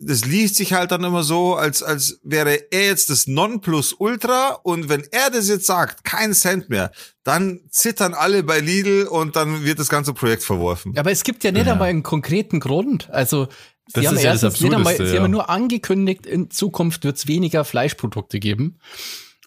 das 0.00 0.24
liest 0.24 0.54
sich 0.54 0.74
halt 0.74 0.92
dann 0.92 1.02
immer 1.02 1.24
so, 1.24 1.56
als, 1.56 1.82
als 1.82 2.20
wäre 2.22 2.70
er 2.70 2.86
jetzt 2.86 3.10
das 3.10 3.26
Nonplusultra 3.26 4.60
und 4.62 4.88
wenn 4.88 5.02
er 5.10 5.30
das 5.30 5.48
jetzt 5.48 5.66
sagt, 5.66 6.04
kein 6.04 6.34
Cent 6.34 6.68
mehr, 6.68 6.92
dann 7.24 7.60
zittern 7.70 8.14
alle 8.14 8.42
bei 8.44 8.60
Lidl 8.60 9.08
und 9.10 9.34
dann 9.36 9.64
wird 9.64 9.78
das 9.80 9.88
ganze 9.88 10.14
Projekt 10.14 10.44
verworfen. 10.44 10.96
Aber 10.96 11.10
es 11.10 11.24
gibt 11.24 11.42
ja 11.44 11.50
nicht 11.50 11.66
Ja. 11.66 11.72
einmal 11.72 11.88
einen 11.88 12.04
konkreten 12.04 12.60
Grund. 12.60 13.10
Also 13.10 13.46
Das 13.92 14.02
sie 14.02 14.08
haben 14.08 14.16
ist 14.16 14.22
ja 14.22 14.32
das 14.32 14.42
erstens 14.44 14.60
nicht 14.62 14.74
einmal, 14.74 14.96
sie 14.96 15.02
haben 15.02 15.12
ja. 15.14 15.28
nur 15.28 15.50
angekündigt, 15.50 16.26
in 16.26 16.50
Zukunft 16.50 17.02
wird 17.04 17.16
es 17.16 17.26
weniger 17.26 17.64
Fleischprodukte 17.64 18.38
geben. 18.38 18.78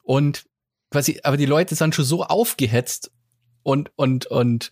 Und 0.03 0.43
quasi, 0.91 1.21
aber 1.23 1.37
die 1.37 1.45
Leute 1.45 1.75
sind 1.75 1.95
schon 1.95 2.05
so 2.05 2.23
aufgehetzt 2.23 3.11
und, 3.63 3.91
und, 3.95 4.25
und 4.25 4.69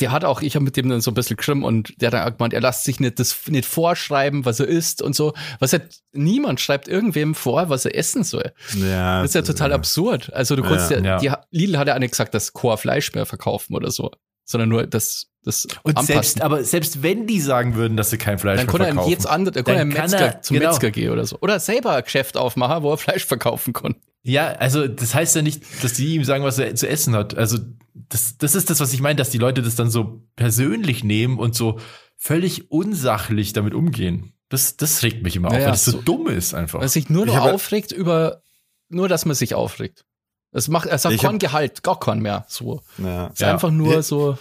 der 0.00 0.10
hat 0.10 0.24
auch, 0.24 0.40
ich 0.42 0.54
habe 0.54 0.64
mit 0.64 0.76
dem 0.76 0.88
dann 0.88 1.00
so 1.00 1.10
ein 1.10 1.14
bisschen 1.14 1.36
geschrieben 1.36 1.62
und 1.64 2.00
der 2.00 2.06
hat 2.08 2.14
dann 2.14 2.26
auch 2.32 2.36
gemeint, 2.36 2.54
er 2.54 2.60
lässt 2.62 2.84
sich 2.84 2.98
nicht 3.00 3.18
das 3.20 3.36
nicht 3.48 3.66
vorschreiben, 3.66 4.44
was 4.44 4.58
er 4.60 4.66
isst 4.68 5.02
und 5.02 5.14
so. 5.14 5.34
Was 5.58 5.72
halt 5.72 6.00
niemand 6.12 6.60
schreibt 6.60 6.88
irgendwem 6.88 7.34
vor, 7.34 7.68
was 7.68 7.84
er 7.84 7.94
essen 7.94 8.24
soll. 8.24 8.52
Ja, 8.74 9.20
Das 9.22 9.30
ist 9.30 9.34
ja 9.34 9.42
total 9.42 9.72
absurd. 9.72 10.32
Also 10.32 10.56
du 10.56 10.62
kannst 10.62 10.90
ja, 10.90 11.00
Ja. 11.00 11.18
die 11.18 11.30
Lidl 11.50 11.78
hat 11.78 11.88
ja 11.88 11.94
auch 11.94 11.98
nicht 11.98 12.12
gesagt, 12.12 12.32
dass 12.34 12.52
Core 12.52 12.78
Fleisch 12.78 13.12
mehr 13.14 13.26
verkaufen 13.26 13.74
oder 13.76 13.90
so, 13.90 14.10
sondern 14.44 14.68
nur 14.70 14.86
das, 14.86 15.26
das 15.44 15.66
Und 15.82 15.90
anpassen. 15.98 16.06
selbst, 16.06 16.40
aber 16.42 16.64
selbst 16.64 17.02
wenn 17.02 17.26
die 17.26 17.40
sagen 17.40 17.74
würden, 17.74 17.96
dass 17.96 18.10
sie 18.10 18.18
kein 18.18 18.38
Fleisch 18.38 18.56
dann 18.58 18.66
mehr 18.66 18.72
kann 18.72 18.80
er 18.80 18.88
in 18.88 18.94
verkaufen, 18.94 19.10
jetzt 19.12 19.26
andere, 19.26 19.62
dann 19.62 19.64
kann 19.64 19.74
er 19.74 19.78
Dann 19.80 19.88
Metzger, 19.88 20.18
er- 20.18 20.42
zum 20.42 20.56
genau. 20.58 20.70
Metzger 20.70 20.90
gehen 20.90 21.10
oder 21.10 21.26
so. 21.26 21.36
Oder 21.40 21.60
selber 21.60 21.94
ein 21.96 22.02
Geschäft 22.02 22.36
aufmachen, 22.36 22.82
wo 22.82 22.92
er 22.92 22.96
Fleisch 22.98 23.26
verkaufen 23.26 23.72
kann. 23.74 23.96
Ja, 24.26 24.48
also 24.52 24.88
das 24.88 25.14
heißt 25.14 25.36
ja 25.36 25.42
nicht, 25.42 25.62
dass 25.82 25.94
die 25.94 26.14
ihm 26.14 26.24
sagen, 26.24 26.44
was 26.44 26.58
er 26.58 26.74
zu 26.74 26.88
essen 26.88 27.14
hat. 27.14 27.36
Also 27.36 27.58
das, 27.94 28.36
das 28.38 28.54
ist 28.54 28.70
das, 28.70 28.80
was 28.80 28.92
ich 28.92 29.00
meine, 29.00 29.16
dass 29.16 29.30
die 29.30 29.38
Leute 29.38 29.62
das 29.62 29.74
dann 29.76 29.90
so 29.90 30.22
persönlich 30.36 31.04
nehmen 31.04 31.38
und 31.38 31.54
so 31.54 31.78
völlig 32.16 32.70
unsachlich 32.70 33.52
damit 33.52 33.74
umgehen. 33.74 34.32
Das, 34.48 34.76
das 34.76 35.02
regt 35.02 35.22
mich 35.22 35.36
immer 35.36 35.48
auf, 35.48 35.54
weil 35.54 35.64
das 35.66 35.84
so, 35.84 35.92
so- 35.92 36.02
dumm 36.02 36.28
ist 36.28 36.54
einfach. 36.54 36.80
Weil 36.80 36.88
sich 36.88 37.08
nur 37.08 37.26
noch 37.26 37.36
aufregt 37.38 37.92
über, 37.92 38.42
nur 38.88 39.08
dass 39.08 39.24
man 39.26 39.34
sich 39.34 39.54
aufregt. 39.54 40.04
Es 40.52 40.68
macht, 40.68 40.86
er 40.88 40.98
sagt 40.98 41.14
Ich 41.14 41.20
kein 41.22 41.38
Gehalt, 41.38 41.82
gar 41.82 41.98
kein 42.00 42.20
mehr. 42.20 42.46
So. 42.48 42.80
Ja. 42.98 43.26
Es 43.26 43.34
ist 43.34 43.40
Ja. 43.40 43.52
einfach 43.52 43.70
nur 43.70 43.94
Ja. 43.94 44.02
so, 44.02 44.38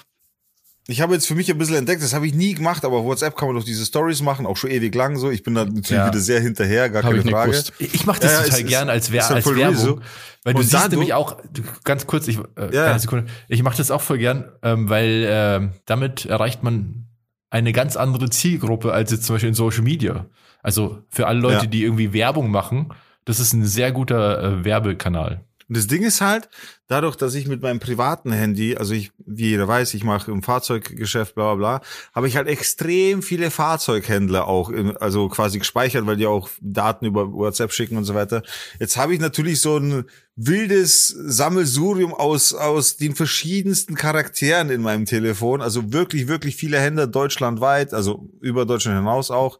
Ich 0.87 1.01
habe 1.01 1.13
jetzt 1.15 1.25
für 1.27 1.33
mich 1.33 1.49
ein 1.49 1.57
bisschen 1.57 1.77
entdeckt, 1.77 2.03
das 2.03 2.13
habe 2.13 2.27
ich 2.27 2.35
nie 2.35 2.53
gemacht, 2.53 2.85
aber 2.85 2.97
auf 2.97 3.05
WhatsApp 3.05 3.35
kann 3.35 3.47
man 3.47 3.57
doch 3.57 3.63
diese 3.63 3.83
Stories 3.85 4.21
machen, 4.21 4.45
auch 4.45 4.55
schon 4.55 4.69
ewig 4.69 4.93
lang 4.93 5.17
so. 5.17 5.31
Ich 5.31 5.41
bin 5.41 5.55
da 5.55 5.65
natürlich 5.65 5.89
Ja. 5.89 6.07
wieder 6.07 6.19
sehr 6.19 6.39
hinterher, 6.41 6.89
gar 6.91 7.01
Hab 7.03 7.09
keine 7.11 7.23
ich 7.23 7.31
Frage. 7.31 7.51
gewusst. 7.51 7.73
Ich 7.79 8.05
mache 8.05 8.19
das 8.19 8.33
Ja, 8.33 8.41
total 8.43 8.59
ist- 8.61 8.67
gern 8.67 8.89
als, 8.89 9.11
Wer 9.11 9.27
als 9.31 9.45
Werbung. 9.47 9.75
so. 9.75 9.99
Weil 10.43 10.53
du 10.53 10.59
Und 10.59 10.63
siehst 10.65 10.75
dadurch- 10.75 10.91
nämlich 10.91 11.13
auch, 11.15 11.37
du, 11.51 11.63
ganz 11.83 12.05
kurz, 12.05 12.27
ich, 12.27 12.37
äh, 12.55 12.71
Ja. 12.71 12.99
Sekunde, 12.99 13.25
ich 13.47 13.63
mache 13.63 13.77
das 13.77 13.89
auch 13.89 14.01
voll 14.01 14.19
gern, 14.19 14.45
ähm, 14.61 14.87
weil 14.87 15.25
ähm, 15.27 15.71
damit 15.85 16.25
erreicht 16.27 16.61
man 16.61 17.07
eine 17.49 17.73
ganz 17.73 17.95
andere 17.95 18.29
Zielgruppe 18.29 18.93
als 18.93 19.09
jetzt 19.11 19.23
zum 19.23 19.35
Beispiel 19.35 19.49
in 19.49 19.55
Social 19.55 19.81
Media. 19.81 20.27
Also 20.61 20.99
für 21.09 21.25
alle 21.25 21.39
Leute, 21.39 21.63
Ja. 21.63 21.65
die 21.65 21.83
irgendwie 21.83 22.13
Werbung 22.13 22.51
machen, 22.51 22.89
das 23.23 23.39
ist 23.39 23.53
ein 23.53 23.65
sehr 23.65 23.91
guter 23.91 24.43
äh, 24.59 24.65
Werbekanal. 24.65 25.43
Und 25.67 25.77
das 25.77 25.87
Ding 25.87 26.03
ist 26.03 26.21
halt, 26.21 26.47
dadurch, 26.87 27.15
dass 27.15 27.33
ich 27.33 27.47
mit 27.47 27.61
meinem 27.61 27.79
privaten 27.79 28.31
Handy, 28.31 28.77
also 28.77 28.93
ich, 28.93 29.11
wie 29.25 29.49
jeder 29.49 29.67
weiß, 29.67 29.95
ich 29.95 30.03
mache 30.03 30.29
im 30.31 30.43
Fahrzeuggeschäft, 30.43 31.33
bla 31.33 31.55
bla 31.55 31.79
bla, 31.79 31.87
habe 32.13 32.27
ich 32.27 32.37
halt 32.37 32.47
extrem 32.47 33.23
viele 33.23 33.49
Fahrzeughändler 33.49 34.47
auch, 34.47 34.69
in, 34.69 34.95
also 34.97 35.27
quasi 35.27 35.57
gespeichert, 35.57 36.05
weil 36.05 36.17
die 36.17 36.27
auch 36.27 36.49
Daten 36.61 37.05
über 37.05 37.31
WhatsApp 37.33 37.71
schicken 37.71 37.97
und 37.97 38.03
so 38.03 38.13
weiter. 38.13 38.43
Jetzt 38.79 38.97
habe 38.97 39.15
ich 39.15 39.19
natürlich 39.19 39.59
so 39.59 39.77
ein 39.77 40.05
wildes 40.35 41.07
Sammelsurium 41.07 42.13
aus, 42.13 42.53
aus 42.53 42.97
den 42.97 43.15
verschiedensten 43.15 43.95
Charakteren 43.95 44.69
in 44.69 44.81
meinem 44.81 45.05
Telefon, 45.05 45.61
also 45.61 45.91
wirklich, 45.91 46.27
wirklich 46.27 46.55
viele 46.55 46.79
Händler 46.79 47.07
deutschlandweit, 47.07 47.93
also 47.93 48.29
über 48.39 48.65
Deutschland 48.65 48.97
hinaus 48.97 49.31
auch. 49.31 49.59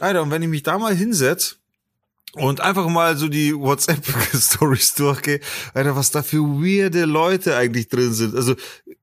Alter, 0.00 0.22
und 0.22 0.30
wenn 0.30 0.42
ich 0.42 0.48
mich 0.48 0.62
da 0.62 0.78
mal 0.78 0.94
hinsetz 0.94 1.58
und 2.34 2.60
einfach 2.60 2.88
mal 2.88 3.16
so 3.16 3.28
die 3.28 3.54
WhatsApp-Stories 3.54 4.94
durchgehe, 4.96 5.40
Alter, 5.74 5.96
was 5.96 6.10
da 6.10 6.22
für 6.22 6.38
weirde 6.42 7.04
Leute 7.04 7.56
eigentlich 7.56 7.88
drin 7.88 8.12
sind. 8.12 8.34
Also 8.34 8.54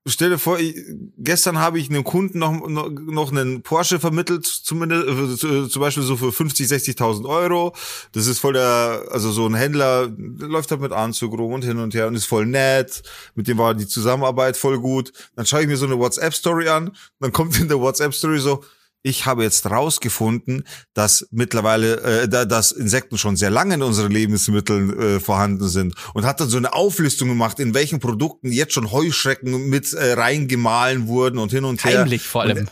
stell 0.05 0.29
dir 0.29 0.37
vor, 0.37 0.59
ich, 0.59 0.75
gestern 1.17 1.57
habe 1.57 1.79
ich 1.79 1.89
einem 1.89 2.03
Kunden 2.03 2.37
noch, 2.39 2.67
noch, 2.67 2.89
noch 2.91 3.31
einen 3.31 3.63
Porsche 3.63 3.99
vermittelt, 3.99 4.45
zumindest 4.45 5.07
äh, 5.07 5.37
zu- 5.37 5.67
zum 5.67 5.81
Beispiel 5.81 6.03
so 6.03 6.15
für 6.17 6.31
50, 6.31 6.67
60.000 6.67 7.27
Euro. 7.27 7.75
Das 8.11 8.27
ist 8.27 8.39
voll 8.39 8.53
der, 8.53 9.05
also 9.09 9.31
so 9.31 9.47
ein 9.47 9.55
Händler, 9.55 10.07
läuft 10.37 10.69
halt 10.71 10.81
mit 10.81 10.91
Anzug 10.91 11.37
rum 11.37 11.53
und 11.53 11.65
hin 11.65 11.79
und 11.79 11.93
her 11.95 12.07
und 12.07 12.15
ist 12.15 12.25
voll 12.27 12.45
nett. 12.45 13.01
Mit 13.33 13.47
dem 13.47 13.57
war 13.57 13.73
die 13.73 13.87
Zusammenarbeit 13.87 14.55
voll 14.55 14.79
gut. 14.79 15.11
Dann 15.35 15.45
schaue 15.47 15.61
ich 15.61 15.67
mir 15.67 15.77
so 15.77 15.87
eine 15.87 15.97
WhatsApp-Story 15.97 16.69
an, 16.69 16.91
dann 17.19 17.31
kommt 17.31 17.59
in 17.59 17.67
der 17.67 17.79
WhatsApp-Story 17.79 18.39
so, 18.39 18.63
ich 19.05 19.27
habe 19.27 19.43
jetzt 19.43 19.69
rausgefunden, 19.69 20.63
dass 20.95 21.27
mittlerweile, 21.29 22.01
äh, 22.23 22.27
da, 22.27 22.43
dass 22.43 22.71
Insekten 22.71 23.19
schon 23.19 23.35
sehr 23.37 23.51
lange 23.51 23.75
in 23.75 23.83
unseren 23.83 24.11
Lebensmitteln 24.11 24.99
äh, 24.99 25.19
vorhanden 25.19 25.69
sind 25.69 25.93
und 26.15 26.25
hat 26.25 26.39
dann 26.39 26.49
so 26.49 26.57
eine 26.57 26.73
Auflistung 26.73 27.29
gemacht, 27.29 27.59
in 27.59 27.75
welchen 27.75 27.99
Produkten 27.99 28.51
jetzt 28.51 28.73
schon 28.73 28.91
Heuschrecken 28.91 29.69
mit 29.69 29.93
äh, 29.93 30.13
reingemahlen 30.13 31.07
wurden 31.07 31.37
und 31.37 31.51
hin 31.51 31.65
und 31.65 31.85
her. 31.85 31.99
heimlich 31.99 32.27
vor 32.27 32.41
allem. 32.41 32.67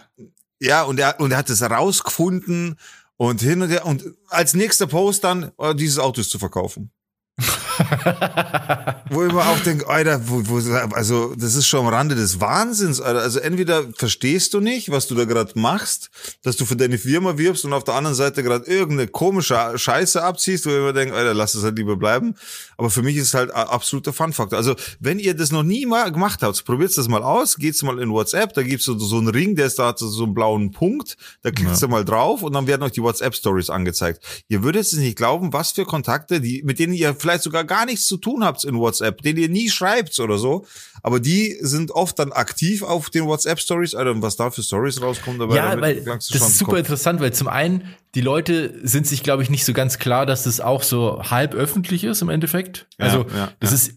Ja, 0.60 0.82
und 0.82 1.00
er, 1.00 1.20
und 1.20 1.32
er 1.32 1.38
hat 1.38 1.52
es 1.52 1.62
herausgefunden 1.62 2.80
und 3.16 3.42
hin 3.42 3.62
und 3.62 3.70
her. 3.70 3.86
Und 3.86 4.04
als 4.30 4.56
nächster 4.56 4.88
Post 4.88 5.24
dann, 5.24 5.52
oh, 5.58 5.74
dieses 5.74 6.00
Auto 6.00 6.20
ist 6.20 6.32
zu 6.32 6.40
verkaufen. 6.40 6.90
Wo 9.10 9.26
ich 9.26 9.32
mir 9.32 9.42
auch 9.42 9.60
denke, 9.60 9.88
Alter, 9.88 10.22
wo, 10.28 10.42
wo, 10.46 10.96
also 10.96 11.34
das 11.36 11.56
ist 11.56 11.68
schon 11.68 11.86
am 11.86 11.94
Rande 11.94 12.16
des 12.16 12.40
Wahnsinns, 12.40 13.02
Alter. 13.02 13.22
Also 13.22 13.40
entweder 13.40 13.84
verstehst 13.96 14.54
du 14.54 14.60
nicht, 14.60 14.92
was 14.92 15.08
du 15.08 15.16
da 15.16 15.26
gerade 15.26 15.52
machst, 15.56 16.10
dass 16.44 16.56
du 16.58 16.66
für 16.66 16.76
deine 16.76 16.98
Firma 16.98 17.38
wirbst 17.38 17.66
und 17.66 17.74
auf 17.74 17.84
der 17.84 17.96
anderen 17.96 18.16
Seite 18.16 18.44
gerade 18.44 18.66
irgendeine 18.66 19.08
komische 19.08 19.74
Scheiße 19.76 20.24
abziehst, 20.24 20.66
wo 20.66 20.70
ich 20.70 20.80
mir 20.80 20.94
denke, 20.94 21.16
Alter, 21.16 21.34
lass 21.34 21.56
es 21.56 21.64
halt 21.64 21.78
lieber 21.78 21.96
bleiben. 21.96 22.36
Aber 22.78 22.90
für 22.90 23.02
mich 23.02 23.16
ist 23.18 23.28
es 23.28 23.34
halt 23.34 23.52
absoluter 23.52 24.14
Fun-Faktor. 24.14 24.58
Also 24.58 24.76
wenn 25.00 25.20
ihr 25.20 25.36
das 25.36 25.52
noch 25.52 25.64
nie 25.64 25.86
mal 25.86 26.12
gemacht 26.12 26.42
habt, 26.42 26.64
probiert 26.66 26.98
das 26.98 27.08
mal 27.08 27.24
aus, 27.24 27.56
geht's 27.58 27.84
mal 27.84 28.00
in 28.00 28.10
WhatsApp, 28.10 28.54
da 28.54 28.64
gibt's 28.64 28.86
so, 28.86 28.98
so 28.98 29.18
einen 29.18 29.30
Ring, 29.30 29.56
der 29.56 29.68
ist 29.68 29.80
da 29.80 29.88
hat 29.88 30.00
so 30.00 30.24
einen 30.24 30.34
blauen 30.34 30.72
Punkt, 30.72 31.18
da 31.42 31.52
klickt 31.52 31.82
ihr 31.82 31.88
mal 31.88 32.06
drauf 32.06 32.44
und 32.44 32.54
dann 32.54 32.68
werden 32.68 32.84
euch 32.84 32.92
die 32.92 33.02
WhatsApp-Stories 33.02 33.70
angezeigt. 33.70 34.24
Ihr 34.48 34.64
würdet 34.64 34.84
es 34.84 34.94
nicht 34.94 35.18
glauben, 35.18 35.54
was 35.54 35.72
für 35.72 35.86
Kontakte, 35.86 36.42
die, 36.42 36.64
mit 36.64 36.80
denen 36.80 36.94
ihr 36.94 37.16
vielleicht 37.16 37.44
sogar 37.44 37.63
gar 37.64 37.86
nichts 37.86 38.06
zu 38.08 38.18
tun 38.18 38.44
habt 38.44 38.64
in 38.64 38.76
WhatsApp, 38.78 39.22
denen 39.22 39.40
ihr 39.40 39.50
nie 39.50 39.70
schreibt 39.70 40.20
oder 40.20 40.38
so, 40.38 40.66
aber 41.02 41.20
die 41.20 41.58
sind 41.62 41.92
oft 41.92 42.18
dann 42.20 42.32
aktiv 42.32 42.84
auf 42.84 43.10
den 43.10 43.26
WhatsApp-Stories, 43.26 43.96
Alter, 43.96 44.12
und 44.12 44.22
was 44.22 44.36
da 44.36 44.52
für 44.52 44.64
Stories 44.64 45.02
rauskommt, 45.02 45.42
aber 45.42 45.56
ja, 45.56 45.80
weil 45.82 46.02
das 46.02 46.30
ist 46.30 46.58
super 46.58 46.72
Kopf. 46.72 46.80
interessant, 46.80 47.20
weil 47.20 47.34
zum 47.34 47.48
einen, 47.48 47.84
die 48.16 48.22
Leute 48.22 48.80
sind 48.84 49.08
sich, 49.08 49.24
glaube 49.24 49.44
ich, 49.44 49.50
nicht 49.50 49.66
so 49.66 49.74
ganz 49.74 49.98
klar, 50.00 50.26
dass 50.26 50.44
das 50.44 50.60
auch 50.62 50.84
so 50.84 51.22
halb 51.24 51.54
öffentlich 51.56 52.04
ist 52.04 52.22
im 52.22 52.30
Endeffekt. 52.30 52.88
Ja, 53.00 53.06
Also 53.06 53.26
ja, 53.36 53.52
das 53.60 53.72
ja. 53.72 53.76
ist, 53.76 53.94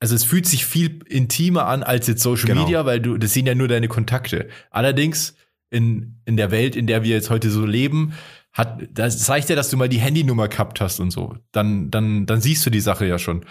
also 0.00 0.14
es 0.14 0.24
fühlt 0.24 0.46
sich 0.46 0.64
viel 0.64 1.00
intimer 1.08 1.66
an 1.66 1.82
als 1.82 2.06
jetzt 2.06 2.22
Social 2.22 2.46
Genau. 2.46 2.62
Media, 2.62 2.86
weil 2.86 3.00
du, 3.00 3.18
das 3.18 3.32
sehen 3.34 3.46
ja 3.46 3.54
nur 3.54 3.68
deine 3.68 3.86
Kontakte. 3.88 4.48
Allerdings 4.70 5.34
in, 5.70 6.16
in 6.24 6.36
der 6.36 6.50
Welt, 6.50 6.74
in 6.74 6.86
der 6.86 7.04
wir 7.04 7.10
jetzt 7.14 7.30
heute 7.30 7.50
so 7.50 7.64
leben, 7.66 8.14
hat, 8.52 8.82
das 8.92 9.28
reicht 9.28 9.48
ja, 9.48 9.56
dass 9.56 9.70
du 9.70 9.76
mal 9.76 9.88
die 9.88 10.00
Handynummer 10.00 10.48
gehabt 10.48 10.80
hast 10.80 10.98
und 11.00 11.10
so. 11.10 11.36
Dann, 11.52 11.90
dann, 11.90 12.26
dann 12.26 12.40
siehst 12.40 12.66
du 12.66 12.70
die 12.70 12.80
Sache 12.80 13.06
ja 13.06 13.18
schon. 13.18 13.44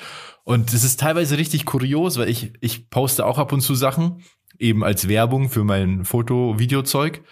Und 0.43 0.73
das 0.73 0.83
ist 0.83 0.99
teilweise 0.99 1.37
richtig 1.37 1.65
kurios, 1.65 2.17
weil 2.17 2.29
ich, 2.29 2.53
ich 2.59 2.89
poste 2.89 3.25
auch 3.25 3.37
ab 3.37 3.53
und 3.53 3.61
zu 3.61 3.75
Sachen, 3.75 4.23
eben 4.57 4.83
als 4.83 5.07
Werbung 5.07 5.49
für 5.49 5.63
mein 5.63 6.03
Foto-Video-Zeug. 6.03 7.23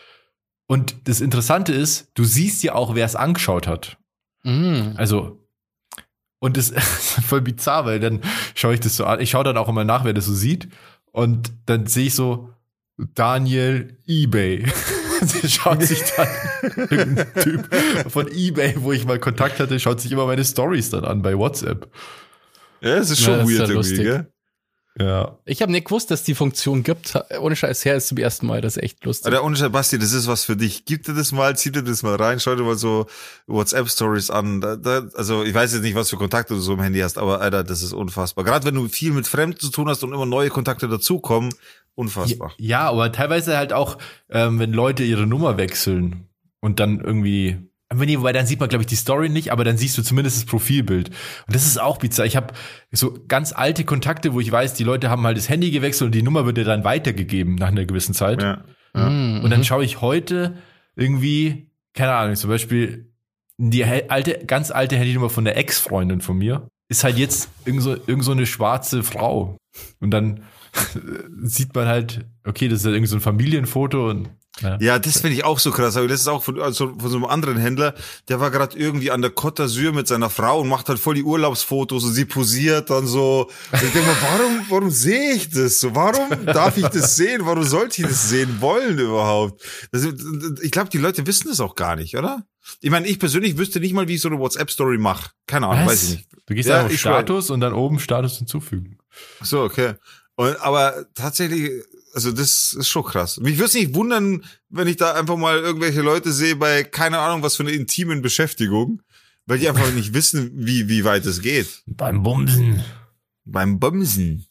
Und 0.68 1.08
das 1.08 1.22
Interessante 1.22 1.74
ist, 1.74 2.12
du 2.14 2.24
siehst 2.24 2.64
ja 2.64 2.76
auch, 2.76 2.96
wer 2.96 3.06
es 3.06 3.16
angeschaut 3.16 3.68
hat. 3.68 3.98
Mm. 4.44 4.92
Also, 4.96 5.46
und 6.40 6.56
das 6.56 6.70
ist 6.70 7.20
voll 7.26 7.42
bizarr, 7.42 7.86
weil 7.86 8.00
dann 8.00 8.22
schaue 8.56 8.76
ich 8.76 8.80
das 8.80 8.96
so 8.96 9.06
an. 9.06 9.20
Ich 9.20 9.32
schaue 9.32 9.44
dann 9.44 9.58
auch 9.58 9.70
immer 9.70 9.84
nach, 9.84 10.06
wer 10.06 10.14
das 10.14 10.26
so 10.26 10.34
sieht. 10.34 10.70
Und 11.12 11.52
dann 11.66 11.86
sehe 11.88 12.08
ich 12.08 12.16
so, 12.16 12.54
Daniel 13.14 13.98
eBay. 14.08 14.66
Der 15.42 15.48
schaut 15.48 15.84
sich 15.84 16.04
dann 16.16 16.28
irgendein 16.90 17.34
Typ 17.36 17.70
von 18.10 18.28
eBay, 18.28 18.76
wo 18.78 18.92
ich 18.92 19.06
mal 19.06 19.20
Kontakt 19.20 19.60
hatte, 19.60 19.80
schaut 19.80 20.02
sich 20.02 20.12
immer 20.12 20.26
meine 20.26 20.44
Stories 20.46 20.90
dann 20.90 21.06
an 21.06 21.22
bei 21.22 21.38
WhatsApp. 21.38 21.90
Ja, 22.82 22.98
es 22.98 23.10
ist 23.10 23.20
Ja, 23.20 23.26
schon 23.26 23.40
ist 23.42 23.50
weird 23.50 23.70
ja 23.70 23.70
irgendwie, 23.70 23.74
lustig. 23.76 24.04
gell? 24.04 24.32
Ja. 25.00 25.38
Ich 25.46 25.62
habe 25.62 25.72
nicht 25.72 25.86
gewusst, 25.86 26.10
dass 26.10 26.24
die 26.24 26.34
Funktion 26.34 26.82
gibt. 26.82 27.18
Ohne 27.40 27.56
Scheiß 27.56 27.86
her 27.86 27.96
ist 27.96 28.08
zum 28.08 28.18
ersten 28.18 28.48
Mal. 28.48 28.62
Das 28.62 28.78
ist 28.78 28.84
echt 28.84 29.06
lustig. 29.06 29.28
Alter, 29.28 29.44
ohne 29.44 29.56
Scheiß, 29.56 29.72
Basti, 29.72 30.00
das 30.00 30.12
ist 30.12 30.28
was 30.28 30.44
für 30.44 30.58
dich. 30.58 30.86
Gib 30.86 31.04
dir 31.04 31.14
das 31.14 31.32
mal, 31.32 31.56
zieh 31.56 31.72
dir 31.72 31.84
das 31.84 32.02
mal 32.02 32.16
rein, 32.16 32.40
schau 32.40 32.56
dir 32.56 32.64
mal 32.64 32.78
so 32.78 33.06
WhatsApp-Stories 33.46 34.32
an. 34.32 34.60
Da, 34.62 34.76
da, 34.76 35.08
also 35.14 35.44
ich 35.44 35.54
weiß 35.54 35.74
jetzt 35.74 35.84
nicht, 35.84 35.96
was 35.96 36.10
für 36.10 36.18
Kontakte 36.18 36.56
du 36.56 36.60
so 36.60 36.74
im 36.74 36.82
Handy 36.82 37.00
hast, 37.00 37.18
aber 37.18 37.42
Alter, 37.42 37.64
das 37.64 37.84
ist 37.84 37.94
unfassbar. 37.94 38.44
Gerade 38.44 38.66
wenn 38.66 38.76
du 38.76 38.88
viel 38.88 39.12
mit 39.12 39.28
Fremden 39.28 39.60
zu 39.60 39.70
tun 39.70 39.88
hast 39.88 40.04
und 40.04 40.14
immer 40.14 40.26
neue 40.26 40.50
Kontakte 40.50 40.88
dazukommen, 40.88 41.54
unfassbar. 41.94 42.54
Ja, 42.58 42.90
aber 42.90 43.12
teilweise 43.12 43.58
halt 43.58 43.74
auch, 43.74 43.98
ähm, 44.30 44.60
wenn 44.60 44.74
Leute 44.74 45.04
ihre 45.04 45.28
Nummer 45.28 45.58
wechseln 45.58 46.28
und 46.60 46.80
dann 46.80 47.00
irgendwie 47.00 47.58
Nee, 47.94 48.22
weil 48.22 48.34
dann 48.34 48.46
sieht 48.46 48.60
man, 48.60 48.68
glaube 48.68 48.84
ich, 48.84 48.88
die 48.88 48.96
Story 48.96 49.30
nicht, 49.30 49.52
aber 49.52 49.64
dann 49.64 49.78
siehst 49.78 49.98
du 49.98 50.02
zumindest 50.02 50.38
das 50.38 50.46
Profilbild. 50.46 51.10
Und 51.10 51.56
das 51.56 51.66
ist 51.66 51.80
auch 51.80 51.98
bizarr. 51.98 52.26
Ich 52.26 52.36
habe 52.36 52.54
so 52.92 53.18
ganz 53.28 53.54
alte 53.54 53.86
Kontakte, 53.86 54.34
wo 54.34 54.42
ich 54.42 54.52
weiß, 54.52 54.74
die 54.74 54.84
Leute 54.84 55.10
haben 55.10 55.24
halt 55.24 55.38
das 55.38 55.48
Handy 55.48 55.72
gewechselt 55.72 56.08
und 56.08 56.16
die 56.16 56.22
Nummer 56.22 56.46
wird 56.46 56.58
dir 56.58 56.66
dann 56.66 56.84
weitergegeben 56.84 57.56
nach 57.56 57.70
einer 57.70 57.86
gewissen 57.86 58.14
Zeit. 58.14 58.42
Ja. 58.42 58.66
Ja. 58.94 59.10
Mhm. 59.10 59.44
Und 59.44 59.52
dann 59.52 59.64
schaue 59.64 59.86
ich 59.86 60.02
heute 60.02 60.58
irgendwie, 60.96 61.72
keine 61.94 62.14
Ahnung, 62.14 62.36
zum 62.36 62.50
Beispiel 62.50 63.14
die 63.58 63.86
alte, 63.86 64.46
ganz 64.46 64.72
alte 64.72 64.98
Handynummer 64.98 65.30
von 65.30 65.46
der 65.46 65.58
Ex-Freundin 65.58 66.22
von 66.22 66.38
mir 66.38 66.68
ist 66.90 67.04
halt 67.04 67.18
jetzt 67.18 67.50
irgend 67.66 67.84
so, 67.84 67.96
irgend 67.96 68.24
so 68.24 68.32
eine 68.32 68.46
schwarze 68.46 69.04
Frau. 69.04 69.58
Und 70.00 70.12
dann 70.12 70.44
sieht 71.42 71.74
man 71.76 71.88
halt, 71.88 72.26
okay, 72.46 72.68
das 72.68 72.80
ist 72.80 72.86
halt 72.86 72.96
irgendwie 72.96 73.10
so 73.10 73.18
ein 73.18 73.22
Familienfoto 73.22 74.10
und 74.10 74.30
ja, 74.62 74.78
ja 74.80 75.00
das 75.00 75.20
finde 75.22 75.36
ich 75.36 75.44
auch 75.44 75.60
so 75.60 75.72
krass. 75.72 75.98
Aber 75.98 76.08
das 76.08 76.22
ist 76.22 76.28
auch 76.28 76.44
von, 76.44 76.62
also 76.62 76.96
von 76.98 77.10
so 77.10 77.18
einem 77.18 77.26
anderen 77.26 77.58
Händler, 77.58 77.94
der 78.28 78.40
war 78.40 78.52
gerade 78.52 78.78
irgendwie 78.78 79.12
an 79.12 79.22
der 79.22 79.32
Côte 79.32 79.64
d'Azur 79.64 79.92
mit 79.92 80.08
seiner 80.08 80.30
Frau 80.30 80.62
und 80.62 80.68
macht 80.68 80.90
halt 80.90 81.00
voll 81.00 81.16
die 81.16 81.24
Urlaubsfotos 81.24 82.04
und 82.04 82.14
sie 82.14 82.26
posiert 82.26 82.90
dann 82.90 83.08
so. 83.08 83.50
Und 83.72 83.84
ich 83.84 83.92
denke 83.92 84.08
mal, 84.08 84.18
warum, 84.22 84.66
warum 84.70 84.90
sehe 84.90 85.34
ich 85.34 85.50
das 85.50 85.80
so? 85.80 85.96
Warum 85.96 86.46
darf 86.46 86.78
ich 86.78 86.88
das 86.88 87.16
sehen? 87.16 87.42
Warum 87.46 87.64
sollte 87.64 88.02
ich 88.02 88.08
das 88.08 88.30
sehen 88.30 88.62
wollen 88.62 89.00
überhaupt? 89.00 89.62
Das, 89.92 90.08
ich 90.62 90.72
glaube, 90.72 90.90
die 90.90 90.98
Leute 90.98 91.26
wissen 91.28 91.50
das 91.50 91.60
auch 91.60 91.76
gar 91.76 91.96
nicht, 91.96 92.18
oder? 92.18 92.44
Ich 92.82 92.90
meine, 92.90 93.08
ich 93.08 93.20
persönlich 93.20 93.58
wüsste 93.58 93.80
nicht 93.80 93.94
mal, 93.94 94.08
wie 94.08 94.16
ich 94.16 94.22
so 94.22 94.30
eine 94.30 94.40
WhatsApp-Story 94.40 94.98
mache. 94.98 95.32
Keine 95.48 95.68
Ahnung, 95.68 95.86
Was? 95.86 95.94
weiß 95.94 96.04
ich 96.04 96.10
nicht. 96.18 96.28
Du 96.46 96.54
gehst 96.54 96.70
Ja, 96.70 96.80
einfach 96.80 96.92
auf 96.92 97.00
Status 97.00 97.50
und 97.50 97.60
dann 97.62 97.74
oben 97.74 98.00
Status 98.00 98.38
hinzufügen. 98.38 98.98
So, 99.42 99.64
okay. 99.64 99.94
Und, 100.36 100.60
aber 100.62 101.06
tatsächlich, 101.16 101.72
also 102.18 102.32
das 102.32 102.74
ist 102.74 102.88
schon 102.88 103.04
krass. 103.04 103.38
Mich 103.38 103.58
würde 103.58 103.66
es 103.66 103.74
nicht 103.76 103.94
wundern, 103.94 104.44
wenn 104.70 104.88
ich 104.88 104.98
da 104.98 105.14
einfach 105.14 105.38
mal 105.38 105.60
irgendwelche 105.60 106.02
Leute 106.02 106.32
sehe 106.32 106.56
bei 106.56 106.84
keine 106.84 107.20
Ahnung 107.20 107.44
was 107.44 107.58
für 107.58 107.62
eine 107.62 107.74
intimen 107.74 108.24
Beschäftigung, 108.24 109.04
weil 109.46 109.60
die 109.60 109.70
einfach 109.70 109.94
nicht 109.94 110.16
wissen, 110.16 110.50
wie, 110.56 110.90
wie 110.90 111.04
weit 111.04 111.28
es 111.28 111.44
geht. 111.44 111.84
Beim 111.86 112.24
Bumsen. 112.24 112.84
Beim 113.46 113.80
Bumsen. 113.80 114.47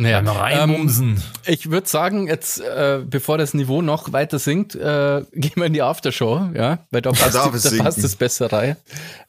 Naja, 0.00 0.20
Beim 0.22 0.36
Reinbumsen. 0.36 1.22
Ich 1.46 1.70
würde 1.70 1.86
sagen, 1.88 2.26
jetzt, 2.26 2.60
äh, 2.60 3.02
bevor 3.04 3.38
das 3.38 3.54
Niveau 3.54 3.82
noch 3.82 4.12
weiter 4.12 4.38
sinkt, 4.38 4.74
äh, 4.74 5.24
gehen 5.32 5.52
wir 5.56 5.66
in 5.66 5.72
die 5.72 5.82
Aftershow, 5.82 6.50
ja, 6.54 6.86
weil 6.90 7.02
da 7.02 7.10
passt, 7.12 7.34
da 7.34 7.52
sinken. 7.52 7.84
passt 7.84 7.98
es 7.98 8.16
besser 8.16 8.52
rein. 8.52 8.76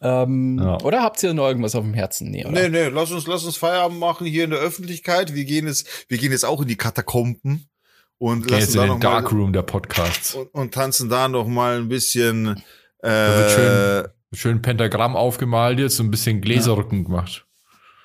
Ähm, 0.01 0.59
Ja. 0.59 0.79
Oder 0.81 1.01
habt 1.03 1.21
ihr 1.23 1.33
noch 1.33 1.47
irgendwas 1.47 1.75
auf 1.75 1.83
dem 1.83 1.93
Herzen? 1.93 2.31
Nee, 2.31 2.45
oder? 2.45 2.53
Nee, 2.53 2.69
nee, 2.69 2.87
lass 2.87 3.11
uns, 3.11 3.27
lass 3.27 3.43
uns 3.43 3.57
Feierabend 3.57 3.99
machen 3.99 4.25
hier 4.25 4.45
in 4.45 4.51
der 4.51 4.59
Öffentlichkeit. 4.59 5.35
Wir 5.35 5.45
gehen 5.45 5.67
jetzt, 5.67 5.87
wir 6.07 6.17
gehen 6.17 6.31
jetzt 6.31 6.45
auch 6.45 6.61
in 6.61 6.67
die 6.67 6.77
Katakomben 6.77 7.69
und 8.17 8.49
jetzt 8.49 8.51
lassen 8.51 8.71
in 8.71 8.75
da 8.77 8.81
den 8.83 8.87
noch 8.87 8.97
mal, 8.99 9.01
Darkroom 9.21 9.53
der 9.53 9.63
Podcasts. 9.63 10.35
und, 10.35 10.47
und 10.53 10.73
tanzen 10.73 11.09
da 11.09 11.27
noch 11.27 11.47
mal 11.47 11.77
ein 11.77 11.89
bisschen, 11.89 12.61
wird 13.01 14.05
äh, 14.05 14.09
Schön 14.33 14.61
Pentagramm 14.61 15.17
aufgemalt 15.17 15.79
jetzt, 15.79 15.97
so 15.97 16.03
ein 16.03 16.11
bisschen 16.11 16.39
Gläserrücken 16.39 17.03
gemacht. 17.03 17.45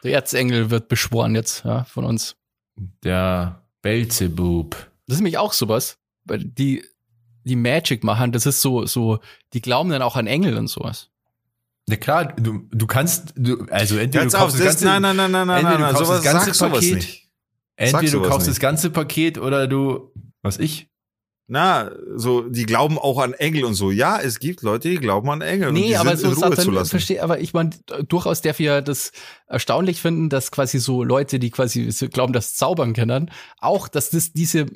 Der 0.03 0.12
Erzengel 0.14 0.71
wird 0.71 0.89
beschworen 0.89 1.35
jetzt, 1.37 1.64
ja, 1.64 1.85
von 1.85 2.05
uns. 2.05 2.35
Der 3.05 3.62
Belzebub. 3.83 4.74
Das 5.07 5.16
ist 5.16 5.20
nämlich 5.20 5.39
auch 5.39 5.53
sowas, 5.53 5.99
weil 6.24 6.45
die, 6.45 6.85
die 7.45 7.57
Magic 7.57 8.05
machen, 8.05 8.33
das 8.33 8.47
ist 8.47 8.61
so, 8.61 8.87
so, 8.87 9.20
die 9.53 9.61
glauben 9.61 9.91
dann 9.91 10.03
auch 10.03 10.16
an 10.16 10.27
Engel 10.27 10.57
und 10.59 10.68
sowas. 10.68 11.11
Na 11.89 11.97
klar, 11.97 12.33
du, 12.33 12.68
du 12.72 12.87
kannst, 12.87 13.33
du, 13.37 13.64
also 13.70 13.97
entweder 13.97 14.24
Jetzt 14.24 14.35
du 14.35 14.39
auf, 14.39 14.45
kaufst 14.45 14.59
das, 14.59 14.64
das 14.64 14.83
ganze, 14.83 14.85
nein, 14.87 15.03
nein, 15.03 15.16
nein, 15.16 15.31
nein, 15.31 15.47
nein, 15.47 15.59
entweder 15.59 15.79
nein, 15.79 15.79
du 15.79 15.85
nein, 15.85 15.95
kaufst 15.95 16.07
sowas, 16.07 16.22
das 16.24 16.33
ganze 16.33 16.70
Paket, 16.70 17.22
entweder 17.77 18.12
du 18.12 18.22
kaufst 18.22 18.39
nicht. 18.41 18.49
das 18.49 18.61
ganze 18.61 18.91
Paket 18.91 19.39
oder 19.39 19.68
du, 19.68 20.12
was 20.43 20.59
ich? 20.59 20.89
Na, 21.49 21.93
so, 22.17 22.43
die 22.43 22.67
glauben 22.67 22.99
auch 22.99 23.19
an 23.19 23.33
Engel 23.33 23.65
und 23.65 23.75
so. 23.75 23.93
Ja, 23.93 24.19
es 24.21 24.41
gibt 24.41 24.63
Leute, 24.63 24.89
die 24.89 24.97
glauben 24.97 25.31
an 25.31 25.43
Engel 25.43 25.69
und 25.69 25.75
Nee, 25.75 25.89
die 25.89 25.97
aber 25.97 26.17
sind 26.17 26.35
so 26.35 26.45
in 26.45 26.53
Ruhe 26.53 26.57
zu 26.57 26.71
lassen. 26.73 26.91
verstehe, 26.91 27.23
aber 27.23 27.39
ich 27.39 27.53
meine, 27.55 27.71
durchaus 28.09 28.41
darf 28.41 28.59
ja 28.59 28.81
das 28.81 29.13
erstaunlich 29.47 30.01
finden, 30.01 30.29
dass 30.29 30.51
quasi 30.51 30.81
so 30.81 31.05
Leute, 31.05 31.39
die 31.39 31.51
quasi 31.51 31.93
so 31.93 32.09
glauben, 32.09 32.33
das 32.33 32.57
Zaubern 32.57 32.95
kennen, 32.95 33.31
auch, 33.61 33.87
dass 33.87 34.11
das 34.11 34.33
diese 34.33 34.67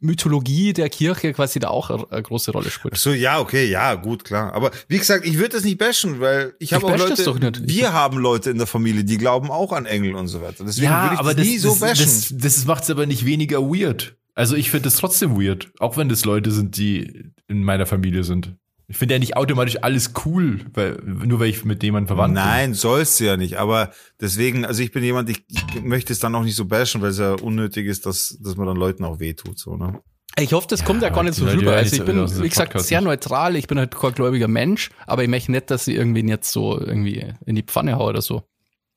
Mythologie 0.00 0.72
der 0.72 0.88
Kirche 0.88 1.32
quasi 1.32 1.60
da 1.60 1.68
auch 1.68 1.90
eine, 1.90 2.22
große 2.22 2.50
Rolle 2.50 2.70
spielt. 2.70 2.96
So, 2.96 3.12
ja, 3.12 3.38
okay, 3.38 3.70
ja, 3.70 3.94
gut, 3.94 4.24
klar. 4.24 4.52
Aber 4.52 4.72
wie 4.88 4.98
gesagt, 4.98 5.24
ich 5.24 5.38
würde 5.38 5.50
das 5.50 5.64
nicht 5.64 5.78
bashen, 5.78 6.20
weil 6.20 6.54
ich 6.58 6.72
habe 6.72 6.86
auch 6.86 6.98
Leute, 6.98 7.10
das 7.10 7.24
doch 7.24 7.38
nicht. 7.38 7.66
wir 7.66 7.92
haben 7.92 8.18
Leute 8.18 8.50
in 8.50 8.58
der 8.58 8.66
Familie, 8.66 9.04
die 9.04 9.16
glauben 9.16 9.50
auch 9.50 9.72
an 9.72 9.86
Engel 9.86 10.16
und 10.16 10.26
so 10.26 10.42
weiter. 10.42 10.64
Deswegen 10.64 10.90
würde 10.90 11.14
ich 11.14 11.36
das, 11.36 11.46
nie 11.46 11.58
so 11.58 11.70
das, 11.70 11.80
bashen. 11.80 12.04
das, 12.04 12.34
das 12.56 12.64
macht 12.66 12.82
es 12.82 12.90
aber 12.90 13.06
nicht 13.06 13.24
weniger 13.24 13.60
weird. 13.62 14.16
Also 14.36 14.54
ich 14.54 14.70
finde 14.70 14.88
es 14.88 14.96
trotzdem 14.96 15.40
weird, 15.40 15.72
auch 15.80 15.96
wenn 15.96 16.10
das 16.10 16.26
Leute 16.26 16.50
sind, 16.50 16.76
die 16.76 17.32
in 17.48 17.64
meiner 17.64 17.86
Familie 17.86 18.22
sind. 18.22 18.54
Ich 18.86 18.98
finde 18.98 19.14
ja 19.14 19.18
nicht 19.18 19.36
automatisch 19.36 19.82
alles 19.82 20.12
cool, 20.24 20.60
weil, 20.74 20.98
nur 21.02 21.40
weil 21.40 21.48
ich 21.48 21.64
mit 21.64 21.82
jemandem 21.82 22.06
verwandt 22.06 22.34
Nein, 22.34 22.74
sollst 22.74 23.18
du 23.18 23.24
ja 23.24 23.36
nicht. 23.36 23.58
Aber 23.58 23.90
deswegen, 24.20 24.64
also 24.64 24.82
ich 24.82 24.92
bin 24.92 25.02
jemand, 25.02 25.30
ich, 25.30 25.42
ich 25.48 25.82
möchte 25.82 26.12
es 26.12 26.20
dann 26.20 26.34
auch 26.34 26.44
nicht 26.44 26.54
so 26.54 26.66
bashen, 26.66 27.00
weil 27.00 27.10
es 27.10 27.18
ja 27.18 27.32
unnötig 27.32 27.86
ist, 27.86 28.06
dass, 28.06 28.38
dass 28.40 28.56
man 28.56 28.66
dann 28.66 28.76
Leuten 28.76 29.04
auch 29.04 29.18
wehtut, 29.18 29.58
so, 29.58 29.76
ne? 29.76 30.00
Ich 30.38 30.52
hoffe, 30.52 30.66
das 30.68 30.84
kommt 30.84 31.02
ja 31.02 31.08
gar 31.08 31.22
nicht 31.22 31.34
so 31.34 31.46
rüber. 31.46 31.72
Also 31.72 31.96
ich 31.96 32.04
bin, 32.04 32.18
wie 32.42 32.48
gesagt, 32.48 32.78
sehr 32.78 33.00
neutral. 33.00 33.56
Ich 33.56 33.68
bin 33.68 33.78
halt 33.78 33.96
kein 33.96 34.12
gläubiger 34.12 34.48
Mensch, 34.48 34.90
aber 35.06 35.22
ich 35.22 35.30
möchte 35.30 35.50
nicht, 35.50 35.70
dass 35.70 35.86
sie 35.86 35.94
irgendwen 35.94 36.28
jetzt 36.28 36.52
so 36.52 36.78
irgendwie 36.78 37.32
in 37.46 37.54
die 37.54 37.62
Pfanne 37.62 37.96
hauen 37.96 38.10
oder 38.10 38.20
so. 38.20 38.42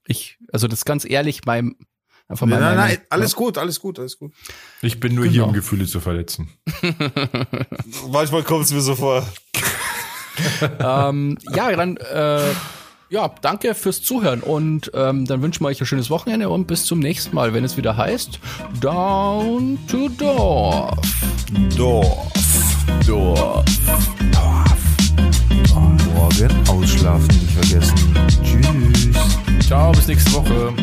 Ich, 0.05 0.37
also 0.51 0.67
das 0.67 0.79
ist 0.79 0.85
ganz 0.85 1.09
ehrlich, 1.09 1.45
mein, 1.45 1.75
einfach 2.29 2.45
Nein, 2.47 2.59
mal 2.61 2.65
nein, 2.67 2.77
meine- 2.77 2.93
nein, 2.93 3.01
alles 3.09 3.35
gut, 3.35 3.57
alles 3.57 3.79
gut, 3.81 3.99
alles 3.99 4.17
gut. 4.17 4.31
Ich 4.81 4.99
bin 4.99 5.15
nur 5.15 5.25
hier, 5.25 5.33
Genau. 5.33 5.47
um 5.47 5.53
Gefühle 5.53 5.85
zu 5.87 5.99
verletzen. 5.99 6.49
Manchmal 8.09 8.43
kommt 8.43 8.65
es 8.65 8.71
mir 8.73 8.81
so 8.81 8.95
vor. 8.95 9.27
ähm, 10.79 11.37
ja, 11.53 11.75
dann, 11.75 11.97
äh, 11.97 12.51
ja, 13.09 13.29
danke 13.41 13.73
fürs 13.75 14.01
Zuhören 14.03 14.41
und 14.41 14.91
ähm, 14.93 15.25
dann 15.25 15.41
wünschen 15.41 15.63
wir 15.63 15.67
euch 15.67 15.81
ein 15.81 15.87
schönes 15.87 16.09
Wochenende 16.09 16.47
und 16.49 16.67
bis 16.67 16.85
zum 16.85 16.99
nächsten 16.99 17.35
Mal, 17.35 17.53
wenn 17.53 17.63
es 17.65 17.75
wieder 17.75 17.97
heißt 17.97 18.39
Down 18.79 19.77
to 19.87 20.07
Dorf. 20.09 20.97
Dorf. 21.75 22.31
Dorf. 23.07 23.65
Morgen 26.13 26.67
ausschlafen 26.69 27.27
nicht 27.27 27.51
vergessen. 27.51 28.15
Tschüss. 28.43 29.65
Ciao, 29.67 29.91
bis 29.91 30.07
nächste 30.07 30.31
Woche. 30.33 30.73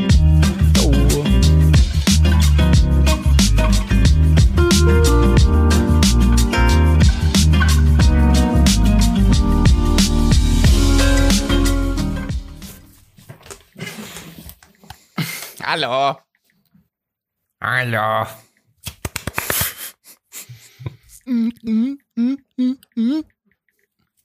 Hallo. 15.69 16.17
Hallo. 17.61 18.25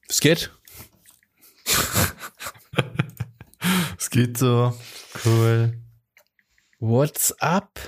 Es 0.08 0.20
geht. 0.20 0.52
Es 3.98 4.10
geht 4.12 4.38
so. 4.38 4.78
Cool. 5.26 5.82
What's 6.78 7.34
up? 7.42 7.80